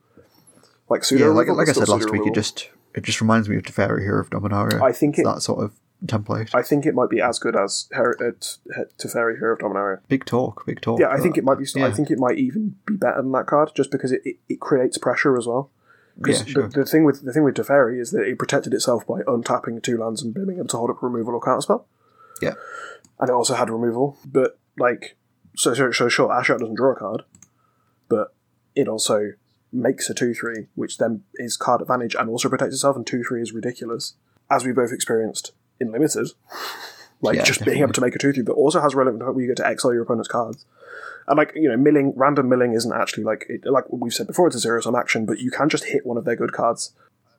like 0.90 1.04
pseudo. 1.04 1.26
Yeah, 1.26 1.32
like, 1.32 1.48
removal, 1.48 1.58
like 1.58 1.70
I 1.70 1.74
said 1.74 1.90
last 1.90 2.04
pseudo 2.04 2.14
week, 2.20 2.28
it 2.28 2.34
just 2.36 2.70
it 2.96 3.04
just 3.04 3.20
reminds 3.22 3.50
me 3.50 3.58
of 3.58 3.64
Teferi 3.64 4.02
Hero 4.02 4.22
of 4.22 4.30
Dominaria. 4.30 4.82
I 4.82 4.92
think 4.94 5.20
it- 5.20 5.26
that 5.26 5.42
sort 5.42 5.64
of 5.64 5.74
template. 6.06 6.54
I 6.56 6.62
think 6.62 6.86
it 6.86 6.96
might 6.96 7.10
be 7.10 7.22
as 7.22 7.40
good 7.40 7.56
as 7.56 7.88
Her- 7.92 8.16
uh, 8.20 8.32
T- 8.40 8.84
Teferi 8.98 9.38
Hero 9.38 9.54
of 9.54 9.60
Dominaria. 9.60 10.00
big 10.08 10.26
talk, 10.26 10.66
big 10.66 10.82
talk. 10.82 11.00
Yeah, 11.00 11.10
I 11.10 11.18
think 11.20 11.38
it 11.38 11.44
might 11.44 11.58
be. 11.60 11.66
I 11.82 11.92
think 11.92 12.10
it 12.12 12.18
might 12.20 12.38
even 12.38 12.76
be 12.86 12.96
better 12.96 13.22
than 13.22 13.32
that 13.34 13.48
card, 13.48 13.72
just 13.76 13.92
because 13.92 14.12
it, 14.12 14.22
it, 14.26 14.38
it 14.50 14.60
creates 14.60 14.98
pressure 14.98 15.38
as 15.38 15.46
well. 15.48 15.70
Because 16.18 16.40
Yeah, 16.40 16.46
sure. 16.54 16.68
the, 16.68 16.80
the 16.80 16.86
thing 16.86 17.04
with 17.06 17.24
the 17.24 17.32
thing 17.32 17.44
with 17.44 17.56
Teferi 17.56 18.00
is 18.00 18.12
that 18.12 18.24
it 18.24 18.38
protected 18.40 18.74
itself 18.74 19.06
by 19.08 19.22
untapping 19.22 19.82
two 19.82 19.98
lands 19.98 20.22
and 20.22 20.34
being 20.34 20.58
able 20.58 20.68
to 20.68 20.78
hold 20.78 20.90
up 20.90 21.02
removal 21.02 21.34
or 21.36 21.42
counterspell. 21.42 21.86
Yeah. 22.42 22.54
and 23.20 23.30
it 23.30 23.34
also 23.34 23.54
had 23.54 23.70
removal. 23.70 24.18
But 24.26 24.60
like, 24.78 25.16
so 25.56 25.74
so, 25.74 25.92
so 25.92 26.10
sure, 26.10 26.30
Ashiok 26.30 26.60
doesn't 26.60 26.76
draw 26.76 26.94
a 26.94 26.96
card, 26.96 27.24
but 28.10 28.34
it 28.76 28.88
also 28.88 29.34
makes 29.72 30.10
a 30.10 30.14
two 30.14 30.34
three, 30.34 30.68
which 30.76 30.98
then 30.98 31.24
is 31.36 31.56
card 31.56 31.82
advantage 31.82 32.16
and 32.16 32.30
also 32.30 32.50
protects 32.50 32.74
itself. 32.76 32.96
And 32.98 33.06
two 33.08 33.24
three 33.24 33.42
is 33.42 33.54
ridiculous, 33.54 34.16
as 34.50 34.66
we 34.66 34.72
both 34.74 34.92
experienced 34.92 35.54
in 35.82 35.92
limited. 35.92 36.30
Like 37.22 37.36
Yeah, 37.36 37.44
just 37.44 37.66
being 37.66 37.82
able 37.82 37.94
to 37.94 38.02
make 38.02 38.16
a 38.16 38.20
two 38.20 38.34
three, 38.34 38.44
but 38.44 38.54
also 38.54 38.82
has 38.82 38.96
relevant 38.96 39.24
where 39.24 39.42
you 39.42 39.48
get 39.48 39.58
to 39.58 39.68
exile 39.68 39.94
your 39.94 40.04
opponent's 40.04 40.28
cards. 40.28 40.66
And 41.28 41.38
like 41.38 41.52
you 41.56 41.70
know, 41.70 41.78
milling, 41.78 42.14
random 42.16 42.50
milling 42.50 42.74
isn't 42.74 42.92
actually 42.92 43.24
like 43.24 43.46
it, 43.48 43.66
like 43.66 43.86
we've 43.90 44.14
said 44.14 44.28
before. 44.28 44.48
It's 44.48 44.56
a 44.56 44.60
zero 44.60 44.82
sum 44.82 44.96
action, 44.96 45.26
but 45.26 45.40
you 45.40 45.52
can 45.52 45.70
just 45.70 45.86
hit 45.86 46.06
one 46.06 46.18
of 46.18 46.26
their 46.26 46.36
good 46.36 46.52
cards. 46.52 46.94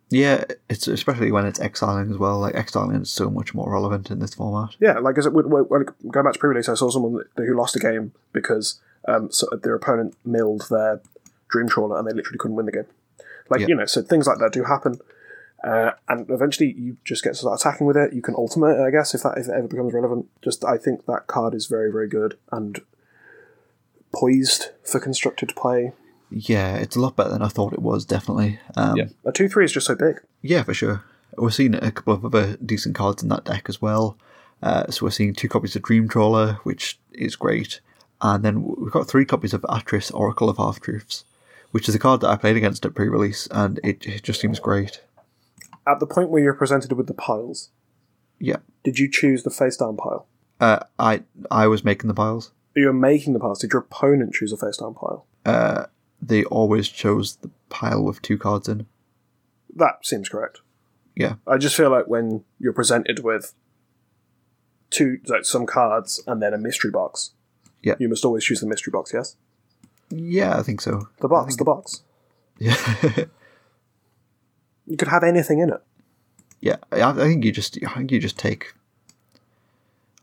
Yeah, 0.08 0.44
it's 0.68 0.86
especially 0.86 1.32
when 1.32 1.46
it's 1.46 1.58
exiling 1.58 2.10
as 2.10 2.18
well. 2.18 2.38
Like 2.38 2.54
exiling 2.54 2.94
is 2.94 3.10
so 3.10 3.30
much 3.30 3.54
more 3.54 3.72
relevant 3.72 4.10
in 4.10 4.18
this 4.18 4.34
format. 4.34 4.76
Yeah, 4.78 4.98
like 4.98 5.18
as 5.18 5.26
it 5.26 5.32
would 5.32 5.48
going 5.48 6.24
back 6.24 6.34
to 6.34 6.38
pre-release, 6.38 6.68
I 6.68 6.74
saw 6.74 6.90
someone 6.90 7.24
who 7.36 7.56
lost 7.56 7.76
a 7.76 7.80
game 7.80 8.12
because 8.32 8.80
um, 9.08 9.32
so 9.32 9.48
their 9.62 9.74
opponent 9.74 10.14
milled 10.24 10.66
their 10.70 11.00
dream 11.48 11.68
trawler 11.68 11.98
and 11.98 12.06
they 12.06 12.12
literally 12.12 12.38
couldn't 12.38 12.56
win 12.56 12.66
the 12.66 12.72
game. 12.72 12.86
Like 13.50 13.62
Yeah. 13.62 13.68
you 13.68 13.74
know, 13.74 13.86
so 13.86 14.02
things 14.02 14.26
like 14.26 14.38
that 14.38 14.52
do 14.52 14.64
happen, 14.64 14.98
uh, 15.64 15.92
and 16.08 16.28
eventually 16.30 16.72
you 16.72 16.96
just 17.04 17.22
get 17.22 17.30
to 17.30 17.36
start 17.36 17.60
attacking 17.60 17.86
with 17.86 17.96
it. 17.96 18.12
You 18.12 18.22
can 18.22 18.34
ultimate, 18.36 18.78
it, 18.78 18.86
I 18.86 18.90
guess, 18.90 19.14
if 19.14 19.22
that 19.22 19.38
if 19.38 19.46
it 19.46 19.54
ever 19.56 19.68
becomes 19.68 19.92
relevant. 19.92 20.26
Just 20.42 20.64
I 20.64 20.76
think 20.78 21.06
that 21.06 21.26
card 21.26 21.54
is 21.54 21.66
very 21.66 21.90
very 21.90 22.08
good 22.08 22.38
and 22.50 22.80
poised 24.12 24.70
for 24.84 25.00
constructed 25.00 25.54
play. 25.56 25.92
Yeah, 26.30 26.76
it's 26.76 26.96
a 26.96 27.00
lot 27.00 27.16
better 27.16 27.30
than 27.30 27.42
I 27.42 27.48
thought 27.48 27.72
it 27.72 27.82
was. 27.82 28.04
Definitely. 28.04 28.58
Um, 28.76 28.96
Yeah, 28.96 29.06
a 29.24 29.32
two 29.32 29.48
three 29.48 29.64
is 29.64 29.72
just 29.72 29.86
so 29.86 29.94
big. 29.94 30.20
Yeah, 30.40 30.62
for 30.62 30.74
sure. 30.74 31.04
We're 31.36 31.50
seeing 31.50 31.74
a 31.74 31.90
couple 31.90 32.12
of 32.12 32.24
other 32.24 32.56
decent 32.56 32.94
cards 32.94 33.22
in 33.22 33.28
that 33.30 33.44
deck 33.44 33.66
as 33.68 33.80
well. 33.80 34.18
Uh, 34.62 34.90
so 34.90 35.06
we're 35.06 35.10
seeing 35.10 35.34
two 35.34 35.48
copies 35.48 35.74
of 35.74 35.82
Dream 35.82 36.08
Trawler, 36.08 36.54
which 36.62 36.98
is 37.12 37.36
great, 37.36 37.80
and 38.20 38.44
then 38.44 38.62
we've 38.62 38.92
got 38.92 39.08
three 39.08 39.24
copies 39.24 39.52
of 39.54 39.62
Atris 39.62 40.14
Oracle 40.14 40.48
of 40.48 40.58
Half 40.58 40.80
Truths, 40.80 41.24
which 41.72 41.88
is 41.88 41.94
a 41.94 41.98
card 41.98 42.20
that 42.20 42.30
I 42.30 42.36
played 42.36 42.56
against 42.56 42.86
at 42.86 42.94
pre-release, 42.94 43.48
and 43.50 43.80
it, 43.82 44.06
it 44.06 44.22
just 44.22 44.40
seems 44.40 44.60
great. 44.60 45.00
At 45.86 45.98
the 46.00 46.06
point 46.06 46.30
where 46.30 46.42
you're 46.42 46.54
presented 46.54 46.92
with 46.92 47.06
the 47.08 47.14
piles, 47.14 47.70
Yeah, 48.38 48.56
did 48.84 48.98
you 48.98 49.10
choose 49.10 49.42
the 49.42 49.50
face 49.50 49.76
down 49.76 49.96
pile? 49.96 50.26
uh, 50.60 50.80
I 50.98 51.22
I 51.50 51.66
was 51.66 51.84
making 51.84 52.08
the 52.08 52.14
piles. 52.14 52.52
You're 52.74 52.92
making 52.92 53.32
the 53.34 53.40
piles. 53.40 53.58
Did 53.60 53.72
your 53.72 53.82
opponent 53.82 54.32
choose 54.34 54.52
a 54.52 54.56
face 54.56 54.76
down 54.78 54.94
pile? 54.94 55.26
Uh, 55.44 55.86
they 56.20 56.44
always 56.44 56.88
chose 56.88 57.36
the 57.36 57.50
pile 57.68 58.02
with 58.02 58.22
two 58.22 58.38
cards 58.38 58.68
in. 58.68 58.86
That 59.74 60.06
seems 60.06 60.28
correct. 60.28 60.60
Yeah, 61.16 61.34
I 61.46 61.58
just 61.58 61.76
feel 61.76 61.90
like 61.90 62.06
when 62.06 62.44
you're 62.58 62.72
presented 62.72 63.18
with 63.24 63.52
two, 64.90 65.18
like 65.26 65.44
some 65.44 65.66
cards 65.66 66.22
and 66.26 66.40
then 66.40 66.54
a 66.54 66.58
mystery 66.58 66.90
box, 66.90 67.32
Yeah. 67.82 67.94
you 67.98 68.08
must 68.08 68.24
always 68.24 68.44
choose 68.44 68.60
the 68.60 68.66
mystery 68.66 68.90
box. 68.92 69.12
Yes, 69.12 69.36
yeah, 70.10 70.58
I 70.58 70.62
think 70.62 70.80
so. 70.80 71.08
the 71.20 71.28
box, 71.28 71.56
the 71.56 71.64
box. 71.64 72.02
Yeah, 72.58 72.76
You 74.86 74.96
could 74.96 75.08
have 75.08 75.22
anything 75.22 75.60
in 75.60 75.70
it. 75.70 75.82
yeah. 76.60 76.76
I, 76.90 77.12
think 77.12 77.44
you 77.44 77.52
just 77.52 77.78
I 77.86 77.94
think 77.94 78.10
you 78.12 78.18
just 78.18 78.38
take. 78.38 78.74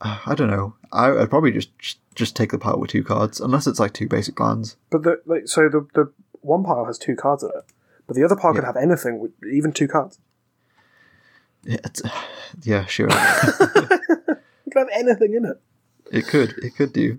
uh, 0.00 0.18
I 0.26 0.34
don't 0.34 0.50
know. 0.50 0.74
I, 0.92 1.10
I'd 1.10 1.30
probably 1.30 1.52
just 1.52 1.70
just 2.14 2.36
take 2.36 2.50
the 2.50 2.58
pile 2.58 2.78
with 2.78 2.90
two 2.90 3.04
cards, 3.04 3.40
unless 3.40 3.66
it's 3.66 3.80
like 3.80 3.92
two 3.92 4.08
basic 4.08 4.38
lands. 4.38 4.76
But 4.90 5.02
the 5.02 5.20
like, 5.26 5.48
so 5.48 5.68
the 5.68 5.86
the 5.94 6.12
one 6.40 6.64
pile 6.64 6.84
has 6.84 6.98
two 6.98 7.16
cards 7.16 7.42
in 7.42 7.50
it, 7.50 7.64
but 8.06 8.16
the 8.16 8.24
other 8.24 8.36
pile 8.36 8.54
could 8.54 8.64
have 8.64 8.76
anything 8.76 9.32
even 9.50 9.72
two 9.72 9.88
cards. 9.88 10.18
Yeah, 11.64 11.78
it's, 11.84 12.02
yeah, 12.62 12.86
sure. 12.86 13.08
You 14.66 14.72
could 14.72 14.88
have 14.92 15.00
anything 15.00 15.34
in 15.34 15.44
it. 15.46 15.60
it 16.12 16.26
could, 16.28 16.50
it 16.62 16.76
could 16.76 16.92
do. 16.92 17.18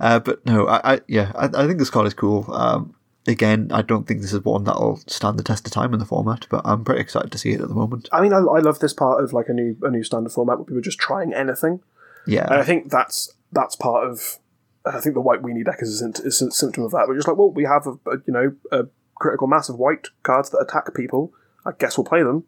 Uh, 0.00 0.18
but 0.18 0.44
no, 0.44 0.66
I, 0.66 0.94
I 0.94 1.00
yeah, 1.08 1.32
I, 1.34 1.46
I 1.46 1.66
think 1.66 1.78
this 1.78 1.88
card 1.88 2.06
is 2.06 2.12
cool. 2.12 2.44
Um, 2.52 2.94
again, 3.28 3.68
I 3.72 3.82
don't 3.82 4.06
think 4.06 4.20
this 4.20 4.32
is 4.32 4.44
one 4.44 4.64
that'll 4.64 4.96
stand 5.06 5.38
the 5.38 5.44
test 5.44 5.66
of 5.66 5.72
time 5.72 5.92
in 5.92 6.00
the 6.00 6.06
format, 6.06 6.46
but 6.50 6.62
I'm 6.64 6.84
pretty 6.84 7.00
excited 7.00 7.30
to 7.30 7.38
see 7.38 7.52
it 7.52 7.60
at 7.60 7.68
the 7.68 7.74
moment. 7.74 8.08
I 8.10 8.20
mean, 8.20 8.32
I, 8.32 8.38
I 8.38 8.58
love 8.58 8.80
this 8.80 8.92
part 8.92 9.22
of 9.22 9.32
like 9.32 9.48
a 9.48 9.52
new 9.52 9.76
a 9.82 9.90
new 9.90 10.02
standard 10.02 10.32
format 10.32 10.58
where 10.58 10.64
people 10.64 10.78
are 10.78 10.82
just 10.82 10.98
trying 10.98 11.32
anything. 11.34 11.80
Yeah, 12.26 12.44
and 12.44 12.54
I 12.54 12.64
think 12.64 12.90
that's 12.90 13.32
that's 13.52 13.76
part 13.76 14.08
of. 14.08 14.38
I 14.84 15.00
think 15.00 15.14
the 15.14 15.20
white 15.20 15.42
weenie 15.42 15.64
deck 15.64 15.78
is 15.80 15.94
a, 15.94 15.96
symptom- 15.98 16.26
is 16.26 16.40
a 16.40 16.50
symptom 16.50 16.82
of 16.84 16.92
that. 16.92 17.06
We're 17.06 17.16
just 17.16 17.28
like, 17.28 17.36
well, 17.36 17.50
we 17.50 17.64
have 17.64 17.86
a, 17.86 18.10
a 18.10 18.16
you 18.26 18.32
know 18.32 18.52
a 18.72 18.86
critical 19.16 19.46
mass 19.46 19.68
of 19.68 19.76
white 19.78 20.08
cards 20.22 20.50
that 20.50 20.58
attack 20.58 20.94
people. 20.94 21.32
I 21.66 21.72
guess 21.78 21.98
we'll 21.98 22.04
play 22.04 22.22
them. 22.22 22.44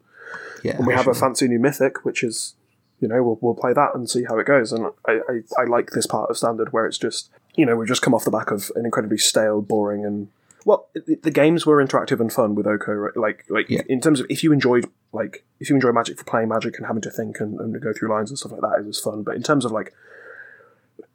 yeah. 0.63 0.77
And 0.77 0.87
we 0.87 0.93
have 0.93 1.07
a 1.07 1.13
fancy 1.13 1.47
new 1.47 1.59
mythic, 1.59 2.05
which 2.05 2.23
is, 2.23 2.55
you 2.99 3.07
know, 3.07 3.21
we'll, 3.21 3.37
we'll 3.41 3.55
play 3.55 3.73
that 3.73 3.93
and 3.93 4.09
see 4.09 4.23
how 4.23 4.39
it 4.39 4.47
goes. 4.47 4.71
And 4.71 4.87
I, 5.05 5.19
I, 5.29 5.61
I 5.61 5.63
like 5.65 5.91
this 5.91 6.07
part 6.07 6.29
of 6.29 6.37
standard 6.37 6.71
where 6.71 6.87
it's 6.87 6.97
just, 6.97 7.29
you 7.55 7.65
know, 7.65 7.75
we've 7.75 7.87
just 7.87 8.01
come 8.01 8.15
off 8.15 8.23
the 8.23 8.31
back 8.31 8.49
of 8.49 8.71
an 8.75 8.85
incredibly 8.85 9.17
stale, 9.17 9.61
boring, 9.61 10.05
and 10.05 10.29
well, 10.65 10.87
it, 10.93 11.23
the 11.23 11.31
games 11.31 11.65
were 11.65 11.83
interactive 11.83 12.19
and 12.19 12.31
fun 12.31 12.55
with 12.55 12.67
Oko. 12.67 12.91
Right? 12.93 13.17
Like, 13.17 13.45
like 13.49 13.69
Yeah. 13.69 13.81
in 13.89 13.99
terms 14.01 14.19
of 14.19 14.27
if 14.29 14.43
you 14.43 14.51
enjoyed, 14.51 14.85
like, 15.11 15.43
if 15.59 15.69
you 15.69 15.75
enjoy 15.75 15.91
Magic 15.91 16.17
for 16.17 16.23
playing 16.23 16.49
Magic 16.49 16.77
and 16.77 16.85
having 16.87 17.01
to 17.01 17.11
think 17.11 17.39
and, 17.39 17.59
and 17.59 17.81
go 17.81 17.91
through 17.93 18.09
lines 18.09 18.29
and 18.29 18.37
stuff 18.39 18.51
like 18.51 18.61
that, 18.61 18.79
it 18.79 18.85
was 18.85 18.99
fun. 18.99 19.23
But 19.23 19.35
in 19.35 19.43
terms 19.43 19.65
of 19.65 19.71
like 19.71 19.93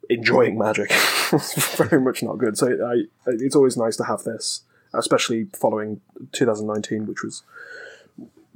enjoying 0.09 0.57
Magic, 0.57 0.87
it's 1.33 1.75
very 1.75 2.01
much 2.01 2.23
not 2.23 2.37
good. 2.37 2.57
So 2.57 2.67
I, 2.67 3.03
it's 3.27 3.55
always 3.55 3.77
nice 3.77 3.97
to 3.97 4.03
have 4.05 4.23
this, 4.23 4.61
especially 4.93 5.47
following 5.53 6.01
2019, 6.31 7.05
which 7.07 7.23
was 7.23 7.43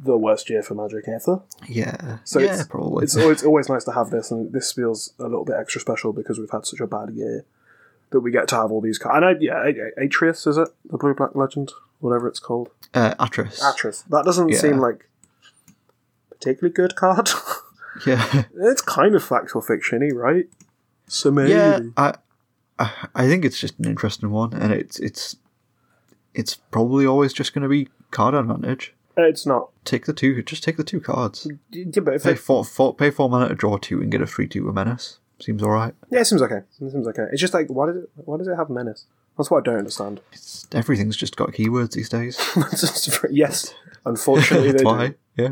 the 0.03 0.17
worst 0.17 0.49
year 0.49 0.63
for 0.63 0.73
Magic 0.73 1.07
ever. 1.07 1.41
yeah, 1.67 2.17
So 2.23 2.39
yeah, 2.39 2.55
it's, 2.55 2.67
probably. 2.67 3.03
It's 3.03 3.15
always, 3.15 3.43
always 3.43 3.69
nice 3.69 3.83
to 3.83 3.91
have 3.91 4.09
this, 4.09 4.31
and 4.31 4.51
this 4.51 4.71
feels 4.71 5.13
a 5.19 5.23
little 5.23 5.45
bit 5.45 5.57
extra 5.59 5.79
special 5.79 6.11
because 6.11 6.39
we've 6.39 6.49
had 6.49 6.65
such 6.65 6.79
a 6.79 6.87
bad 6.87 7.11
year 7.11 7.45
that 8.11 8.19
we 8.21 8.31
get 8.31 8.47
to 8.49 8.55
have 8.55 8.71
all 8.71 8.81
these 8.81 8.97
cards. 8.97 9.17
And 9.17 9.25
I, 9.25 9.35
yeah, 9.39 9.71
Atreus 9.97 10.45
is 10.47 10.57
it 10.57 10.69
the 10.89 10.97
Blue 10.97 11.13
Black 11.13 11.35
Legend, 11.35 11.71
whatever 11.99 12.27
it's 12.27 12.39
called, 12.39 12.69
uh, 12.93 13.13
Atris. 13.19 13.59
Atreus. 13.63 14.03
That 14.03 14.25
doesn't 14.25 14.49
Yeah. 14.49 14.57
seem 14.59 14.77
like 14.77 15.07
a 16.31 16.35
particularly 16.35 16.73
good 16.73 16.95
card. 16.95 17.29
Yeah, 18.07 18.43
it's 18.55 18.81
kind 18.81 19.15
of 19.15 19.23
factual 19.23 19.61
fictiony, 19.61 20.13
right? 20.13 20.45
So 21.07 21.29
maybe. 21.29 21.51
yeah. 21.51 21.79
I 21.97 22.15
I, 22.79 23.27
think 23.27 23.43
it's 23.43 23.59
just 23.59 23.77
an 23.79 23.85
interesting 23.85 24.31
one, 24.31 24.53
and 24.53 24.71
it's 24.71 24.97
it's 24.99 25.35
it's 26.33 26.55
probably 26.55 27.05
always 27.05 27.33
just 27.33 27.53
going 27.53 27.63
to 27.63 27.67
be 27.69 27.89
card 28.09 28.33
advantage. 28.33 28.93
Uh, 29.17 29.23
It's 29.23 29.45
not. 29.45 29.71
Take 29.83 30.05
the 30.05 30.13
two, 30.13 30.41
just 30.41 30.63
take 30.63 30.77
the 30.77 30.85
two 30.85 31.01
cards. 31.01 31.45
Yeah, 31.69 31.99
but 32.01 32.13
if 32.15 32.23
Pay 32.23 32.35
four, 32.35 32.63
four, 32.63 32.95
pay 32.95 33.11
four 33.11 33.29
mana 33.29 33.49
to 33.49 33.55
draw 33.55 33.77
two 33.77 34.01
and 34.01 34.09
get 34.09 34.21
a 34.21 34.25
three 34.25 34.47
two 34.47 34.63
with 34.65 34.73
menace. 34.73 35.19
Seems 35.41 35.63
all 35.63 35.71
right. 35.71 35.93
yeah, 36.09 36.19
it 36.21 36.25
seems 36.25 36.41
okay. 36.41 36.57
It 36.81 36.91
seems 36.91 37.07
okay. 37.07 37.25
It's 37.31 37.41
just 37.41 37.53
like, 37.53 37.67
why 37.67 37.87
does 37.87 37.97
it? 37.97 38.09
Why 38.15 38.37
does 38.37 38.47
it 38.47 38.55
have 38.55 38.69
menace? 38.69 39.05
That's 39.37 39.49
what 39.49 39.59
I 39.59 39.63
don't 39.63 39.77
understand. 39.79 40.21
It's, 40.33 40.67
everything's 40.73 41.17
just 41.17 41.35
got 41.37 41.51
keywords 41.51 41.93
these 41.93 42.09
days. 42.09 42.37
Yes, 43.31 43.73
unfortunately, 44.05 44.67
they 44.67 44.71
That's 44.83 44.83
do. 44.83 44.87
why. 44.87 45.15
Yeah. 45.37 45.49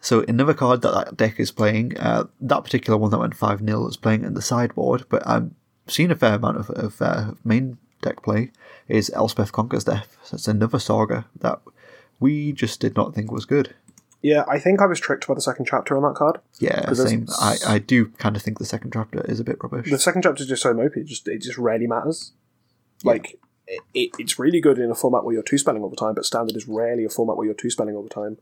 So 0.00 0.24
another 0.28 0.54
card 0.54 0.82
that 0.82 0.94
that 0.94 1.16
deck 1.16 1.38
is 1.40 1.50
playing, 1.50 1.96
uh, 1.98 2.24
that 2.40 2.64
particular 2.64 2.96
one 2.98 3.10
that 3.10 3.18
went 3.18 3.36
five 3.36 3.60
0 3.64 3.86
is 3.88 3.96
playing 3.96 4.24
in 4.24 4.34
the 4.34 4.42
sideboard, 4.42 5.04
but 5.08 5.26
I've 5.26 5.50
seen 5.86 6.10
a 6.10 6.16
fair 6.16 6.34
amount 6.34 6.56
of, 6.58 6.70
of 6.70 7.02
uh, 7.02 7.32
main 7.44 7.78
deck 8.02 8.22
play. 8.22 8.52
Is 8.86 9.10
Elspeth 9.10 9.52
Conquers 9.52 9.84
Death? 9.84 10.16
It's 10.32 10.48
another 10.48 10.78
saga 10.78 11.26
that 11.40 11.60
we 12.20 12.52
just 12.52 12.80
did 12.80 12.96
not 12.96 13.14
think 13.14 13.30
was 13.30 13.44
good. 13.44 13.74
Yeah, 14.20 14.44
I 14.48 14.58
think 14.58 14.80
I 14.80 14.86
was 14.86 14.98
tricked 14.98 15.28
by 15.28 15.34
the 15.34 15.40
second 15.40 15.66
chapter 15.66 15.96
on 15.96 16.02
that 16.02 16.16
card. 16.16 16.40
Yeah, 16.58 16.92
same. 16.92 17.28
I, 17.40 17.56
I 17.66 17.78
do 17.78 18.06
kind 18.18 18.34
of 18.34 18.42
think 18.42 18.58
the 18.58 18.64
second 18.64 18.92
chapter 18.92 19.24
is 19.26 19.38
a 19.38 19.44
bit 19.44 19.58
rubbish. 19.62 19.90
The 19.90 19.98
second 19.98 20.22
chapter 20.22 20.42
is 20.42 20.48
just 20.48 20.62
so 20.62 20.74
mopey. 20.74 20.98
It 20.98 21.06
just 21.06 21.28
it 21.28 21.42
just 21.42 21.58
rarely 21.58 21.86
matters. 21.86 22.32
Like 23.04 23.38
it, 23.68 23.80
it, 23.94 24.10
it's 24.18 24.38
really 24.38 24.60
good 24.60 24.78
in 24.78 24.90
a 24.90 24.94
format 24.94 25.24
where 25.24 25.34
you're 25.34 25.42
two 25.42 25.58
spelling 25.58 25.82
all 25.82 25.90
the 25.90 25.96
time, 25.96 26.14
but 26.14 26.24
standard 26.24 26.56
is 26.56 26.66
rarely 26.66 27.04
a 27.04 27.08
format 27.08 27.36
where 27.36 27.46
you're 27.46 27.54
two 27.54 27.70
spelling 27.70 27.94
all 27.94 28.02
the 28.02 28.08
time. 28.08 28.38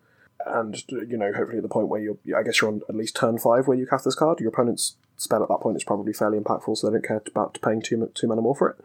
And 0.47 0.83
you 0.89 1.17
know, 1.17 1.33
hopefully 1.33 1.59
at 1.59 1.63
the 1.63 1.69
point 1.69 1.89
where 1.89 2.01
you're, 2.01 2.19
I 2.37 2.43
guess 2.43 2.61
you're 2.61 2.71
on 2.71 2.83
at 2.89 2.95
least 2.95 3.17
turn 3.17 3.39
five 3.39 3.67
where 3.67 3.77
you 3.77 3.87
cast 3.87 4.05
this 4.05 4.15
card. 4.15 4.41
Your 4.41 4.51
opponent's 4.51 4.97
spell 5.17 5.43
at 5.43 5.49
that 5.49 5.61
point 5.61 5.77
is 5.77 5.85
probably 5.85 6.13
fairly 6.13 6.39
impactful, 6.39 6.77
so 6.77 6.87
they 6.87 6.95
don't 6.95 7.07
care 7.07 7.23
about 7.27 7.59
paying 7.63 7.83
two 7.83 8.11
two 8.15 8.27
mana 8.27 8.41
more 8.41 8.55
for 8.55 8.71
it. 8.71 8.77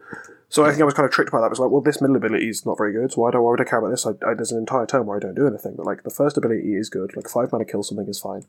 So 0.52 0.66
I 0.66 0.68
think 0.70 0.82
I 0.82 0.84
was 0.84 0.92
kind 0.92 1.06
of 1.06 1.12
tricked 1.12 1.32
by 1.32 1.40
that. 1.40 1.46
It 1.46 1.50
was 1.50 1.60
like, 1.60 1.70
well, 1.70 1.80
this 1.80 2.02
middle 2.02 2.14
ability 2.16 2.46
is 2.46 2.66
not 2.66 2.76
very 2.76 2.92
good, 2.92 3.10
so 3.10 3.22
why 3.22 3.30
do 3.30 3.40
why 3.40 3.52
would 3.52 3.60
I 3.62 3.64
care 3.64 3.78
about 3.78 3.88
this? 3.88 4.06
I, 4.06 4.10
I, 4.10 4.34
there's 4.34 4.52
an 4.52 4.58
entire 4.58 4.84
turn 4.84 5.06
where 5.06 5.16
I 5.16 5.20
don't 5.20 5.34
do 5.34 5.46
anything, 5.46 5.74
but 5.78 5.86
like 5.86 6.02
the 6.02 6.10
first 6.10 6.36
ability 6.36 6.74
is 6.74 6.90
good. 6.90 7.16
Like 7.16 7.26
five 7.28 7.50
mana 7.52 7.64
kill 7.64 7.82
something 7.82 8.06
is 8.06 8.20
fine, 8.20 8.44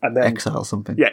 and 0.00 0.16
then 0.16 0.22
Exile 0.24 0.62
something. 0.62 0.96
yeah, 0.96 1.10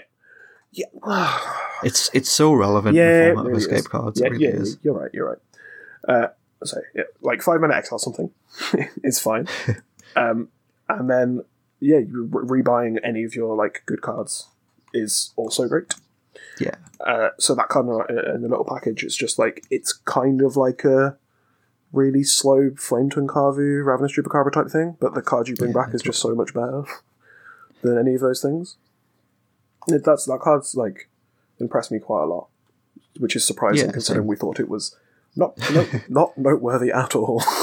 yeah. 0.72 0.86
It's 1.84 2.10
it's 2.14 2.30
so 2.30 2.54
relevant 2.54 2.96
Yeah, 2.96 3.04
in 3.04 3.30
the 3.30 3.34
format 3.36 3.46
really 3.46 3.52
of 3.58 3.62
escape 3.72 3.80
is. 3.80 3.88
cards. 3.88 4.20
Yeah, 4.22 4.28
it 4.28 4.32
really 4.34 4.44
yeah, 4.46 4.50
is. 4.52 4.78
you're 4.84 4.94
right. 4.94 5.12
You're 5.14 5.28
right. 5.30 5.40
Uh, 6.08 6.28
so 6.64 6.80
yeah, 6.94 7.04
like 7.22 7.42
five 7.42 7.60
minute 7.60 7.74
exile 7.76 7.98
something 8.00 8.30
is 9.04 9.20
fine, 9.20 9.48
um, 10.16 10.50
and 10.88 11.10
then 11.10 11.44
yeah, 11.80 11.98
you 11.98 12.30
re- 12.32 12.62
rebuying 12.62 13.00
any 13.04 13.24
of 13.24 13.34
your 13.36 13.56
like 13.56 13.82
good 13.88 14.02
cards 14.02 14.50
is 14.94 15.34
also 15.36 15.68
great. 15.68 15.96
Yeah. 16.60 16.76
Uh, 17.06 17.30
so 17.40 17.56
that 17.56 17.68
card 17.70 17.88
in 18.10 18.18
in 18.36 18.42
the 18.42 18.48
little 18.48 18.66
package 18.66 19.04
is 19.04 19.16
just 19.16 19.38
like 19.40 19.66
it's 19.70 19.94
kind 19.94 20.42
of 20.42 20.56
like 20.56 20.84
a 20.84 21.18
really 21.92 22.24
slow 22.24 22.72
Flametongue 22.72 23.28
Kavu, 23.28 23.86
Ravenous 23.86 24.14
Chupacabra 24.14 24.52
type 24.52 24.70
thing, 24.70 24.98
but 25.00 25.14
the 25.14 25.22
card 25.22 25.48
you 25.48 25.56
bring 25.56 25.72
Yeah, 25.72 25.84
back 25.86 25.94
is 25.94 26.02
just 26.02 26.20
so 26.22 26.36
much 26.36 26.54
better 26.54 26.84
than 27.82 27.98
any 27.98 28.16
of 28.16 28.22
those 28.22 28.42
things. 28.42 28.78
It, 29.88 30.04
that's 30.04 30.26
that 30.26 30.40
card's 30.42 30.76
like 30.76 31.10
impressed 31.60 31.92
me 31.92 32.00
quite 32.00 32.24
a 32.24 32.28
lot, 32.28 32.48
which 33.20 33.36
is 33.36 33.46
surprising 33.46 33.88
Yeah, 33.88 33.92
considering 33.94 34.28
we 34.28 34.36
thought 34.36 34.60
it 34.60 34.70
was 34.70 34.96
not 35.36 35.58
no, 35.72 35.88
not 36.10 36.38
noteworthy 36.38 36.92
at 36.92 37.16
all. 37.16 37.44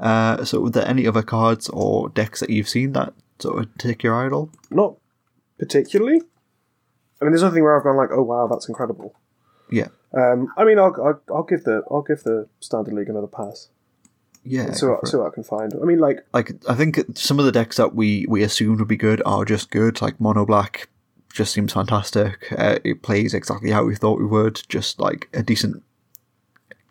Uh, 0.00 0.44
so, 0.44 0.60
were 0.60 0.70
there 0.70 0.86
any 0.86 1.08
other 1.08 1.22
cards 1.22 1.68
or 1.70 2.08
decks 2.10 2.38
that 2.38 2.50
you've 2.50 2.68
seen 2.68 2.92
that 2.92 3.12
sort 3.40 3.58
of 3.58 3.78
take 3.78 4.04
your 4.04 4.14
idol? 4.14 4.48
not 4.70 4.94
particularly. 5.58 6.22
I 7.20 7.24
mean, 7.24 7.32
there's 7.32 7.42
nothing 7.42 7.62
where 7.62 7.76
I've 7.76 7.84
gone 7.84 7.96
like, 7.96 8.10
oh 8.12 8.22
wow, 8.22 8.46
that's 8.46 8.68
incredible. 8.68 9.14
Yeah. 9.70 9.88
Um, 10.14 10.48
I 10.56 10.64
mean, 10.64 10.78
I'll, 10.78 10.94
I'll, 11.02 11.20
I'll 11.34 11.42
give 11.42 11.64
the 11.64 11.82
I'll 11.90 12.02
give 12.02 12.22
the 12.22 12.48
standard 12.60 12.94
league 12.94 13.08
another 13.08 13.26
pass. 13.26 13.68
Yeah. 14.44 14.72
So 14.72 14.86
go 14.86 14.92
what 14.94 15.08
for 15.08 15.18
what 15.18 15.32
I 15.32 15.34
can 15.34 15.42
find. 15.42 15.74
I 15.74 15.84
mean, 15.84 15.98
like 15.98 16.24
Like, 16.32 16.52
I 16.68 16.74
think 16.74 16.98
some 17.18 17.38
of 17.38 17.44
the 17.44 17.52
decks 17.52 17.76
that 17.76 17.94
we, 17.94 18.24
we 18.28 18.42
assumed 18.42 18.78
would 18.78 18.88
be 18.88 18.96
good 18.96 19.20
are 19.26 19.44
just 19.44 19.70
good. 19.70 20.00
Like, 20.00 20.20
Mono 20.20 20.46
Black 20.46 20.88
just 21.32 21.52
seems 21.52 21.74
fantastic. 21.74 22.50
Uh, 22.56 22.78
it 22.82 23.02
plays 23.02 23.34
exactly 23.34 23.70
how 23.70 23.84
we 23.84 23.94
thought 23.94 24.18
we 24.18 24.26
would. 24.26 24.62
Just 24.68 25.00
like 25.00 25.28
a 25.34 25.42
decent 25.42 25.82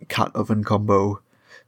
cat 0.07 0.31
oven 0.35 0.63
combo 0.63 1.21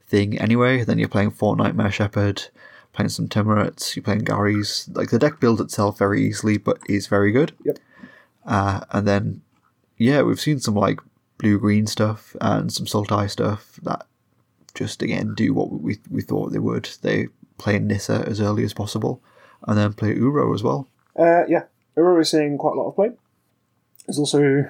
thing 0.06 0.38
anyway. 0.38 0.84
Then 0.84 0.98
you're 0.98 1.08
playing 1.08 1.32
four 1.32 1.56
Nightmare 1.56 1.90
Shepherd, 1.90 2.48
playing 2.92 3.08
some 3.08 3.26
Tymarets, 3.26 3.96
you're 3.96 4.04
playing 4.04 4.20
Gary's. 4.20 4.88
Like, 4.92 5.10
the 5.10 5.18
deck 5.18 5.40
builds 5.40 5.60
itself 5.60 5.98
very 5.98 6.24
easily, 6.24 6.56
but 6.56 6.78
is 6.88 7.08
very 7.08 7.32
good. 7.32 7.52
Yep. 7.64 7.78
Uh, 8.46 8.80
and 8.90 9.06
then, 9.06 9.42
yeah, 9.98 10.22
we've 10.22 10.40
seen 10.40 10.60
some 10.60 10.74
like 10.74 11.00
blue 11.38 11.58
green 11.58 11.86
stuff 11.86 12.36
and 12.40 12.72
some 12.72 12.86
Sultai 12.86 13.30
stuff 13.30 13.78
that 13.82 14.06
just 14.74 15.02
again 15.02 15.34
do 15.34 15.52
what 15.52 15.70
we 15.70 15.98
we 16.10 16.22
thought 16.22 16.52
they 16.52 16.58
would. 16.58 16.88
They 17.02 17.28
play 17.58 17.78
Nissa 17.78 18.24
as 18.26 18.40
early 18.40 18.64
as 18.64 18.72
possible, 18.72 19.22
and 19.66 19.76
then 19.76 19.92
play 19.92 20.14
Uro 20.14 20.54
as 20.54 20.62
well. 20.62 20.88
uh, 21.18 21.44
yeah, 21.48 21.64
Uro 21.96 22.20
is 22.20 22.30
seeing 22.30 22.56
quite 22.58 22.76
a 22.76 22.80
lot 22.80 22.88
of 22.88 22.94
play. 22.94 23.10
There's 24.06 24.18
also 24.18 24.64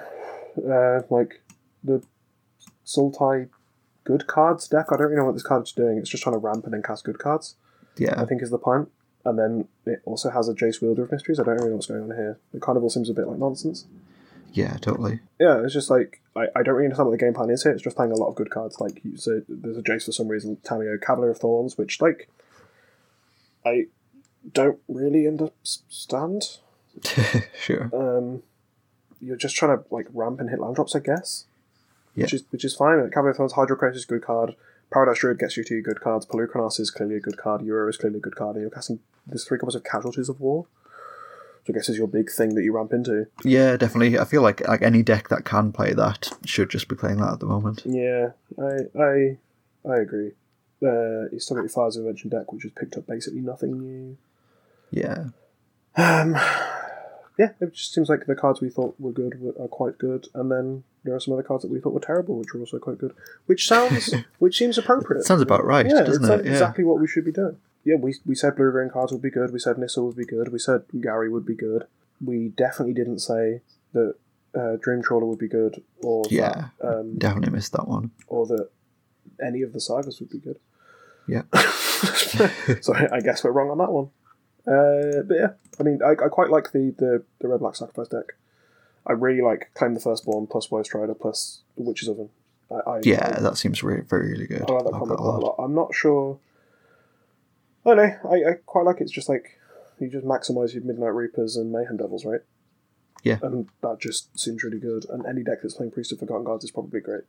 uh, 0.58 1.02
like 1.10 1.42
the 1.84 2.02
Sultai 2.84 3.48
good 4.04 4.26
cards 4.26 4.66
deck. 4.68 4.86
I 4.90 4.96
don't 4.96 5.06
really 5.06 5.16
know 5.16 5.24
what 5.26 5.34
this 5.34 5.42
card's 5.42 5.72
doing. 5.72 5.98
It's 5.98 6.10
just 6.10 6.22
trying 6.22 6.34
to 6.34 6.38
ramp 6.38 6.64
and 6.64 6.74
then 6.74 6.82
cast 6.82 7.04
good 7.04 7.18
cards. 7.18 7.54
Yeah. 7.96 8.20
I 8.20 8.24
think 8.24 8.42
is 8.42 8.50
the 8.50 8.58
plan. 8.58 8.86
And 9.24 9.38
then 9.38 9.68
it 9.84 10.00
also 10.04 10.30
has 10.30 10.48
a 10.48 10.54
Jace 10.54 10.80
Wielder 10.80 11.04
of 11.04 11.12
Mysteries. 11.12 11.38
I 11.38 11.42
don't 11.42 11.56
really 11.56 11.68
know 11.68 11.76
what's 11.76 11.86
going 11.86 12.02
on 12.02 12.16
here. 12.16 12.38
It 12.54 12.62
kind 12.62 12.76
of 12.76 12.82
all 12.82 12.90
seems 12.90 13.10
a 13.10 13.14
bit 13.14 13.26
like 13.28 13.38
nonsense. 13.38 13.84
yeah, 14.52 14.78
totally. 14.78 15.20
Yeah, 15.38 15.62
it's 15.62 15.74
just 15.74 15.90
like 15.90 16.20
I, 16.34 16.46
I 16.56 16.62
don't 16.62 16.74
really 16.74 16.86
understand 16.86 17.08
what 17.08 17.18
the 17.18 17.24
game 17.24 17.34
plan 17.34 17.50
is 17.50 17.62
here. 17.62 17.72
It's 17.72 17.82
just 17.82 17.96
playing 17.96 18.12
a 18.12 18.16
lot 18.16 18.28
of 18.28 18.34
good 18.34 18.50
cards. 18.50 18.80
Like 18.80 19.00
you 19.04 19.16
say, 19.16 19.42
there's 19.48 19.76
a 19.76 19.82
Jace 19.82 20.06
for 20.06 20.12
some 20.12 20.28
reason, 20.28 20.56
Tamiyo 20.64 21.00
Cavalier 21.00 21.30
of 21.30 21.38
Thorns, 21.38 21.76
which 21.76 22.00
like 22.00 22.28
I 23.64 23.86
don't 24.52 24.78
really 24.88 25.26
understand. 25.26 26.58
sure. 27.60 27.90
Um, 27.92 28.42
you're 29.20 29.36
just 29.36 29.56
trying 29.56 29.76
to 29.76 29.84
like 29.90 30.06
ramp 30.12 30.40
and 30.40 30.48
hit 30.48 30.60
land 30.60 30.76
drops, 30.76 30.96
I 30.96 31.00
guess. 31.00 31.44
Yeah. 32.14 32.24
Which 32.24 32.34
is 32.34 32.44
which 32.50 32.64
is 32.64 32.74
fine. 32.74 32.98
Cavalier 33.10 33.30
of 33.30 33.36
Thorns, 33.36 33.52
Hydroid 33.52 33.78
Krasis 33.78 33.96
is 33.96 34.04
a 34.04 34.08
good 34.08 34.22
card. 34.22 34.56
Paradise 34.92 35.18
Druid 35.20 35.38
gets 35.38 35.56
you 35.56 35.64
two 35.64 35.82
good 35.82 36.00
cards. 36.00 36.26
Polukranos 36.26 36.80
is 36.80 36.90
clearly 36.90 37.16
a 37.16 37.20
good 37.20 37.36
card. 37.36 37.60
Uro 37.62 37.88
is 37.88 37.96
clearly 37.96 38.18
a 38.18 38.20
good 38.20 38.36
card. 38.36 38.56
And 38.56 38.62
you're 38.62 38.70
casting 38.70 39.00
there's 39.26 39.44
three 39.44 39.58
copies 39.58 39.74
of 39.74 39.84
Casualties 39.84 40.28
of 40.28 40.40
War. 40.40 40.66
Which 41.60 41.74
I 41.76 41.78
guess 41.78 41.88
is 41.88 41.98
your 41.98 42.08
big 42.08 42.30
thing 42.30 42.54
that 42.54 42.64
you 42.64 42.74
ramp 42.74 42.92
into. 42.92 43.26
Yeah, 43.44 43.76
definitely. 43.76 44.18
I 44.18 44.24
feel 44.24 44.42
like 44.42 44.66
like 44.66 44.82
any 44.82 45.02
deck 45.02 45.28
that 45.28 45.44
can 45.44 45.72
play 45.72 45.92
that 45.92 46.30
should 46.44 46.70
just 46.70 46.88
be 46.88 46.96
playing 46.96 47.18
that 47.18 47.34
at 47.34 47.40
the 47.40 47.46
moment. 47.46 47.82
Yeah, 47.84 48.30
I 48.58 48.98
I 48.98 49.36
I 49.88 49.96
agree. 49.98 50.32
Uh, 50.82 51.28
you 51.30 51.38
still 51.38 51.56
got 51.56 51.62
your 51.62 51.68
Fires 51.68 51.96
of 51.96 52.04
Invention 52.06 52.30
deck, 52.30 52.50
which 52.52 52.62
has 52.62 52.72
picked 52.72 52.96
up 52.96 53.06
basically 53.06 53.40
nothing 53.40 53.78
new. 53.78 54.16
Yeah, 54.90 55.26
Um, 55.96 56.34
yeah, 57.40 57.50
it 57.60 57.72
just 57.74 57.94
seems 57.94 58.08
like 58.10 58.26
the 58.26 58.34
cards 58.34 58.60
we 58.60 58.68
thought 58.68 58.94
were 58.98 59.12
good 59.12 59.40
were, 59.40 59.54
are 59.62 59.68
quite 59.68 59.96
good, 59.98 60.26
and 60.34 60.50
then 60.52 60.84
there 61.04 61.14
are 61.14 61.20
some 61.20 61.32
other 61.34 61.42
cards 61.42 61.62
that 61.62 61.70
we 61.70 61.80
thought 61.80 61.94
were 61.94 62.00
terrible, 62.12 62.36
which 62.38 62.54
are 62.54 62.58
also 62.60 62.78
quite 62.78 62.98
good. 62.98 63.14
Which 63.46 63.66
sounds, 63.66 64.14
which 64.38 64.58
seems 64.58 64.76
appropriate. 64.76 65.24
sounds 65.24 65.40
about 65.40 65.64
right, 65.64 65.86
yeah, 65.86 66.02
doesn't 66.02 66.24
it? 66.24 66.28
like 66.28 66.44
Yeah. 66.44 66.50
exactly 66.52 66.84
what 66.84 67.00
we 67.00 67.08
should 67.08 67.24
be 67.24 67.32
doing. 67.32 67.56
Yeah, 67.84 67.96
we 67.96 68.14
we 68.26 68.34
said 68.34 68.56
blue 68.56 68.70
green 68.70 68.90
cards 68.90 69.10
would 69.12 69.22
be 69.22 69.30
good. 69.30 69.52
We 69.52 69.58
said 69.58 69.78
Nissa 69.78 70.02
would 70.02 70.16
be 70.16 70.26
good. 70.26 70.52
We 70.52 70.58
said 70.58 70.82
Gary 71.00 71.30
would 71.30 71.46
be 71.46 71.54
good. 71.54 71.86
We 72.22 72.48
definitely 72.64 72.92
didn't 72.94 73.20
say 73.20 73.62
that 73.94 74.14
uh, 74.54 74.76
Dream 74.82 75.02
Trawler 75.02 75.24
would 75.24 75.38
be 75.38 75.48
good, 75.48 75.82
or 76.02 76.24
Yeah. 76.28 76.68
that, 76.80 76.88
um, 76.98 77.16
Definitely 77.16 77.52
missed 77.52 77.72
that 77.72 77.88
one. 77.88 78.10
or 78.26 78.46
that 78.48 78.68
any 79.42 79.62
of 79.62 79.72
the 79.72 79.80
sagas 79.80 80.20
would 80.20 80.28
be 80.28 80.38
good. 80.38 80.58
Yeah. 81.26 81.44
so 82.82 82.94
I 82.94 83.16
I 83.16 83.20
guess 83.20 83.42
we're 83.44 83.52
wrong 83.52 83.70
on 83.70 83.78
that 83.78 83.92
one. 83.92 84.10
Uh, 84.70 85.22
but 85.26 85.34
yeah, 85.34 85.48
I 85.80 85.82
mean, 85.82 86.00
I, 86.04 86.12
I 86.12 86.28
quite 86.28 86.50
like 86.50 86.70
the, 86.72 86.94
the, 86.96 87.24
the 87.40 87.48
red 87.48 87.60
black 87.60 87.74
sacrifice 87.74 88.08
deck. 88.08 88.34
I 89.06 89.12
really 89.12 89.42
like 89.42 89.70
claim 89.74 89.94
the 89.94 90.00
firstborn 90.00 90.46
plus 90.46 90.70
Woe 90.70 90.82
Strider 90.82 91.14
plus 91.14 91.62
the 91.76 91.82
Witch's 91.82 92.08
Oven. 92.08 92.28
I, 92.70 92.90
I, 92.90 93.00
Yeah, 93.02 93.40
that 93.40 93.58
seems 93.58 93.82
re- 93.82 94.02
very 94.02 94.30
really 94.30 94.46
good. 94.46 94.62
I 94.68 94.72
like 94.72 94.84
that 94.84 94.94
I 94.94 94.98
combo 94.98 95.16
quite 95.16 95.42
a 95.42 95.46
lot. 95.46 95.56
I'm 95.58 95.74
not 95.74 95.94
sure. 95.94 96.38
I 97.84 97.94
don't 97.94 97.96
know. 97.96 98.30
I, 98.30 98.50
I 98.50 98.54
quite 98.66 98.84
like 98.84 99.00
it. 99.00 99.04
It's 99.04 99.12
just 99.12 99.28
like 99.28 99.58
you 99.98 100.08
just 100.08 100.24
maximize 100.24 100.74
your 100.74 100.84
Midnight 100.84 101.14
Reapers 101.14 101.56
and 101.56 101.72
Mayhem 101.72 101.96
Devils, 101.96 102.24
right? 102.24 102.40
Yeah. 103.22 103.38
And 103.42 103.68
that 103.82 104.00
just 104.00 104.38
seems 104.38 104.62
really 104.62 104.78
good. 104.78 105.04
And 105.10 105.26
any 105.26 105.42
deck 105.42 105.58
that's 105.62 105.74
playing 105.74 105.92
Priest 105.92 106.12
of 106.12 106.20
Forgotten 106.20 106.44
Gods 106.44 106.64
is 106.64 106.70
probably 106.70 107.00
great. 107.00 107.24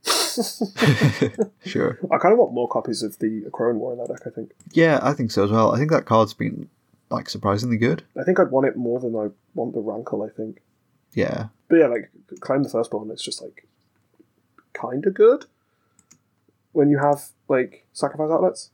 sure. 1.66 2.00
I 2.12 2.18
kind 2.18 2.32
of 2.32 2.40
want 2.40 2.54
more 2.54 2.68
copies 2.68 3.04
of 3.04 3.20
the 3.20 3.42
Akroan 3.42 3.76
War 3.76 3.94
in 3.94 4.00
that 4.00 4.08
deck, 4.08 4.22
I 4.26 4.30
think. 4.30 4.52
Yeah, 4.72 5.00
I 5.02 5.14
think 5.14 5.32
so 5.32 5.44
as 5.44 5.52
well. 5.52 5.74
I 5.74 5.78
think 5.78 5.92
that 5.92 6.06
card's 6.06 6.34
been 6.34 6.70
like 7.12 7.30
surprisingly 7.30 7.78
good. 7.78 8.04
I 8.20 8.24
think 8.24 8.40
I'd 8.40 8.52
want 8.52 8.68
it 8.68 8.76
more 8.76 9.00
than 9.00 9.16
I 9.16 9.28
want 9.54 9.74
the 9.74 9.82
Rankle, 9.82 10.24
I 10.24 10.30
think. 10.30 10.62
Yeah, 11.14 11.48
But 11.68 11.76
yeah, 11.78 11.88
like 11.88 12.10
claim 12.40 12.64
the 12.64 12.70
firstborn. 12.70 13.12
It's 13.12 13.24
just 13.24 13.42
like 13.42 13.68
kind 14.74 15.06
of 15.06 15.14
good 15.14 15.46
when 16.72 16.90
you 16.90 17.00
have 17.00 17.30
like 17.50 17.86
sacrifice 17.94 18.32
outlets. 18.32 18.70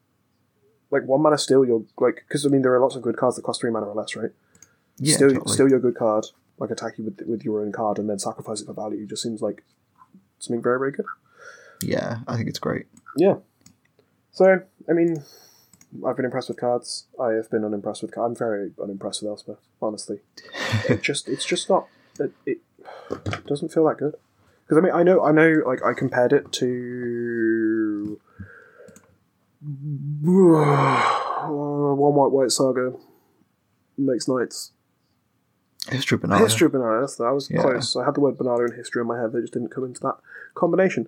Like 0.92 1.04
one 1.04 1.22
mana 1.22 1.38
steal, 1.38 1.66
you're 1.66 1.84
like 2.00 2.24
because 2.28 2.46
I 2.46 2.50
mean 2.50 2.62
there 2.62 2.74
are 2.74 2.80
lots 2.80 2.96
of 2.96 3.02
good 3.02 3.18
cards 3.18 3.36
that 3.36 3.42
cost 3.42 3.60
three 3.62 3.72
mana 3.72 3.88
or 3.88 3.96
less, 3.96 4.16
right? 4.16 4.32
yeah, 5.00 5.16
steal, 5.16 5.30
totally. 5.34 5.70
your 5.70 5.80
good 5.80 5.96
card, 5.96 6.26
like 6.60 6.72
attack 6.72 6.98
you 6.98 7.04
with 7.04 7.22
with 7.28 7.44
your 7.44 7.62
own 7.62 7.72
card, 7.72 8.00
and 8.00 8.10
then 8.10 8.20
sacrifice 8.20 8.62
it 8.62 8.66
for 8.66 8.74
value. 8.74 9.06
Just 9.06 9.24
seems 9.24 9.42
like 9.42 9.64
something 10.40 10.62
very 10.62 10.80
very 10.80 10.92
good. 10.92 11.06
Yeah, 11.82 12.20
I 12.28 12.36
think 12.36 12.50
it's 12.50 12.60
great. 12.60 12.86
Yeah. 13.18 13.36
So 14.32 14.62
I 14.90 14.94
mean, 14.94 15.24
I've 16.06 16.16
been 16.16 16.26
impressed 16.26 16.50
with 16.50 16.60
cards. 16.60 17.06
I 17.20 17.32
have 17.32 17.50
been 17.50 17.64
unimpressed 17.64 18.02
with. 18.02 18.18
I'm 18.18 18.36
very 18.36 18.72
unimpressed 18.82 19.22
with 19.22 19.30
Elspeth. 19.30 19.60
Honestly, 19.82 20.20
it 20.90 21.02
just 21.02 21.28
it's 21.30 21.46
just 21.46 21.70
not. 21.70 21.88
It, 22.20 22.32
it 22.46 22.58
doesn't 23.46 23.70
feel 23.74 23.86
that 23.86 23.98
good. 23.98 24.16
Because 24.66 24.78
I 24.78 24.82
mean, 24.82 24.94
I 24.94 25.04
know, 25.04 25.24
I 25.24 25.32
know, 25.32 25.62
like 25.66 25.84
I 25.84 25.94
compared 25.94 26.34
it 26.34 26.52
to 26.54 28.20
one 30.28 32.16
white 32.16 32.32
white 32.32 32.52
saga 32.52 32.94
makes 33.98 34.28
knights. 34.28 34.72
History 35.90 36.18
banana. 36.18 36.44
History 36.44 36.68
banana. 36.68 37.00
That's, 37.02 37.16
that 37.16 37.32
was 37.34 37.50
Yeah. 37.50 37.62
close. 37.62 37.96
I 37.96 38.04
had 38.06 38.16
the 38.16 38.20
word 38.20 38.38
banana 38.38 38.66
and 38.66 38.74
history 38.74 39.02
in 39.02 39.08
my 39.08 39.20
head. 39.20 39.32
They 39.32 39.40
just 39.40 39.54
didn't 39.54 39.70
come 39.70 39.86
into 39.86 40.02
that 40.02 40.18
combination. 40.54 41.08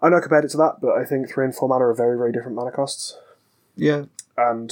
I 0.00 0.08
know 0.08 0.16
I 0.16 0.20
compared 0.20 0.44
it 0.46 0.50
to 0.52 0.56
that, 0.58 0.76
but 0.80 0.96
I 0.96 1.04
think 1.04 1.28
three 1.28 1.44
and 1.44 1.54
four 1.54 1.68
mana 1.68 1.86
are 1.86 1.94
very, 1.94 2.16
very 2.16 2.32
different 2.32 2.56
mana 2.56 2.70
costs. 2.70 3.18
Yeah, 3.78 4.04
And 4.36 4.70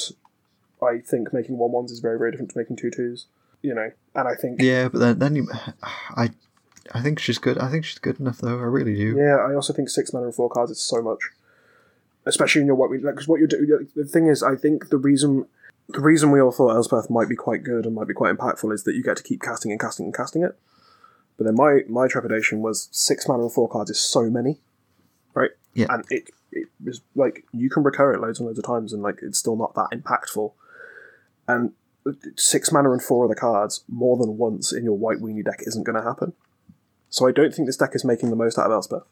I 0.83 0.99
think 0.99 1.33
making 1.33 1.57
one 1.57 1.73
ones 1.73 1.91
is 1.91 2.01
very, 2.01 2.19
very 2.19 2.31
different 2.31 2.51
to 2.53 2.59
making 2.59 2.77
two 2.77 2.91
twos. 2.91 3.27
You 3.63 3.75
know, 3.75 3.91
and 4.15 4.29
I 4.29 4.35
think 4.35 4.61
yeah, 4.61 4.89
but 4.89 4.99
then 4.99 5.19
then 5.19 5.35
you, 5.35 5.49
I, 5.83 6.31
I 6.93 7.01
think 7.03 7.19
she's 7.19 7.39
good. 7.39 7.59
I 7.59 7.71
think 7.71 7.85
she's 7.85 7.99
good 7.99 8.21
enough 8.21 8.39
though. 8.39 8.59
I 8.59 8.65
really 8.65 8.95
do. 8.95 9.17
Yeah, 9.17 9.37
I 9.37 9.55
also 9.55 9.73
think 9.73 9.89
six 9.89 10.13
mana 10.13 10.27
and 10.27 10.35
four 10.35 10.51
cards 10.51 10.71
is 10.71 10.81
so 10.81 11.03
much, 11.03 11.19
especially 12.27 12.61
in 12.61 12.67
your 12.67 12.77
what 12.77 12.91
we 12.91 12.99
like. 12.99 13.15
Because 13.15 13.27
what 13.27 13.39
you're 13.39 13.49
doing, 13.49 13.89
the 13.97 14.05
thing 14.05 14.27
is, 14.29 14.43
I 14.43 14.55
think 14.55 14.91
the 14.91 14.99
reason 14.99 15.47
the 15.89 16.01
reason 16.01 16.31
we 16.31 16.41
all 16.41 16.53
thought 16.53 16.75
Elspeth 16.77 17.11
might 17.11 17.29
be 17.29 17.35
quite 17.35 17.65
good 17.65 17.87
and 17.87 17.95
might 17.95 18.09
be 18.09 18.15
quite 18.15 18.37
impactful 18.37 18.73
is 18.73 18.85
that 18.85 18.95
you 18.95 19.03
get 19.03 19.17
to 19.17 19.23
keep 19.23 19.41
casting 19.41 19.71
and 19.71 19.81
casting 19.81 20.07
and 20.07 20.15
casting 20.15 20.43
it. 20.43 20.57
But 21.37 21.45
then 21.45 21.55
my 21.57 21.81
my 21.89 22.09
trepidation 22.09 22.61
was 22.61 22.89
six 22.93 23.27
mana 23.27 23.45
and 23.45 23.53
four 23.53 23.69
cards 23.69 23.91
is 23.91 23.99
so 23.99 24.31
many, 24.31 24.61
right? 25.35 25.51
Yeah. 25.75 25.87
and 25.91 26.05
it 26.11 26.31
it 26.57 26.69
was 26.85 27.03
like 27.15 27.45
you 27.53 27.71
can 27.71 27.83
recur 27.83 28.13
it 28.13 28.21
loads 28.21 28.39
and 28.39 28.47
loads 28.47 28.59
of 28.59 28.65
times 28.65 28.93
and 28.93 29.03
like 29.03 29.21
it's 29.23 29.39
still 29.39 29.57
not 29.57 29.75
that 29.75 29.89
impactful, 29.93 30.53
and 31.47 31.73
six 32.37 32.71
mana 32.71 32.93
and 32.93 33.03
four 33.03 33.25
other 33.25 33.35
cards 33.35 33.85
more 33.89 34.17
than 34.17 34.37
once 34.37 34.73
in 34.73 34.85
your 34.85 34.97
white 34.97 35.19
weenie 35.19 35.45
deck 35.45 35.61
isn't 35.67 35.85
going 35.85 35.97
to 35.97 36.03
happen. 36.03 36.33
So 37.09 37.27
I 37.27 37.33
don't 37.33 37.55
think 37.55 37.67
this 37.67 37.77
deck 37.77 37.91
is 37.95 38.05
making 38.05 38.31
the 38.31 38.37
most 38.37 38.59
out 38.59 38.67
of 38.67 38.73
Elspeth 38.73 39.05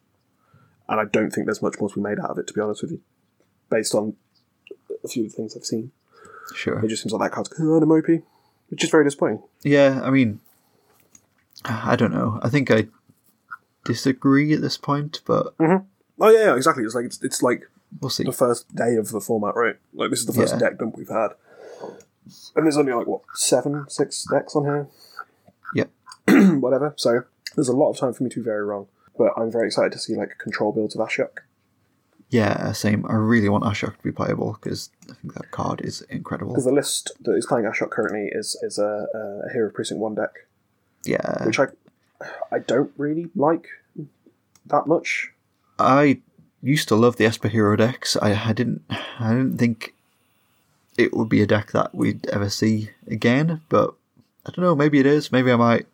and 0.89 1.01
I 1.01 1.05
don't 1.05 1.31
think 1.31 1.47
there's 1.47 1.63
much 1.63 1.81
more 1.81 1.89
to 1.89 1.95
be 1.95 2.01
made 2.01 2.19
out 2.21 2.31
of 2.31 2.39
it, 2.39 2.47
to 2.49 2.55
be 2.55 2.61
honest 2.61 2.83
with 2.83 2.93
you, 2.93 3.01
based 3.71 3.95
on 3.95 4.15
a 5.03 5.09
few 5.09 5.25
of 5.25 5.31
the 5.31 5.37
things 5.37 5.57
I've 5.57 5.65
seen. 5.65 5.93
Sure. 6.55 6.85
It 6.85 6.89
just 6.89 7.03
seems 7.03 7.13
like 7.13 7.31
that 7.31 7.35
card's 7.35 7.49
kind 7.49 7.83
of 7.83 7.89
mopey, 7.89 8.23
which 8.69 8.85
is 8.85 8.91
very 8.91 9.05
disappointing. 9.05 9.43
Yeah, 9.63 10.01
I 10.03 10.11
mean, 10.11 10.41
I 11.65 11.97
don't 11.97 12.13
know. 12.13 12.39
I 12.43 12.51
think 12.51 12.71
I 12.71 12.89
disagree 13.85 14.53
at 14.53 14.61
this 14.61 14.77
point, 14.77 15.23
but 15.25 15.57
mm-hmm. 15.59 15.85
Oh 16.21 16.31
yeah, 16.31 16.47
yeah, 16.47 16.57
exactly. 16.57 16.85
It's 16.85 16.95
like 16.95 17.05
it's, 17.07 17.23
it's 17.23 17.43
like 17.43 17.63
we'll 18.01 18.11
see. 18.11 18.25
the 18.25 18.33
first 18.33 18.75
day 18.75 18.97
of 18.97 19.11
the 19.11 19.21
format, 19.21 19.55
right? 19.57 19.77
Like 19.93 20.11
this 20.11 20.21
is 20.21 20.27
the 20.27 20.33
first 20.33 20.55
Yeah. 20.55 20.59
deck 20.61 20.79
dump 20.79 20.97
we've 20.97 21.09
had, 21.09 21.31
and 22.57 22.65
there's 22.65 22.77
only 22.77 22.93
like 22.93 23.07
what 23.07 23.23
seven, 23.35 23.85
six 23.89 24.25
decks 24.31 24.55
on 24.55 24.65
here, 24.65 24.89
Yep. 25.75 25.91
whatever. 26.61 26.95
So 26.97 27.25
there's 27.57 27.69
a 27.69 27.77
lot 27.77 27.91
of 27.91 27.99
time 27.99 28.13
for 28.13 28.23
me 28.23 28.31
to 28.31 28.37
be 28.41 28.45
very 28.45 28.65
wrong, 28.65 28.87
but 29.19 29.33
I'm 29.37 29.51
very 29.51 29.67
excited 29.67 29.93
to 29.93 29.99
see 29.99 30.15
like 30.15 30.39
control 30.39 30.73
builds 30.73 30.95
of 30.97 31.07
Ashiok. 31.07 31.39
Yeah, 32.31 32.53
uh, 32.59 32.73
same. 32.73 33.05
I 33.09 33.15
really 33.15 33.49
want 33.49 33.65
Ashiok 33.65 33.97
to 33.99 34.03
be 34.03 34.11
playable 34.11 34.59
because 34.61 34.91
I 35.11 35.15
think 35.15 35.35
that 35.35 35.51
card 35.51 35.81
is 35.83 36.01
incredible. 36.03 36.53
Because 36.53 36.65
the 36.65 36.73
list 36.73 37.13
that 37.21 37.33
is 37.37 37.47
playing 37.47 37.67
Ashiok 37.67 37.91
currently 37.91 38.29
is 38.33 38.57
is 38.63 38.79
a, 38.79 39.07
a 39.15 39.53
Hero 39.53 39.71
Precinct 39.71 40.01
One 40.01 40.15
deck, 40.15 40.31
Yeah, 41.05 41.45
which 41.45 41.59
I 41.61 41.67
I 42.51 42.59
don't 42.61 42.93
really 42.97 43.31
like 43.37 43.67
that 44.67 44.87
much. 44.87 45.33
I 45.79 46.21
used 46.63 46.89
to 46.89 46.97
love 46.97 47.17
the 47.17 47.27
Esper 47.27 47.49
Hero 47.49 47.77
decks. 47.77 48.17
I, 48.21 48.51
I 48.51 48.53
didn't. 48.53 48.83
I 48.91 49.31
didn't 49.31 49.59
think 49.59 49.95
it 50.97 51.15
would 51.15 51.29
be 51.29 51.43
a 51.43 51.47
deck 51.47 51.73
that 51.73 51.95
we'd 51.95 52.27
ever 52.29 52.49
see 52.51 52.91
again. 53.07 53.63
But 53.69 53.95
I 54.47 54.51
don't 54.51 54.65
know. 54.65 54.75
Maybe 54.75 54.99
it 54.99 55.07
is. 55.07 55.33
Maybe 55.33 55.51
I 55.53 55.57
might 55.57 55.87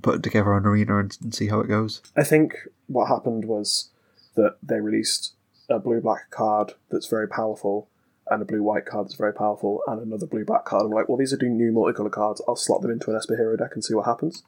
put 0.00 0.16
it 0.16 0.22
together 0.22 0.54
on 0.54 0.66
Arena 0.66 0.98
and, 0.98 1.16
and 1.22 1.34
see 1.34 1.48
how 1.48 1.60
it 1.60 1.68
goes. 1.68 2.00
I 2.16 2.24
think 2.24 2.54
what 2.86 3.08
happened 3.08 3.44
was 3.44 3.90
that 4.34 4.56
they 4.62 4.80
released 4.80 5.34
a 5.68 5.78
blue 5.78 6.00
black 6.00 6.30
card 6.30 6.72
that's 6.90 7.06
very 7.06 7.28
powerful 7.28 7.88
and 8.30 8.40
a 8.40 8.44
blue 8.44 8.62
white 8.62 8.86
card 8.86 9.06
that's 9.06 9.14
very 9.14 9.34
powerful 9.34 9.82
and 9.86 10.00
another 10.00 10.26
blue 10.26 10.44
black 10.44 10.64
card. 10.64 10.84
I'm 10.84 10.90
like, 10.90 11.08
well, 11.08 11.18
these 11.18 11.32
are 11.32 11.36
doing 11.36 11.56
new 11.56 11.72
multicolour 11.72 12.10
cards. 12.10 12.40
I'll 12.48 12.56
slot 12.56 12.82
them 12.82 12.90
into 12.90 13.10
an 13.10 13.16
Esper 13.16 13.36
Hero 13.36 13.56
deck 13.56 13.72
and 13.74 13.84
see 13.84 13.94
what 13.94 14.06
happens. 14.06 14.42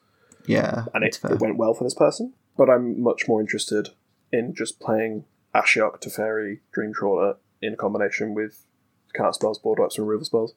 Yeah, 0.47 0.85
And 0.93 1.05
it, 1.05 1.19
it 1.25 1.41
went 1.41 1.57
well 1.57 1.75
for 1.75 1.85
this 1.85 1.95
person. 1.95 2.35
But 2.57 2.71
I'm 2.71 3.03
much 3.03 3.27
more 3.27 3.41
interested 3.41 3.91
in 4.35 4.55
just 4.55 4.81
playing 4.81 5.25
Ashiok, 5.55 6.03
Teferi, 6.03 6.61
Dreamtrawler 6.77 7.37
in 7.63 7.77
combination 7.77 8.35
with 8.35 8.65
counter 9.15 9.33
spells, 9.33 9.59
board 9.59 9.79
wipes, 9.79 9.97
and 9.97 10.07
removal 10.07 10.25
spells. 10.25 10.55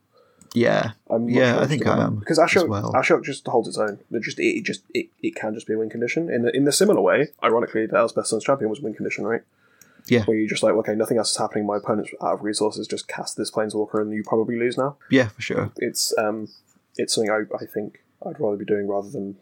yeah, 0.54 0.92
I'm 1.10 1.30
Yeah, 1.30 1.60
I 1.60 1.68
think 1.68 1.86
I 1.86 2.04
am 2.04 2.18
because 2.18 2.40
Ashiok, 2.40 2.68
well. 2.68 2.92
Ashiok 2.94 3.24
just 3.24 3.48
holds 3.48 3.68
its 3.68 3.78
own. 3.78 4.00
It 4.12 4.24
just 4.24 4.40
it, 4.40 4.64
just 4.64 4.84
it, 4.94 5.08
it 5.22 5.36
can 5.36 5.54
just 5.54 5.68
be 5.68 5.74
a 5.74 5.78
win 5.78 5.90
condition. 5.90 6.30
In 6.30 6.42
the, 6.44 6.56
in 6.56 6.66
the 6.66 6.72
similar 6.72 7.02
way, 7.02 7.30
ironically, 7.44 7.86
the 7.86 7.98
Elspeth 7.98 8.28
Sun's 8.28 8.44
champion 8.44 8.70
was 8.70 8.82
win 8.82 8.94
condition, 8.94 9.26
right? 9.26 9.42
Yeah. 10.08 10.24
Where 10.24 10.38
you're 10.38 10.48
just 10.48 10.64
like, 10.64 10.74
okay, 10.74 10.96
nothing 10.96 11.18
else 11.18 11.32
is 11.32 11.38
happening. 11.38 11.66
My 11.66 11.78
opponent's 11.78 12.12
out 12.22 12.36
of 12.36 12.42
resources. 12.42 12.88
Just 12.88 13.08
cast 13.08 13.36
this 13.36 13.52
planeswalker, 13.52 14.02
and 14.02 14.14
you 14.14 14.24
probably 14.24 14.58
lose 14.58 14.78
now. 14.78 14.98
yeah, 15.12 15.28
for 15.28 15.42
sure. 15.42 15.72
It's 15.78 16.18
um, 16.18 16.48
it's 16.96 17.14
something 17.14 17.32
I, 17.32 17.42
I 17.56 17.66
think 17.66 18.04
I'd 18.26 18.40
rather 18.40 18.58
be 18.58 18.66
doing 18.66 18.88
rather 18.88 19.10
than 19.10 19.38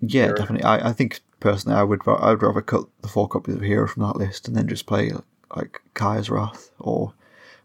Yeah, 0.00 0.32
definitely. 0.32 0.64
I, 0.64 0.88
I 0.88 0.92
think 0.92 1.20
personally, 1.42 1.76
I 1.76 1.82
would 1.82 2.00
I 2.06 2.30
would 2.30 2.42
rather 2.42 2.62
cut 2.62 2.84
the 3.02 3.08
four 3.08 3.28
copies 3.28 3.56
of 3.56 3.62
Hero 3.62 3.86
from 3.86 4.02
that 4.04 4.16
list 4.16 4.48
and 4.48 4.56
then 4.56 4.66
just 4.68 4.86
play 4.86 5.12
like 5.54 5.80
Kaya's 5.94 6.30
Wrath 6.30 6.70
or 6.78 7.12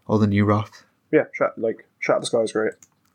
or 0.06 0.18
the 0.18 0.26
new 0.26 0.44
Wrath. 0.44 0.84
yeah, 1.12 1.24
Shat, 1.32 1.56
like 1.56 1.86
Shatter 1.98 2.20
the 2.20 2.26
Sky 2.26 2.40
is 2.40 2.52
great. 2.52 2.74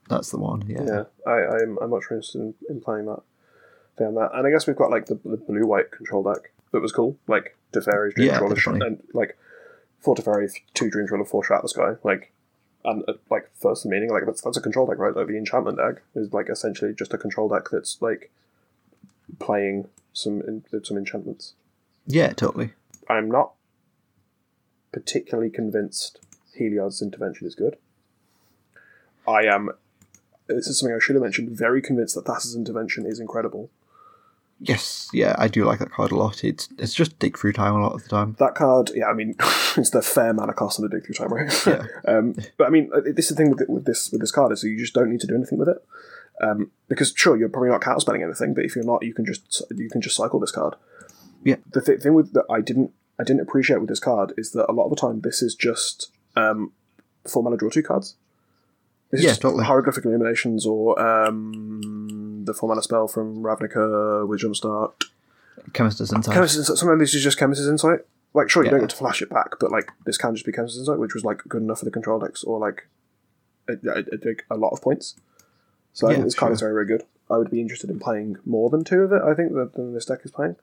That's 0.09 0.31
the 0.31 0.37
one. 0.39 0.63
Yeah. 0.67 0.83
Yeah, 0.83 1.03
I, 1.25 1.31
I'm, 1.31 1.77
I'm 1.81 1.89
much 1.89 2.03
more 2.09 2.17
interested 2.17 2.41
in, 2.41 2.53
in 2.69 2.81
playing 2.81 3.05
that 3.05 3.21
than 3.97 4.15
that. 4.15 4.31
And 4.33 4.45
I 4.45 4.49
guess 4.51 4.67
we've 4.67 4.75
got 4.75 4.91
like 4.91 5.05
the, 5.05 5.19
the 5.23 5.37
blue 5.37 5.65
white 5.65 5.91
control 5.91 6.23
deck 6.23 6.51
that 6.71 6.81
was 6.81 6.91
cool, 6.91 7.17
like 7.27 7.55
Teferi's 7.71 8.15
Dream 8.15 8.27
Yeah, 8.27 8.37
Trawler, 8.37 8.85
and 8.85 9.01
like 9.13 9.37
four 9.99 10.15
Teferi, 10.15 10.49
two 10.73 10.89
Dream 10.89 11.07
Trawler, 11.07 11.25
four 11.25 11.43
Shatter 11.43 11.61
the 11.63 11.69
Sky, 11.69 11.93
like. 12.03 12.31
And 12.85 13.01
uh, 13.07 13.13
like 13.31 13.49
first 13.55 13.85
meaning, 13.85 14.09
like 14.09 14.25
that's 14.25 14.41
that's 14.41 14.57
a 14.57 14.61
control 14.61 14.85
deck, 14.85 14.97
right? 14.97 15.15
Like 15.15 15.27
the 15.27 15.37
enchantment 15.37 15.77
deck 15.77 16.03
is 16.15 16.33
like 16.33 16.49
essentially 16.49 16.93
just 16.93 17.13
a 17.13 17.17
control 17.17 17.47
deck 17.47 17.69
that's 17.71 18.01
like 18.01 18.29
playing 19.39 19.87
some 20.13 20.63
some 20.83 20.97
enchantments. 20.97 21.53
Yeah, 22.05 22.33
totally. 22.33 22.71
I'm 23.09 23.29
not 23.29 23.53
particularly 24.91 25.49
convinced 25.49 26.19
Heliod's 26.55 27.01
intervention 27.01 27.47
is 27.47 27.55
good. 27.55 27.77
I 29.27 29.43
am. 29.43 29.71
This 30.47 30.67
is 30.67 30.79
something 30.79 30.95
I 30.95 30.99
should 30.99 31.15
have 31.15 31.23
mentioned. 31.23 31.49
Very 31.49 31.81
convinced 31.81 32.15
that 32.15 32.25
Thassa's 32.25 32.55
intervention 32.55 33.05
is 33.05 33.19
incredible. 33.19 33.69
Yes, 34.59 35.09
yeah, 35.11 35.35
I 35.37 35.47
do 35.49 35.65
like 35.65 35.79
that 35.79 35.91
card 35.91 36.11
a 36.11 36.15
lot. 36.15 36.43
It's 36.43 36.69
it's 36.77 36.93
just 36.93 37.19
dig 37.19 37.37
through 37.37 37.53
time 37.53 37.75
a 37.75 37.81
lot 37.81 37.93
of 37.93 38.03
the 38.03 38.09
time. 38.09 38.35
That 38.39 38.55
card, 38.55 38.91
yeah, 38.93 39.07
I 39.07 39.13
mean, 39.13 39.35
it's 39.77 39.89
the 39.89 40.01
fair 40.01 40.33
mana 40.33 40.53
cost 40.53 40.79
on 40.79 40.83
the 40.83 40.89
dig 40.89 41.05
through 41.05 41.15
time, 41.15 41.33
right? 41.33 41.67
Yeah. 41.67 41.85
um, 42.07 42.35
but 42.57 42.67
I 42.67 42.69
mean, 42.69 42.89
uh, 42.95 43.01
this 43.03 43.29
is 43.29 43.35
the 43.35 43.43
thing 43.43 43.49
with, 43.49 43.67
with 43.67 43.85
this 43.85 44.11
with 44.11 44.21
this 44.21 44.31
card 44.31 44.51
is 44.51 44.61
that 44.61 44.69
you 44.69 44.77
just 44.77 44.93
don't 44.93 45.09
need 45.09 45.21
to 45.21 45.27
do 45.27 45.35
anything 45.35 45.57
with 45.57 45.69
it. 45.69 45.83
Um, 46.41 46.71
because 46.89 47.13
sure, 47.15 47.37
you're 47.37 47.49
probably 47.49 47.69
not 47.69 47.81
counterspelling 47.81 48.23
anything, 48.23 48.53
but 48.53 48.65
if 48.65 48.75
you're 48.75 48.85
not, 48.85 49.03
you 49.03 49.13
can 49.13 49.25
just 49.25 49.61
you 49.75 49.89
can 49.89 50.01
just 50.01 50.15
cycle 50.15 50.39
this 50.39 50.51
card. 50.51 50.75
Yeah. 51.43 51.57
The 51.71 51.81
th- 51.81 52.01
thing 52.01 52.13
with 52.13 52.33
that 52.33 52.45
I 52.49 52.61
didn't 52.61 52.91
I 53.19 53.23
didn't 53.23 53.41
appreciate 53.41 53.79
with 53.79 53.89
this 53.89 53.99
card 53.99 54.33
is 54.37 54.51
that 54.51 54.69
a 54.69 54.73
lot 54.73 54.85
of 54.85 54.89
the 54.89 54.95
time 54.95 55.21
this 55.21 55.41
is 55.41 55.55
just 55.55 56.11
um, 56.35 56.71
four 57.27 57.43
mana 57.43 57.57
draw 57.57 57.69
two 57.69 57.83
cards. 57.83 58.15
This 59.11 59.21
Yeah, 59.21 59.27
is 59.27 59.31
just 59.33 59.41
totally. 59.41 59.63
Hieroglyphic 59.65 60.05
Illuminations 60.05 60.65
or 60.65 60.99
um, 60.99 62.43
the 62.45 62.53
four 62.53 62.67
mana 62.69 62.81
spell 62.81 63.07
from 63.07 63.37
Ravnica 63.43 64.27
with 64.27 64.41
Jumpstart. 64.41 64.93
Chemist's 65.73 66.11
Insight. 66.11 66.33
Chemist's 66.33 66.57
Insight. 66.57 66.77
Some 66.77 66.89
of 66.89 66.97
these 66.99 67.13
is 67.13 67.23
just 67.23 67.37
Chemist's 67.37 67.67
Insight. 67.67 67.99
Like, 68.33 68.49
sure, 68.49 68.63
you 68.63 68.71
don't 68.71 68.79
Yeah. 68.79 68.85
get 68.85 68.89
to 68.89 68.95
flash 68.95 69.21
it 69.21 69.29
back, 69.29 69.59
but 69.59 69.71
like 69.71 69.91
this 70.05 70.17
can 70.17 70.33
just 70.33 70.45
be 70.45 70.51
Chemist's 70.51 70.79
Insight, 70.79 70.97
which 70.97 71.13
was 71.13 71.23
like 71.23 71.43
good 71.47 71.61
enough 71.61 71.79
for 71.79 71.85
the 71.85 71.91
control 71.91 72.17
decks, 72.19 72.43
or 72.43 72.57
like 72.57 72.87
a, 73.69 73.73
a, 73.73 73.99
a, 73.99 74.55
a 74.55 74.57
lot 74.57 74.69
of 74.69 74.81
points. 74.81 75.15
So 75.93 76.07
I 76.07 76.13
think 76.13 76.25
this 76.25 76.35
card 76.35 76.49
sure. 76.49 76.53
is 76.53 76.59
very, 76.61 76.73
very 76.73 76.85
good. 76.87 77.03
I 77.29 77.37
would 77.37 77.49
be 77.51 77.61
interested 77.61 77.89
in 77.89 77.99
playing 77.99 78.37
more 78.45 78.69
than 78.69 78.83
two 78.83 79.01
of 79.01 79.11
it. 79.11 79.21
I 79.21 79.33
think 79.33 79.53
that 79.53 79.73
than 79.73 79.93
this 79.93 80.05
deck 80.05 80.19
is 80.23 80.31
playing. 80.31 80.55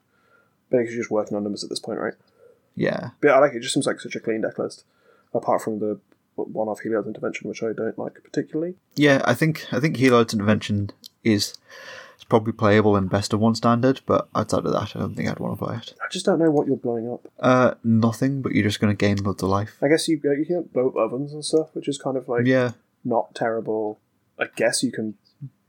But 0.69 0.81
it's 0.81 0.93
just 0.93 1.11
working 1.11 1.35
on 1.35 1.43
numbers 1.43 1.63
at 1.63 1.69
this 1.69 1.79
point, 1.79 1.99
right? 1.99 2.13
Yeah, 2.75 3.09
But 3.19 3.31
I 3.31 3.39
like 3.39 3.53
it. 3.53 3.57
It 3.57 3.61
just 3.61 3.73
seems 3.73 3.85
like 3.85 3.99
such 3.99 4.15
a 4.15 4.19
clean 4.21 4.41
deck 4.41 4.57
list, 4.57 4.85
apart 5.33 5.61
from 5.61 5.79
the 5.79 5.99
one-off 6.35 6.79
Heliod's 6.79 7.07
intervention, 7.07 7.49
which 7.49 7.61
I 7.61 7.73
don't 7.73 7.99
like 7.99 8.13
particularly. 8.23 8.75
yeah. 8.95 9.21
I 9.25 9.33
think 9.33 9.65
I 9.73 9.79
think 9.81 9.97
Heliod's 9.97 10.33
intervention 10.33 10.91
is 11.23 11.57
is 12.17 12.23
probably 12.23 12.53
playable 12.53 12.95
in 12.95 13.07
best 13.07 13.33
of 13.33 13.39
one 13.41 13.55
standard, 13.55 14.01
but 14.05 14.29
outside 14.33 14.65
of 14.65 14.71
that, 14.71 14.95
I 14.95 14.99
don't 14.99 15.15
think 15.15 15.27
I'd 15.29 15.39
want 15.39 15.59
to 15.59 15.65
play 15.65 15.75
it. 15.75 15.93
I 16.01 16.07
just 16.09 16.25
don't 16.25 16.39
know 16.39 16.49
what 16.51 16.67
you're 16.67 16.77
blowing 16.77 17.11
up. 17.11 17.27
Uh, 17.39 17.73
nothing, 17.83 18.41
but 18.41 18.53
you're 18.53 18.63
just 18.63 18.79
going 18.79 18.95
to 18.95 18.97
gain 18.97 19.17
loads 19.17 19.43
of 19.43 19.49
life. 19.49 19.75
I 19.81 19.89
guess 19.89 20.07
you 20.07 20.21
you 20.23 20.45
can 20.45 20.63
blow 20.73 20.87
up 20.87 20.95
ovens 20.95 21.33
and 21.33 21.43
stuff, 21.43 21.75
which 21.75 21.89
is 21.89 21.97
kind 21.97 22.15
of 22.15 22.29
like 22.29 22.45
Yeah, 22.45 22.71
not 23.03 23.35
terrible. 23.35 23.99
I 24.39 24.45
guess 24.55 24.81
you 24.81 24.91
can 24.91 25.15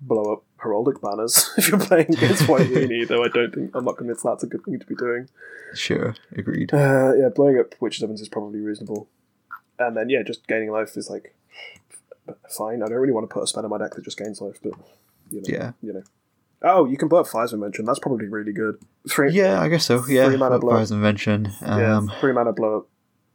blow 0.05 0.33
up 0.33 0.45
heraldic 0.63 1.01
banners 1.01 1.51
if 1.57 1.69
you're 1.69 1.79
playing 1.81 2.07
against 2.15 2.49
White 2.49 2.67
Weenie, 2.69 3.07
though 3.07 3.25
I 3.25 3.29
don't 3.29 3.55
think 3.55 3.71
I'm 3.75 3.85
not 3.85 3.97
convinced 3.97 4.25
that's 4.25 4.43
a 4.43 4.47
good 4.47 4.65
thing 4.65 4.79
to 4.79 4.87
be 4.87 4.95
doing. 4.95 5.29
Sure, 5.75 6.15
agreed. 6.37 6.73
Uh, 6.75 7.13
yeah, 7.17 7.29
blowing 7.35 7.59
up 7.59 7.75
Witch 7.81 8.03
Ovens 8.03 8.21
is 8.21 8.29
probably 8.29 8.61
reasonable. 8.61 9.09
And 9.79 9.97
then 9.97 10.09
yeah, 10.11 10.23
just 10.23 10.47
gaining 10.47 10.71
life 10.71 10.97
is 10.97 11.09
like 11.09 11.35
fine. 12.49 12.83
I 12.83 12.87
don't 12.89 12.99
really 12.99 13.13
want 13.13 13.29
to 13.29 13.33
put 13.33 13.43
a 13.43 13.47
spell 13.47 13.65
in 13.65 13.71
my 13.71 13.79
deck 13.79 13.95
that 13.95 14.05
just 14.05 14.19
gains 14.19 14.41
life, 14.41 14.59
but 14.63 14.73
you 15.31 15.39
know, 15.39 15.45
Yeah. 15.47 15.73
you 15.83 15.93
know. 15.95 16.03
Oh, 16.65 16.85
you 16.85 16.97
can 16.97 17.09
blow 17.09 17.21
up 17.21 17.27
Fire's 17.27 17.53
Invention. 17.53 17.85
That's 17.85 17.99
probably 17.99 18.29
really 18.29 18.53
good. 18.53 18.77
Three, 19.11 19.33
Yeah, 19.33 19.61
I 19.61 19.69
guess 19.69 19.85
so. 19.87 20.05
Yeah, 20.07 20.29
Three 20.29 20.37
mana 20.37 20.59
blow. 20.61 20.73
Fires 20.77 20.93
Invention. 20.93 21.51
yeah, 21.61 21.97
Um, 21.97 22.13
three 22.21 22.33
mana 22.33 22.53
blow 22.53 22.77
up 22.79 22.89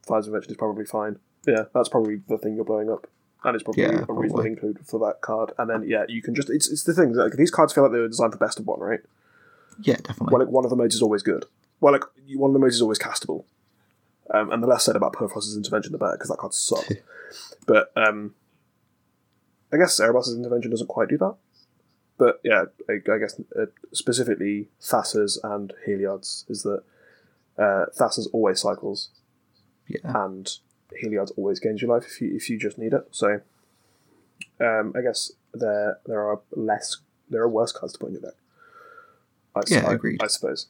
Fire's 0.08 0.28
Invention 0.28 0.52
is 0.52 0.58
probably 0.58 0.86
fine. 0.86 1.20
Yeah, 1.46 1.64
that's 1.74 1.90
probably 1.90 2.22
the 2.30 2.38
thing 2.38 2.56
you're 2.56 2.64
blowing 2.66 2.90
up. 2.90 3.08
And 3.44 3.56
it's 3.56 3.64
probably 3.64 3.84
Yeah, 3.84 3.90
a 3.90 3.92
reasonable 4.14 4.28
probably. 4.30 4.48
include 4.52 4.80
for 4.86 5.00
that 5.08 5.22
card. 5.22 5.52
And 5.58 5.70
then 5.70 5.84
yeah, 5.88 6.06
you 6.08 6.22
can 6.22 6.34
just 6.36 6.50
it's 6.50 6.68
it's 6.70 6.84
the 6.84 6.94
thing, 6.94 7.14
like 7.14 7.34
these 7.34 7.52
cards 7.52 7.74
feel 7.74 7.84
like 7.84 7.92
they 7.94 8.00
were 8.00 8.08
designed 8.08 8.34
for 8.34 8.40
best 8.40 8.60
of 8.60 8.66
one, 8.68 8.80
right? 8.80 9.00
yeah, 9.82 9.96
definitely. 9.98 10.34
Well, 10.34 10.40
like 10.44 10.52
one 10.52 10.64
of 10.66 10.70
the 10.72 10.76
modes 10.76 10.96
is 10.96 11.02
always 11.04 11.22
good. 11.24 11.46
Well, 11.80 11.94
like 11.94 12.04
one 12.36 12.50
of 12.50 12.54
the 12.54 12.60
modes 12.60 12.76
is 12.76 12.82
always 12.82 12.98
castable. 13.00 13.46
Um, 14.34 14.52
and 14.52 14.62
the 14.62 14.68
less 14.68 14.84
said 14.84 14.96
about 14.96 15.14
Purphoros's 15.14 15.56
intervention, 15.56 15.92
the 15.94 15.98
better, 16.00 16.14
because 16.14 16.30
that 16.30 16.38
card 16.40 16.54
sucks. 16.54 16.92
but 17.68 17.92
um, 17.96 18.34
I 19.72 19.78
guess 19.78 20.00
Erebos's 20.00 20.36
intervention 20.36 20.72
doesn't 20.72 20.88
quite 20.88 21.08
do 21.10 21.18
that. 21.20 21.36
But 22.18 22.42
yeah, 22.44 22.66
I, 22.90 22.94
I 22.94 23.18
guess 23.20 23.40
uh, 23.58 23.68
specifically 23.94 24.70
Thassa's 24.82 25.40
and 25.44 25.72
Heliod's 25.86 26.46
is 26.50 26.64
that 26.64 26.84
uh, 27.58 27.86
Thassa's 27.96 28.28
always 28.34 28.60
cycles, 28.62 29.10
yeah, 29.88 30.00
and 30.26 30.50
Heliod's 30.96 31.32
always 31.32 31.60
gains 31.60 31.82
your 31.82 31.92
life 31.94 32.06
if 32.08 32.22
you 32.22 32.36
if 32.36 32.50
you 32.50 32.58
just 32.58 32.78
need 32.78 32.94
it. 32.94 33.04
So 33.12 33.42
um, 34.60 34.94
I 34.96 35.02
guess 35.02 35.32
there 35.54 36.00
there 36.06 36.22
are 36.22 36.40
less 36.52 36.98
there 37.30 37.42
are 37.42 37.50
worse 37.50 37.72
cards 37.72 37.94
to 37.94 38.00
put 38.00 38.08
in 38.08 38.14
your 38.14 38.22
deck. 38.22 38.34
I, 39.56 39.62
Yeah, 39.68 39.88
I- 39.88 39.94
agreed. 39.94 40.22
I 40.24 40.28
suppose. 40.28 40.68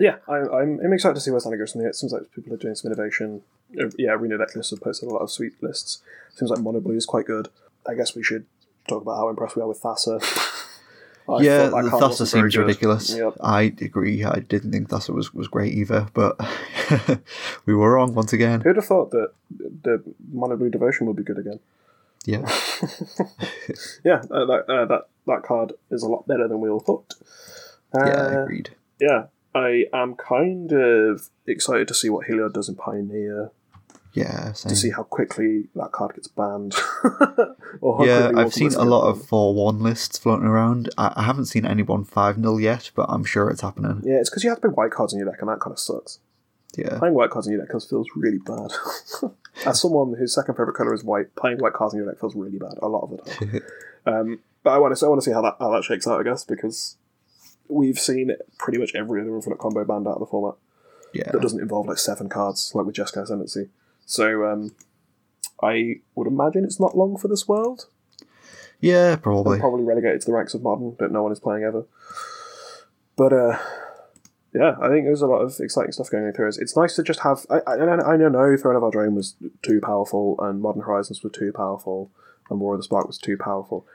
Yeah, 0.00 0.18
I, 0.28 0.36
I'm, 0.36 0.78
I'm 0.78 0.92
excited 0.92 1.16
to 1.16 1.20
see 1.20 1.32
where 1.32 1.40
Standard 1.40 1.58
goes 1.58 1.72
from 1.72 1.80
here. 1.80 1.90
It 1.90 1.96
seems 1.96 2.12
like 2.12 2.22
people 2.32 2.54
are 2.54 2.56
doing 2.56 2.76
some 2.76 2.92
innovation. 2.92 3.42
Uh, 3.78 3.86
yeah, 3.98 4.10
Arena 4.12 4.38
deck 4.38 4.54
lists 4.54 4.70
have 4.70 4.80
posted 4.80 5.08
a 5.08 5.12
lot 5.12 5.22
of 5.22 5.30
sweet 5.30 5.60
lists. 5.60 6.02
Seems 6.36 6.52
like 6.52 6.60
Mono 6.60 6.78
Blue 6.78 6.94
is 6.94 7.04
quite 7.04 7.26
good. 7.26 7.48
I 7.84 7.94
guess 7.94 8.14
we 8.14 8.22
should 8.22 8.46
talk 8.88 9.02
about 9.02 9.16
how 9.16 9.28
impressed 9.28 9.56
we 9.56 9.62
are 9.62 9.66
with 9.66 9.82
Thassa. 9.82 10.20
I 11.28 11.42
yeah, 11.42 11.68
thought 11.68 11.84
the 11.84 11.90
Thassa 11.90 12.26
seems 12.26 12.56
ridiculous. 12.56 13.14
Yep. 13.14 13.34
I 13.42 13.62
agree. 13.62 14.24
I 14.24 14.40
didn't 14.40 14.72
think 14.72 14.88
Thassa 14.88 15.14
was, 15.14 15.34
was 15.34 15.46
great 15.46 15.74
either, 15.74 16.06
but 16.14 16.38
we 17.66 17.74
were 17.74 17.92
wrong 17.92 18.14
once 18.14 18.32
again. 18.32 18.62
Who'd 18.62 18.76
have 18.76 18.86
thought 18.86 19.10
that 19.10 19.32
the 19.50 20.02
Mono 20.32 20.56
Devotion 20.56 21.06
would 21.06 21.16
be 21.16 21.22
good 21.22 21.38
again? 21.38 21.60
Yeah, 22.24 22.40
yeah, 24.04 24.22
uh, 24.30 24.44
that, 24.44 24.64
uh, 24.68 24.84
that 24.86 25.08
that 25.26 25.42
card 25.44 25.72
is 25.90 26.02
a 26.02 26.08
lot 26.08 26.26
better 26.26 26.48
than 26.48 26.60
we 26.60 26.68
all 26.68 26.80
thought. 26.80 27.14
Uh, 27.94 28.04
yeah, 28.04 28.42
agreed. 28.42 28.70
yeah, 29.00 29.26
I 29.54 29.84
am 29.92 30.14
kind 30.14 30.72
of 30.72 31.28
excited 31.46 31.88
to 31.88 31.94
see 31.94 32.10
what 32.10 32.26
Heliod 32.26 32.54
does 32.54 32.68
in 32.68 32.74
Pioneer 32.74 33.50
Yeah, 34.18 34.52
same. 34.52 34.70
to 34.70 34.76
see 34.76 34.90
how 34.90 35.04
quickly 35.04 35.68
that 35.74 35.92
card 35.92 36.14
gets 36.14 36.28
banned. 36.28 36.74
Yeah, 38.00 38.32
I've 38.34 38.52
seen 38.52 38.72
a 38.74 38.84
lot 38.84 39.08
of 39.08 39.24
4 39.26 39.54
1 39.54 39.80
lists 39.80 40.18
floating 40.18 40.46
around. 40.46 40.88
I, 40.98 41.12
I 41.16 41.22
haven't 41.22 41.46
seen 41.46 41.64
anyone 41.64 42.04
5 42.04 42.36
0 42.36 42.56
yet, 42.58 42.90
but 42.94 43.06
I'm 43.08 43.24
sure 43.24 43.50
it's 43.50 43.60
happening. 43.60 44.02
Yeah, 44.04 44.16
it's 44.16 44.30
because 44.30 44.42
you 44.42 44.50
have 44.50 44.60
to 44.60 44.68
play 44.68 44.74
white 44.74 44.90
cards 44.90 45.12
in 45.12 45.18
your 45.20 45.30
deck, 45.30 45.40
and 45.40 45.48
that 45.48 45.60
kind 45.60 45.72
of 45.72 45.78
sucks. 45.78 46.18
Yeah, 46.76 46.98
Playing 46.98 47.14
white 47.14 47.30
cards 47.30 47.46
in 47.46 47.52
your 47.52 47.64
deck 47.64 47.72
feels 47.72 48.08
really 48.16 48.38
bad. 48.38 48.72
As 49.66 49.80
someone 49.80 50.14
whose 50.18 50.34
second 50.34 50.54
favorite 50.54 50.74
color 50.74 50.94
is 50.94 51.04
white, 51.04 51.34
playing 51.34 51.58
white 51.58 51.72
cards 51.72 51.94
in 51.94 51.98
your 52.00 52.10
deck 52.10 52.20
feels 52.20 52.34
really 52.34 52.58
bad 52.58 52.74
a 52.82 52.88
lot 52.88 53.02
of 53.02 53.10
the 53.10 53.16
time. 53.18 53.60
Um, 54.06 54.40
but 54.62 54.70
I 54.70 54.78
want 54.78 54.96
to 54.96 55.04
I 55.04 55.08
want 55.10 55.20
to 55.20 55.24
see 55.24 55.34
how 55.34 55.42
that 55.42 55.56
how 55.58 55.70
that 55.70 55.84
shakes 55.84 56.06
out, 56.06 56.18
I 56.18 56.22
guess, 56.22 56.42
because 56.42 56.96
we've 57.68 57.98
seen 57.98 58.30
pretty 58.58 58.78
much 58.78 58.94
every 58.94 59.20
other 59.20 59.34
infinite 59.34 59.58
combo 59.58 59.84
banned 59.84 60.06
out 60.06 60.14
of 60.14 60.20
the 60.20 60.26
format 60.26 60.54
yeah. 61.12 61.30
that 61.30 61.42
doesn't 61.42 61.60
involve 61.60 61.86
like 61.86 61.98
seven 61.98 62.28
cards, 62.28 62.72
like 62.74 62.86
with 62.86 62.96
Jeskai 62.96 63.22
Ascendancy. 63.22 63.68
So 64.08 64.50
um, 64.50 64.74
I 65.62 65.96
would 66.14 66.26
imagine 66.26 66.64
it's 66.64 66.80
not 66.80 66.96
long 66.96 67.18
for 67.18 67.28
this 67.28 67.46
world. 67.46 67.86
Yeah, 68.80 69.08
They're 69.08 69.16
probably. 69.18 69.58
probably 69.58 69.84
relegated 69.84 70.22
to 70.22 70.26
the 70.28 70.32
ranks 70.32 70.54
of 70.54 70.62
modern 70.62 70.96
that 70.98 71.12
no 71.12 71.22
one 71.22 71.30
is 71.30 71.40
playing 71.40 71.64
ever. 71.64 71.84
But 73.16 73.32
uh, 73.34 73.58
yeah, 74.54 74.76
I 74.80 74.88
think 74.88 75.04
there's 75.04 75.20
a 75.20 75.26
lot 75.26 75.40
of 75.42 75.54
exciting 75.60 75.92
stuff 75.92 76.10
going 76.10 76.24
on 76.24 76.32
through. 76.32 76.48
It's 76.48 76.74
nice 76.76 76.96
to 76.96 77.02
just 77.02 77.20
have. 77.20 77.44
I, 77.50 77.58
I, 77.66 77.74
I 77.74 78.16
know 78.16 78.56
Throne 78.56 78.76
of 78.76 78.82
Eldraine 78.82 79.12
was 79.14 79.36
too 79.62 79.80
powerful, 79.82 80.36
and 80.40 80.62
Modern 80.62 80.82
Horizons 80.82 81.22
were 81.22 81.28
too 81.30 81.52
powerful, 81.52 82.10
and 82.48 82.60
War 82.60 82.74
of 82.74 82.78
the 82.80 82.84
Spark 82.84 83.06
was 83.06 83.18
too 83.18 83.36
powerful. 83.36 83.86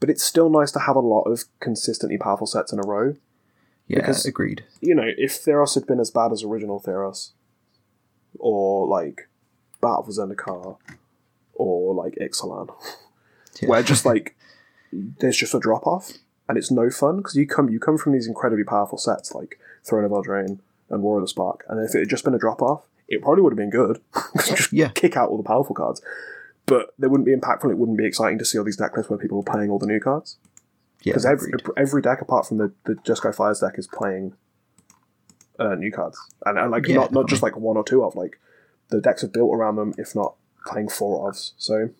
But 0.00 0.10
it's 0.10 0.22
still 0.22 0.50
nice 0.50 0.70
to 0.72 0.80
have 0.80 0.96
a 0.96 1.00
lot 1.00 1.22
of 1.22 1.44
consistently 1.60 2.18
powerful 2.18 2.46
sets 2.46 2.72
in 2.74 2.78
a 2.78 2.86
row. 2.86 3.16
Yeah, 3.88 4.00
because- 4.00 4.26
agreed. 4.26 4.64
You 4.82 4.94
know, 4.94 5.08
if 5.16 5.42
Theros 5.42 5.76
had 5.76 5.86
been 5.86 6.00
as 6.00 6.10
bad 6.10 6.30
as 6.32 6.42
original 6.42 6.78
Theros, 6.78 7.30
or 8.38 8.86
like 8.86 9.28
Battle 9.80 10.02
for 10.04 10.10
Zendikar, 10.12 10.76
or 11.54 11.94
like 11.94 12.14
Ixalan, 12.20 12.68
Yeah. 13.62 13.68
where 13.68 13.82
just 13.82 14.04
like 14.04 14.36
there's 14.92 15.36
just 15.36 15.54
a 15.54 15.58
drop 15.60 15.86
off 15.86 16.12
and 16.48 16.56
it's 16.58 16.70
no 16.70 16.90
fun 16.90 17.16
because 17.18 17.34
you 17.34 17.46
come 17.46 17.68
you 17.70 17.80
come 17.80 17.98
from 17.98 18.12
these 18.12 18.26
incredibly 18.26 18.64
powerful 18.64 18.98
sets 18.98 19.34
like 19.34 19.58
Throne 19.84 20.04
of 20.04 20.10
Eldraine 20.12 20.58
and 20.90 21.02
War 21.02 21.18
of 21.18 21.24
the 21.24 21.28
Spark, 21.28 21.64
and 21.68 21.80
if 21.86 21.94
it 21.94 22.00
had 22.00 22.08
just 22.08 22.24
been 22.24 22.34
a 22.34 22.38
drop 22.38 22.62
off, 22.62 22.82
it 23.08 23.20
probably 23.22 23.42
would 23.42 23.52
have 23.52 23.56
been 23.58 23.70
good. 23.70 24.00
just 24.46 24.72
Yeah. 24.72 24.88
kick 24.88 25.16
out 25.16 25.28
all 25.30 25.36
the 25.36 25.42
powerful 25.42 25.74
cards, 25.74 26.00
but 26.66 26.94
they 26.98 27.06
wouldn't 27.08 27.26
be 27.26 27.34
impactful. 27.34 27.70
It 27.70 27.78
wouldn't 27.78 27.98
be 27.98 28.06
exciting 28.06 28.38
to 28.38 28.44
see 28.44 28.58
all 28.58 28.64
these 28.64 28.76
deck 28.76 28.96
lists 28.96 29.10
where 29.10 29.18
people 29.18 29.38
are 29.40 29.42
playing 29.52 29.70
all 29.70 29.78
the 29.78 29.86
new 29.86 30.00
cards 30.00 30.36
yeah, 31.02 31.12
because 31.12 31.26
every 31.26 31.52
agreed. 31.52 31.74
every 31.76 32.02
deck 32.02 32.20
apart 32.20 32.46
from 32.46 32.58
the 32.58 32.72
the 32.84 32.94
Jeskai 32.94 33.34
Fires 33.34 33.60
deck 33.60 33.74
is 33.78 33.86
playing 33.86 34.34
uh, 35.58 35.74
new 35.74 35.90
cards, 35.90 36.18
and, 36.44 36.58
and 36.58 36.70
like 36.70 36.86
Yeah, 36.86 36.96
not 36.96 37.12
not 37.12 37.28
just 37.28 37.42
like 37.42 37.56
one 37.56 37.76
or 37.76 37.84
two 37.84 38.04
of 38.04 38.14
like 38.14 38.38
the 38.88 39.00
decks 39.00 39.24
are 39.24 39.28
built 39.28 39.54
around 39.54 39.76
them, 39.76 39.94
if 39.98 40.14
not 40.14 40.34
playing 40.66 40.88
four 40.88 41.30
ofs. 41.30 41.52
So 41.56 41.90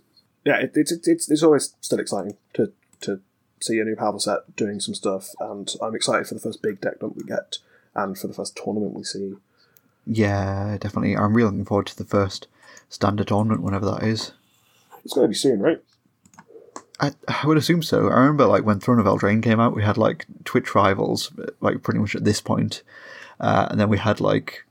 yeah, 0.45 0.59
it, 0.59 0.73
it's 0.75 0.93
it's 0.93 1.09
it's 1.09 1.31
it's 1.31 1.43
always 1.43 1.75
still 1.81 2.01
exciting 2.01 2.37
to 2.55 2.73
to 3.03 3.21
see 3.61 3.81
a 3.81 3.85
new 3.85 3.97
powerful 3.97 4.21
set 4.21 4.55
doing 4.57 4.81
some 4.81 4.95
stuff, 4.95 5.31
and 5.41 5.73
I'm 5.81 5.95
excited 5.95 6.27
for 6.27 6.35
the 6.35 6.41
first 6.41 6.63
big 6.63 6.81
deck 6.81 7.01
dump 7.01 7.17
we 7.17 7.25
get, 7.25 7.59
and 7.95 8.17
for 8.17 8.27
the 8.29 8.35
first 8.35 8.57
tournament 8.57 8.95
we 8.95 9.05
see. 9.05 9.35
Yeah, 10.07 10.77
definitely. 10.79 11.17
I'm 11.17 11.35
really 11.35 11.51
looking 11.51 11.65
forward 11.65 11.87
to 11.89 11.97
the 11.97 12.05
first 12.05 12.47
standard 12.89 13.29
tournament, 13.29 13.63
whenever 13.63 13.87
that 13.87 14.05
is. 14.05 14.33
It's 15.05 15.15
going 15.15 15.25
to 15.25 15.29
be 15.29 15.35
soon, 15.35 15.61
right? 15.61 15.83
I, 17.01 17.13
I 17.29 17.47
would 17.47 17.59
assume 17.59 17.83
so. 17.83 18.09
I 18.09 18.21
remember 18.21 18.47
like 18.47 18.65
when 18.65 18.81
Throne 18.81 18.99
of 18.99 19.07
Eldraine 19.07 19.43
came 19.43 19.61
out, 19.61 19.75
we 19.75 19.83
had 19.83 19.99
like 19.99 20.27
Twitch 20.45 20.75
rivals, 20.75 21.33
like 21.61 21.83
pretty 21.83 22.01
much 22.01 22.15
at 22.15 22.25
this 22.25 22.41
point, 22.41 22.83
uh, 23.41 23.67
and 23.71 23.81
then 23.81 23.89
we 23.89 23.99
had 23.99 24.21
like 24.21 24.65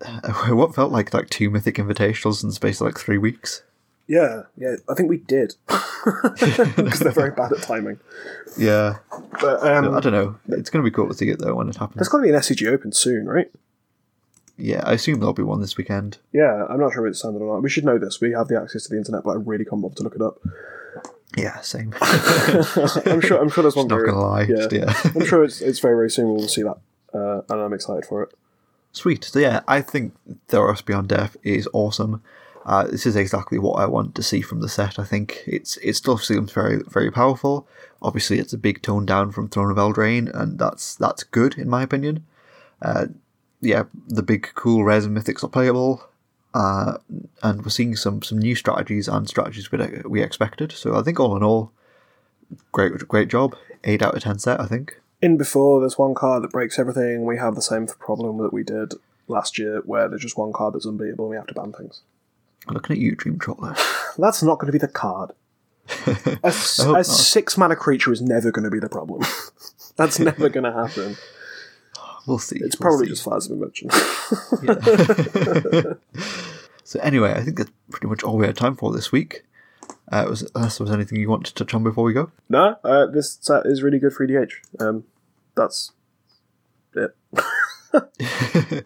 what 0.48 0.74
felt 0.74 0.92
like 0.92 1.12
like 1.14 1.30
two 1.30 1.50
Mythic 1.50 1.76
Invitationals 1.76 2.42
in 2.42 2.48
the 2.48 2.54
space 2.54 2.80
of 2.80 2.86
like 2.86 2.98
three 2.98 3.18
weeks. 3.18 3.62
Yeah, 4.08 4.42
yeah. 4.56 4.76
I 4.88 4.94
think 4.94 5.08
we 5.08 5.18
did 5.18 5.54
because 5.66 7.00
they're 7.00 7.10
very 7.10 7.32
bad 7.32 7.52
at 7.52 7.62
timing. 7.62 7.98
Yeah, 8.56 8.98
But 9.40 9.66
um, 9.66 9.94
I 9.94 10.00
don't 10.00 10.12
know. 10.12 10.36
It's 10.48 10.70
going 10.70 10.84
to 10.84 10.88
be 10.88 10.94
cool 10.94 11.08
to 11.08 11.14
see 11.14 11.28
it 11.28 11.40
though 11.40 11.54
when 11.54 11.68
it 11.68 11.76
happens. 11.76 11.96
There's 11.96 12.08
going 12.08 12.22
to 12.22 12.28
be 12.30 12.34
an 12.34 12.40
SCG 12.40 12.72
Open 12.72 12.92
soon, 12.92 13.26
right? 13.26 13.50
Yeah, 14.58 14.82
I 14.86 14.92
assume 14.94 15.18
there'll 15.18 15.34
be 15.34 15.42
one 15.42 15.60
this 15.60 15.76
weekend. 15.76 16.18
Yeah, 16.32 16.66
I'm 16.70 16.80
not 16.80 16.92
sure 16.92 17.06
if 17.06 17.10
it's 17.10 17.18
standard 17.18 17.42
or 17.42 17.54
not. 17.54 17.62
We 17.62 17.68
should 17.68 17.84
know 17.84 17.98
this. 17.98 18.20
We 18.20 18.32
have 18.32 18.48
the 18.48 18.60
access 18.60 18.84
to 18.84 18.90
the 18.90 18.96
internet, 18.96 19.24
but 19.24 19.30
I 19.32 19.34
really 19.34 19.64
can't 19.64 19.82
bother 19.82 19.96
to 19.96 20.02
look 20.02 20.14
it 20.14 20.22
up. 20.22 20.38
Yeah, 21.36 21.60
same. 21.60 21.92
I'm 22.00 23.20
sure. 23.20 23.38
I'm 23.38 23.50
sure 23.50 23.62
there's 23.62 23.76
one. 23.76 23.88
Not 23.88 23.98
gonna 24.06 24.18
lie. 24.18 24.46
Yeah, 24.48 24.68
Yeah. 24.70 24.94
I'm 25.14 25.26
sure 25.26 25.44
it's 25.44 25.60
it's 25.60 25.80
very 25.80 25.94
very 25.94 26.10
soon. 26.10 26.28
We'll 26.32 26.48
see 26.48 26.62
that, 26.62 26.78
uh, 27.12 27.42
and 27.50 27.60
I'm 27.60 27.74
excited 27.74 28.06
for 28.06 28.22
it. 28.22 28.32
Sweet. 28.96 29.24
So 29.24 29.40
yeah, 29.40 29.60
I 29.68 29.82
think 29.82 30.14
Theros 30.48 30.82
Beyond 30.82 31.08
Death 31.08 31.36
is 31.42 31.68
awesome. 31.74 32.22
Uh, 32.64 32.86
this 32.86 33.04
is 33.04 33.14
exactly 33.14 33.58
what 33.58 33.74
I 33.74 33.84
want 33.84 34.14
to 34.14 34.22
see 34.22 34.40
from 34.40 34.60
the 34.60 34.70
set. 34.70 34.98
I 34.98 35.04
think 35.04 35.42
it's 35.46 35.76
it 35.82 35.96
still 35.96 36.16
seems 36.16 36.50
very 36.50 36.82
very 36.88 37.10
powerful. 37.10 37.68
Obviously, 38.00 38.38
it's 38.38 38.54
a 38.54 38.58
big 38.58 38.80
tone 38.80 39.04
down 39.04 39.32
from 39.32 39.48
Throne 39.48 39.70
of 39.70 39.76
Eldraine, 39.76 40.34
and 40.34 40.58
that's 40.58 40.94
that's 40.94 41.24
good 41.24 41.58
in 41.58 41.68
my 41.68 41.82
opinion. 41.82 42.24
Uh, 42.80 43.08
yeah, 43.60 43.82
the 44.08 44.22
big 44.22 44.48
cool 44.54 44.82
res 44.82 45.04
and 45.04 45.14
mythics 45.14 45.44
are 45.44 45.48
playable, 45.48 46.02
uh, 46.54 46.96
and 47.42 47.64
we're 47.64 47.68
seeing 47.68 47.96
some 47.96 48.22
some 48.22 48.38
new 48.38 48.54
strategies 48.54 49.08
and 49.08 49.28
strategies 49.28 49.70
we 49.70 49.78
we 50.06 50.22
expected. 50.22 50.72
So 50.72 50.96
I 50.96 51.02
think 51.02 51.20
all 51.20 51.36
in 51.36 51.42
all, 51.42 51.70
great 52.72 53.06
great 53.06 53.28
job. 53.28 53.56
Eight 53.84 54.00
out 54.00 54.16
of 54.16 54.22
ten 54.22 54.38
set, 54.38 54.58
I 54.58 54.66
think. 54.66 55.02
In 55.22 55.36
before, 55.36 55.80
there's 55.80 55.98
one 55.98 56.14
card 56.14 56.42
that 56.42 56.52
breaks 56.52 56.78
everything. 56.78 57.24
We 57.24 57.38
have 57.38 57.54
the 57.54 57.62
same 57.62 57.86
problem 57.86 58.38
that 58.38 58.52
we 58.52 58.62
did 58.62 58.94
last 59.28 59.58
year, 59.58 59.82
where 59.84 60.08
there's 60.08 60.22
just 60.22 60.38
one 60.38 60.52
card 60.52 60.74
that's 60.74 60.86
unbeatable, 60.86 61.26
and 61.26 61.30
we 61.30 61.36
have 61.36 61.46
to 61.46 61.54
ban 61.54 61.72
things. 61.72 62.02
Looking 62.68 62.96
at 62.96 63.00
you, 63.00 63.14
Dream 63.14 63.38
Trawler. 63.38 63.76
That's 64.18 64.42
not 64.42 64.58
going 64.58 64.66
to 64.66 64.72
be 64.72 64.78
the 64.78 64.88
card. 64.88 65.32
A, 66.42 66.48
a 66.96 67.04
six 67.04 67.56
mana 67.56 67.76
creature 67.76 68.12
is 68.12 68.20
never 68.20 68.50
going 68.50 68.64
to 68.64 68.70
be 68.70 68.80
the 68.80 68.88
problem. 68.88 69.22
That's 69.96 70.18
never 70.18 70.48
going 70.48 70.64
to 70.64 70.72
happen. 70.72 71.16
We'll 72.26 72.38
see. 72.38 72.56
It's 72.56 72.78
we'll 72.80 72.88
probably 72.88 73.06
see. 73.06 73.10
just 73.10 73.22
Fires 73.22 73.46
of 73.46 73.52
Invention. 73.52 73.90
So 76.86 77.00
anyway, 77.00 77.32
I 77.32 77.42
think 77.42 77.58
that's 77.58 77.72
pretty 77.90 78.06
much 78.06 78.22
all 78.22 78.36
we 78.36 78.46
had 78.46 78.56
time 78.56 78.76
for 78.76 78.92
this 78.92 79.10
week. 79.10 79.42
Uh, 80.10 80.24
was, 80.28 80.48
unless 80.54 80.78
there 80.78 80.84
was 80.84 80.94
anything 80.94 81.18
you 81.18 81.28
want 81.28 81.44
to 81.46 81.54
touch 81.54 81.74
on 81.74 81.82
before 81.82 82.04
we 82.04 82.12
go. 82.12 82.30
No, 82.48 82.76
uh, 82.84 83.06
this 83.06 83.38
set 83.40 83.66
is 83.66 83.82
really 83.82 83.98
good 83.98 84.12
for 84.12 84.26
EDH. 84.26 84.52
Um, 84.80 85.04
that's 85.56 85.92
it. 86.94 87.14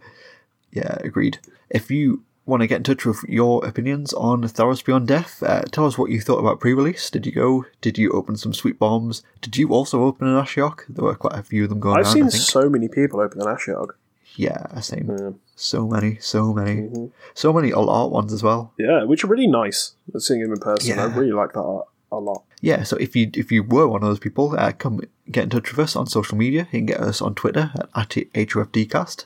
Yeah, 0.72 0.96
agreed. 1.00 1.38
If 1.68 1.90
you 1.90 2.22
want 2.46 2.62
to 2.62 2.66
get 2.66 2.76
in 2.76 2.82
touch 2.84 3.04
with 3.04 3.22
your 3.28 3.64
opinions 3.64 4.12
on 4.12 4.42
Theros 4.42 4.84
Beyond 4.84 5.08
Death, 5.08 5.42
uh, 5.42 5.62
tell 5.62 5.86
us 5.86 5.98
what 5.98 6.10
you 6.10 6.20
thought 6.20 6.38
about 6.38 6.60
pre-release. 6.60 7.10
Did 7.10 7.26
you 7.26 7.32
go? 7.32 7.64
Did 7.80 7.98
you 7.98 8.10
open 8.12 8.36
some 8.36 8.54
sweet 8.54 8.78
bombs? 8.78 9.22
Did 9.40 9.56
you 9.56 9.68
also 9.70 10.04
open 10.04 10.28
an 10.28 10.40
Ashiok? 10.40 10.82
There 10.88 11.04
were 11.04 11.14
quite 11.14 11.38
a 11.38 11.42
few 11.42 11.64
of 11.64 11.70
them 11.70 11.80
going 11.80 11.98
I've 11.98 12.04
around. 12.06 12.30
seen 12.30 12.30
so 12.30 12.68
many 12.68 12.88
people 12.88 13.20
open 13.20 13.40
an 13.40 13.48
Ashiok. 13.48 13.90
Yeah, 14.36 14.78
same. 14.80 15.10
Yeah. 15.10 15.30
So 15.56 15.86
many, 15.86 16.16
so 16.20 16.52
many, 16.54 16.82
Mm-hmm. 16.82 17.06
so 17.34 17.52
many 17.52 17.72
art 17.72 18.10
ones 18.10 18.32
as 18.32 18.42
well. 18.42 18.72
Yeah, 18.78 19.04
which 19.04 19.24
are 19.24 19.28
really 19.28 19.46
nice. 19.46 19.92
Seeing 20.18 20.40
him 20.40 20.52
in 20.52 20.58
person, 20.58 20.98
I 20.98 21.04
really 21.04 21.32
like 21.32 21.52
that 21.52 21.60
art 21.60 21.86
a 22.12 22.16
lot. 22.16 22.44
Yeah, 22.62 22.82
so 22.82 22.96
if 22.96 23.14
you 23.16 23.30
if 23.34 23.50
you 23.52 23.62
were 23.62 23.86
one 23.88 24.02
of 24.02 24.08
those 24.08 24.18
people, 24.18 24.54
uh, 24.58 24.72
come 24.72 25.00
get 25.30 25.44
in 25.44 25.50
touch 25.50 25.70
with 25.70 25.78
us 25.78 25.96
on 25.96 26.06
social 26.06 26.36
media. 26.38 26.62
You 26.72 26.78
can 26.80 26.86
get 26.86 27.00
us 27.00 27.20
on 27.22 27.34
Twitter 27.34 27.72
at, 27.74 27.88
at 27.94 28.08
HRFDcast, 28.34 29.24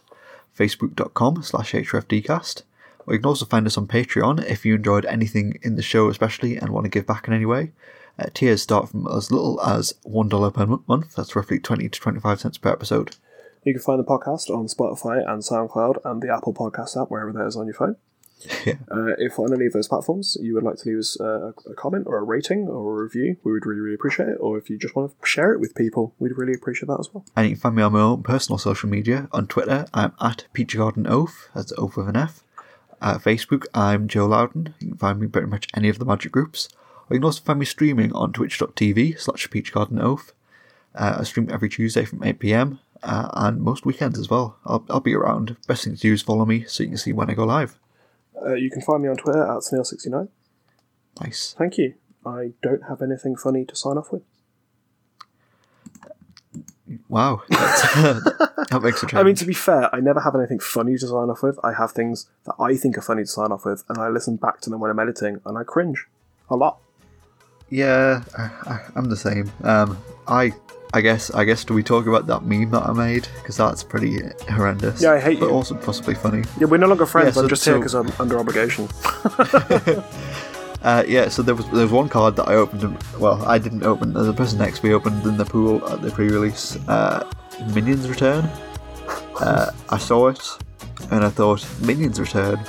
Facebook.com 0.56 1.42
slash 1.42 1.72
HRFDcast. 1.72 2.62
Or 3.06 3.14
you 3.14 3.20
can 3.20 3.26
also 3.26 3.44
find 3.44 3.66
us 3.66 3.76
on 3.76 3.86
Patreon 3.86 4.44
if 4.48 4.64
you 4.64 4.74
enjoyed 4.76 5.04
anything 5.06 5.58
in 5.62 5.76
the 5.76 5.82
show, 5.82 6.08
especially, 6.08 6.56
and 6.56 6.70
want 6.70 6.84
to 6.84 6.90
give 6.90 7.06
back 7.06 7.28
in 7.28 7.34
any 7.34 7.44
way. 7.44 7.72
Uh, 8.18 8.26
tiers 8.32 8.62
start 8.62 8.88
from 8.88 9.06
as 9.08 9.30
little 9.30 9.60
as 9.60 9.94
$1 10.06 10.54
per 10.54 10.66
month. 10.86 11.14
That's 11.14 11.36
roughly 11.36 11.58
20 11.58 11.88
to 11.88 12.00
25 12.00 12.40
cents 12.40 12.58
per 12.58 12.70
episode. 12.70 13.16
You 13.64 13.72
can 13.72 13.82
find 13.82 13.98
the 13.98 14.04
podcast 14.04 14.50
on 14.50 14.66
Spotify 14.66 15.26
and 15.26 15.42
SoundCloud 15.42 16.04
and 16.04 16.22
the 16.22 16.32
Apple 16.32 16.52
Podcast 16.52 17.00
app, 17.00 17.10
wherever 17.10 17.32
that 17.32 17.46
is 17.46 17.56
on 17.56 17.66
your 17.66 17.74
phone. 17.74 17.96
Yeah. 18.66 18.74
Uh, 18.90 19.14
if 19.16 19.38
on 19.38 19.54
any 19.54 19.64
of 19.64 19.72
those 19.72 19.88
platforms 19.88 20.36
you 20.38 20.52
would 20.52 20.64
like 20.64 20.76
to 20.76 20.88
leave 20.90 20.98
us 20.98 21.18
uh, 21.18 21.52
a 21.70 21.74
comment 21.74 22.06
or 22.06 22.18
a 22.18 22.22
rating 22.22 22.68
or 22.68 23.00
a 23.00 23.04
review, 23.04 23.38
we 23.42 23.52
would 23.52 23.64
really, 23.64 23.80
really 23.80 23.94
appreciate 23.94 24.28
it. 24.28 24.36
Or 24.38 24.58
if 24.58 24.68
you 24.68 24.76
just 24.76 24.94
want 24.94 25.12
to 25.18 25.26
share 25.26 25.52
it 25.54 25.60
with 25.60 25.74
people, 25.74 26.14
we'd 26.18 26.36
really 26.36 26.52
appreciate 26.52 26.88
that 26.88 27.00
as 27.00 27.08
well. 27.12 27.24
And 27.36 27.48
you 27.48 27.54
can 27.54 27.60
find 27.60 27.76
me 27.76 27.82
on 27.82 27.94
my 27.94 28.00
own 28.00 28.22
personal 28.22 28.58
social 28.58 28.90
media. 28.90 29.28
On 29.32 29.46
Twitter, 29.46 29.86
I'm 29.94 30.12
at 30.20 30.44
Peachy 30.52 30.76
Garden 30.76 31.06
Oath. 31.06 31.48
That's 31.54 31.72
Oath 31.78 31.96
with 31.96 32.08
an 32.08 32.16
F. 32.16 32.44
At 33.00 33.22
Facebook, 33.22 33.64
I'm 33.72 34.08
Joe 34.08 34.26
Loudon. 34.26 34.74
You 34.78 34.88
can 34.88 34.98
find 34.98 35.20
me 35.20 35.26
pretty 35.26 35.48
much 35.48 35.68
any 35.74 35.88
of 35.88 35.98
the 35.98 36.04
magic 36.04 36.32
groups. 36.32 36.68
Or 37.08 37.14
you 37.14 37.20
can 37.20 37.24
also 37.24 37.42
find 37.42 37.60
me 37.60 37.64
streaming 37.64 38.12
on 38.12 38.34
twitch.tv 38.34 39.18
slash 39.20 39.48
Peach 39.48 39.72
Garden 39.72 39.98
Oath. 39.98 40.34
Uh, 40.94 41.16
I 41.20 41.24
stream 41.24 41.48
every 41.50 41.70
Tuesday 41.70 42.04
from 42.04 42.20
8pm 42.20 42.78
uh, 43.04 43.28
and 43.34 43.60
most 43.60 43.84
weekends 43.84 44.18
as 44.18 44.28
well. 44.28 44.58
I'll, 44.64 44.84
I'll 44.88 45.00
be 45.00 45.14
around. 45.14 45.56
Best 45.68 45.84
thing 45.84 45.94
to 45.94 46.00
do 46.00 46.12
is 46.12 46.22
follow 46.22 46.44
me 46.44 46.64
so 46.64 46.82
you 46.82 46.88
can 46.90 46.98
see 46.98 47.12
when 47.12 47.30
I 47.30 47.34
go 47.34 47.44
live. 47.44 47.78
Uh, 48.40 48.54
you 48.54 48.70
can 48.70 48.82
find 48.82 49.02
me 49.02 49.08
on 49.08 49.16
Twitter 49.16 49.42
at 49.42 49.58
Snail69. 49.60 50.28
Nice. 51.20 51.54
Thank 51.56 51.78
you. 51.78 51.94
I 52.26 52.52
don't 52.62 52.84
have 52.88 53.02
anything 53.02 53.36
funny 53.36 53.64
to 53.66 53.76
sign 53.76 53.96
off 53.98 54.10
with. 54.10 54.22
Wow. 57.08 57.42
That's, 57.48 57.82
that 57.92 58.80
makes 58.82 59.02
a 59.02 59.06
change. 59.06 59.14
I 59.14 59.22
mean, 59.22 59.34
to 59.36 59.44
be 59.44 59.54
fair, 59.54 59.94
I 59.94 60.00
never 60.00 60.20
have 60.20 60.34
anything 60.34 60.58
funny 60.58 60.96
to 60.96 61.06
sign 61.06 61.30
off 61.30 61.42
with. 61.42 61.58
I 61.62 61.74
have 61.74 61.92
things 61.92 62.28
that 62.44 62.54
I 62.58 62.76
think 62.76 62.98
are 62.98 63.02
funny 63.02 63.22
to 63.22 63.28
sign 63.28 63.52
off 63.52 63.64
with, 63.64 63.84
and 63.88 63.98
I 63.98 64.08
listen 64.08 64.36
back 64.36 64.60
to 64.62 64.70
them 64.70 64.80
when 64.80 64.90
I'm 64.90 64.98
editing, 64.98 65.40
and 65.44 65.56
I 65.56 65.64
cringe 65.64 66.06
a 66.50 66.56
lot. 66.56 66.78
Yeah, 67.70 68.24
I, 68.36 68.42
I, 68.42 68.80
I'm 68.94 69.06
the 69.06 69.16
same. 69.16 69.50
Um, 69.62 69.98
I 70.26 70.52
I 70.94 71.00
guess 71.00 71.30
I 71.32 71.44
guess 71.44 71.64
do 71.64 71.74
we 71.74 71.82
talk 71.82 72.06
about 72.06 72.28
that 72.28 72.44
meme 72.44 72.70
that 72.70 72.86
I 72.88 72.92
made 72.92 73.26
because 73.38 73.56
that's 73.56 73.82
pretty 73.82 74.20
horrendous. 74.48 75.02
Yeah, 75.02 75.12
I 75.12 75.18
hate 75.20 75.40
but 75.40 75.46
you. 75.46 75.52
also 75.52 75.74
possibly 75.74 76.14
funny. 76.14 76.44
Yeah, 76.60 76.68
we're 76.68 76.76
no 76.78 76.86
longer 76.86 77.04
friends. 77.04 77.26
Yeah, 77.26 77.32
so- 77.32 77.42
I'm 77.42 77.48
just 77.48 77.64
here 77.64 77.76
because 77.78 77.94
I'm 77.94 78.10
under 78.20 78.38
obligation. 78.38 78.88
Uh, 80.84 81.02
yeah, 81.08 81.30
so 81.30 81.40
there 81.40 81.54
was 81.54 81.64
there 81.70 81.80
was 81.80 81.90
one 81.90 82.10
card 82.10 82.36
that 82.36 82.46
I 82.46 82.56
opened. 82.56 83.02
Well, 83.18 83.42
I 83.46 83.56
didn't 83.56 83.84
open. 83.84 84.12
There's 84.12 84.28
a 84.28 84.34
person 84.34 84.58
next 84.58 84.82
we 84.82 84.92
opened 84.92 85.24
in 85.24 85.38
the 85.38 85.44
pool 85.46 85.82
at 85.88 86.02
the 86.02 86.10
pre-release. 86.10 86.76
Uh, 86.86 87.26
Minions 87.74 88.06
Return. 88.06 88.44
Uh, 89.40 89.70
I 89.88 89.96
saw 89.96 90.28
it, 90.28 90.46
and 91.10 91.24
I 91.24 91.30
thought 91.30 91.66
Minions 91.80 92.20
Return. 92.20 92.60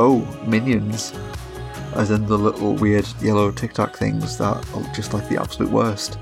Oh, 0.00 0.20
Minions, 0.46 1.12
as 1.94 2.10
in 2.10 2.24
the 2.24 2.38
little 2.38 2.72
weird 2.74 3.06
yellow 3.20 3.50
TikTok 3.50 3.98
things 3.98 4.38
that 4.38 4.56
are 4.74 4.94
just 4.94 5.12
like 5.12 5.28
the 5.28 5.38
absolute 5.38 5.70
worst. 5.70 6.18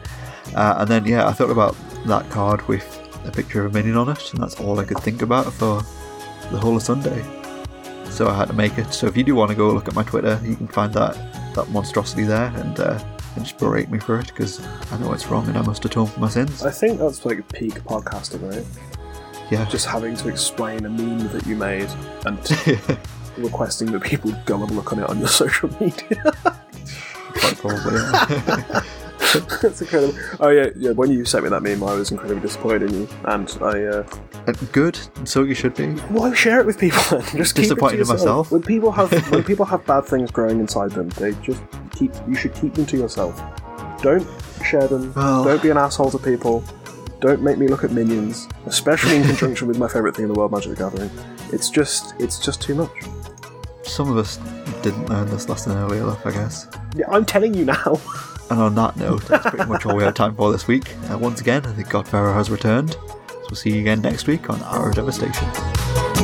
Uh, 0.55 0.77
and 0.79 0.89
then 0.89 1.05
yeah, 1.07 1.27
I 1.27 1.33
thought 1.33 1.51
about 1.51 1.77
that 2.07 2.29
card 2.31 2.67
with 2.69 2.85
a 3.25 3.31
picture 3.31 3.65
of 3.65 3.73
a 3.73 3.75
minion 3.75 3.97
on 3.97 4.09
it, 4.09 4.33
and 4.33 4.43
that's 4.43 4.61
all 4.61 4.79
I 4.79 4.85
could 4.85 4.99
think 5.01 5.23
about 5.23 5.53
for 5.53 5.83
the 6.51 6.59
whole 6.59 6.77
of 6.77 6.83
Sunday. 6.83 7.25
So 8.11 8.29
I 8.29 8.35
had 8.35 8.47
to 8.49 8.55
make 8.55 8.79
it. 8.79 8.93
So 8.95 9.07
if 9.07 9.17
you 9.17 9.25
do 9.25 9.35
want 9.35 9.51
to 9.51 9.57
go 9.57 9.71
look 9.73 9.89
at 9.89 9.95
my 9.95 10.03
Twitter, 10.05 10.41
you 10.45 10.57
can 10.57 10.69
find 10.69 10.93
that 10.95 11.15
that 11.55 11.69
monstrosity 11.71 12.25
there 12.25 12.53
and 12.57 12.79
uh, 12.81 12.99
and 13.35 13.45
just 13.45 13.59
berate 13.59 13.91
me 13.91 13.99
for 13.99 14.19
it 14.19 14.29
because 14.29 14.65
I 14.91 14.99
know 14.99 15.13
it's 15.13 15.27
wrong 15.27 15.47
and 15.49 15.59
I 15.59 15.63
must 15.63 15.85
atone 15.85 16.07
for 16.07 16.21
my 16.21 16.29
sins. 16.29 16.63
I 16.65 16.71
think 16.71 16.99
that's 16.99 17.25
like 17.27 17.47
peak 17.53 17.75
podcasting, 17.85 18.51
right? 18.51 18.65
Yeah, 19.51 19.65
Just 19.67 19.87
having 19.87 20.17
to 20.17 20.29
explain 20.29 20.85
a 20.87 20.89
meme 20.89 21.29
that 21.29 21.47
you 21.47 21.55
made 21.57 21.89
and 22.25 22.39
requesting 23.37 23.93
that 23.93 24.03
people 24.03 24.33
go 24.45 24.61
and 24.63 24.71
look 24.73 24.93
on 24.93 24.99
it 24.99 25.09
on 25.09 25.19
your 25.19 25.29
social 25.43 25.69
media. 25.81 26.33
quite 27.35 27.59
probably. 27.59 27.95
Yeah. 28.01 28.81
That's 29.63 29.81
incredible. 29.81 30.15
Oh 30.41 30.49
yeah, 30.49 30.69
yeah. 30.77 30.91
When 30.93 31.11
you 31.11 31.25
sent 31.25 31.45
me 31.45 31.51
that 31.51 31.63
meme, 31.63 31.83
I 31.83 31.95
was 31.95 32.11
incredibly 32.11 32.43
disappointed 32.43 32.91
in 32.91 33.01
you, 33.03 33.09
and 33.25 33.49
I. 33.61 33.83
Uh, 33.85 34.05
And 34.47 34.73
Good, 34.73 34.99
so 35.25 35.43
you 35.43 35.55
should 35.55 35.75
be. 35.75 35.89
why 36.13 36.33
share 36.35 36.61
it 36.61 36.67
with 36.67 36.79
people? 36.79 37.03
then? 37.11 37.23
just 37.37 37.55
keep 37.57 37.65
it 37.65 37.69
to 37.69 37.75
Disappointed 37.75 38.01
in 38.01 38.07
myself. 38.09 38.51
When 38.53 38.63
people 38.63 38.93
have 38.93 39.11
when 39.33 39.43
people 39.45 39.65
have 39.67 39.85
bad 39.87 40.05
things 40.05 40.31
growing 40.31 40.61
inside 40.61 40.93
them, 40.93 41.09
they 41.11 41.33
just 41.43 41.63
keep. 41.93 42.13
You 42.29 42.35
should 42.35 42.55
keep 42.55 42.75
them 42.75 42.87
to 42.87 42.97
yourself. 42.97 43.41
Don't 44.03 44.27
share 44.65 44.87
them. 44.87 45.13
Well- 45.15 45.45
Don't 45.45 45.63
be 45.63 45.71
an 45.71 45.77
asshole 45.79 46.11
to 46.13 46.19
people. 46.19 46.63
Don't 47.21 47.43
make 47.43 47.57
me 47.57 47.67
look 47.67 47.83
at 47.83 47.91
minions, 47.93 48.47
especially 48.67 49.17
in 49.17 49.23
conjunction 49.25 49.67
with 49.69 49.79
my 49.79 49.89
favorite 49.89 50.15
thing 50.15 50.25
in 50.27 50.33
the 50.33 50.39
world, 50.39 50.53
Magic 50.53 50.77
the 50.77 50.77
Gathering. 50.77 51.11
It's 51.51 51.71
just, 51.71 52.15
it's 52.21 52.39
just 52.39 52.61
too 52.61 52.75
much. 52.75 52.91
Some 53.85 54.11
of 54.11 54.19
us 54.19 54.37
didn't 54.83 55.09
learn 55.09 55.27
this 55.31 55.49
lesson 55.49 55.73
early 55.79 55.97
enough, 55.97 56.25
I 56.27 56.33
guess. 56.33 56.69
Yeah, 56.95 57.07
I'm 57.11 57.25
telling 57.25 57.55
you 57.55 57.65
now. 57.65 57.99
And 58.51 58.61
on 58.61 58.75
that 58.77 58.97
note, 58.97 59.23
that's 59.23 59.49
pretty 59.49 59.67
much 59.67 59.87
all 59.87 59.97
we 59.97 60.05
have 60.05 60.15
time 60.15 60.35
for 60.37 60.53
this 60.53 60.69
week. 60.69 60.95
Uh, 61.11 61.19
once 61.19 61.41
again, 61.41 61.63
the 61.77 61.85
Godfarer 61.85 62.33
has 62.33 62.51
returned. 62.51 62.93
So 62.93 63.43
we'll 63.43 63.57
see 63.57 63.71
you 63.75 63.81
again 63.81 64.01
next 64.01 64.27
week 64.27 64.49
on 64.51 64.63
Hour 64.63 64.91
of 64.91 64.95
Devastation. 64.95 66.16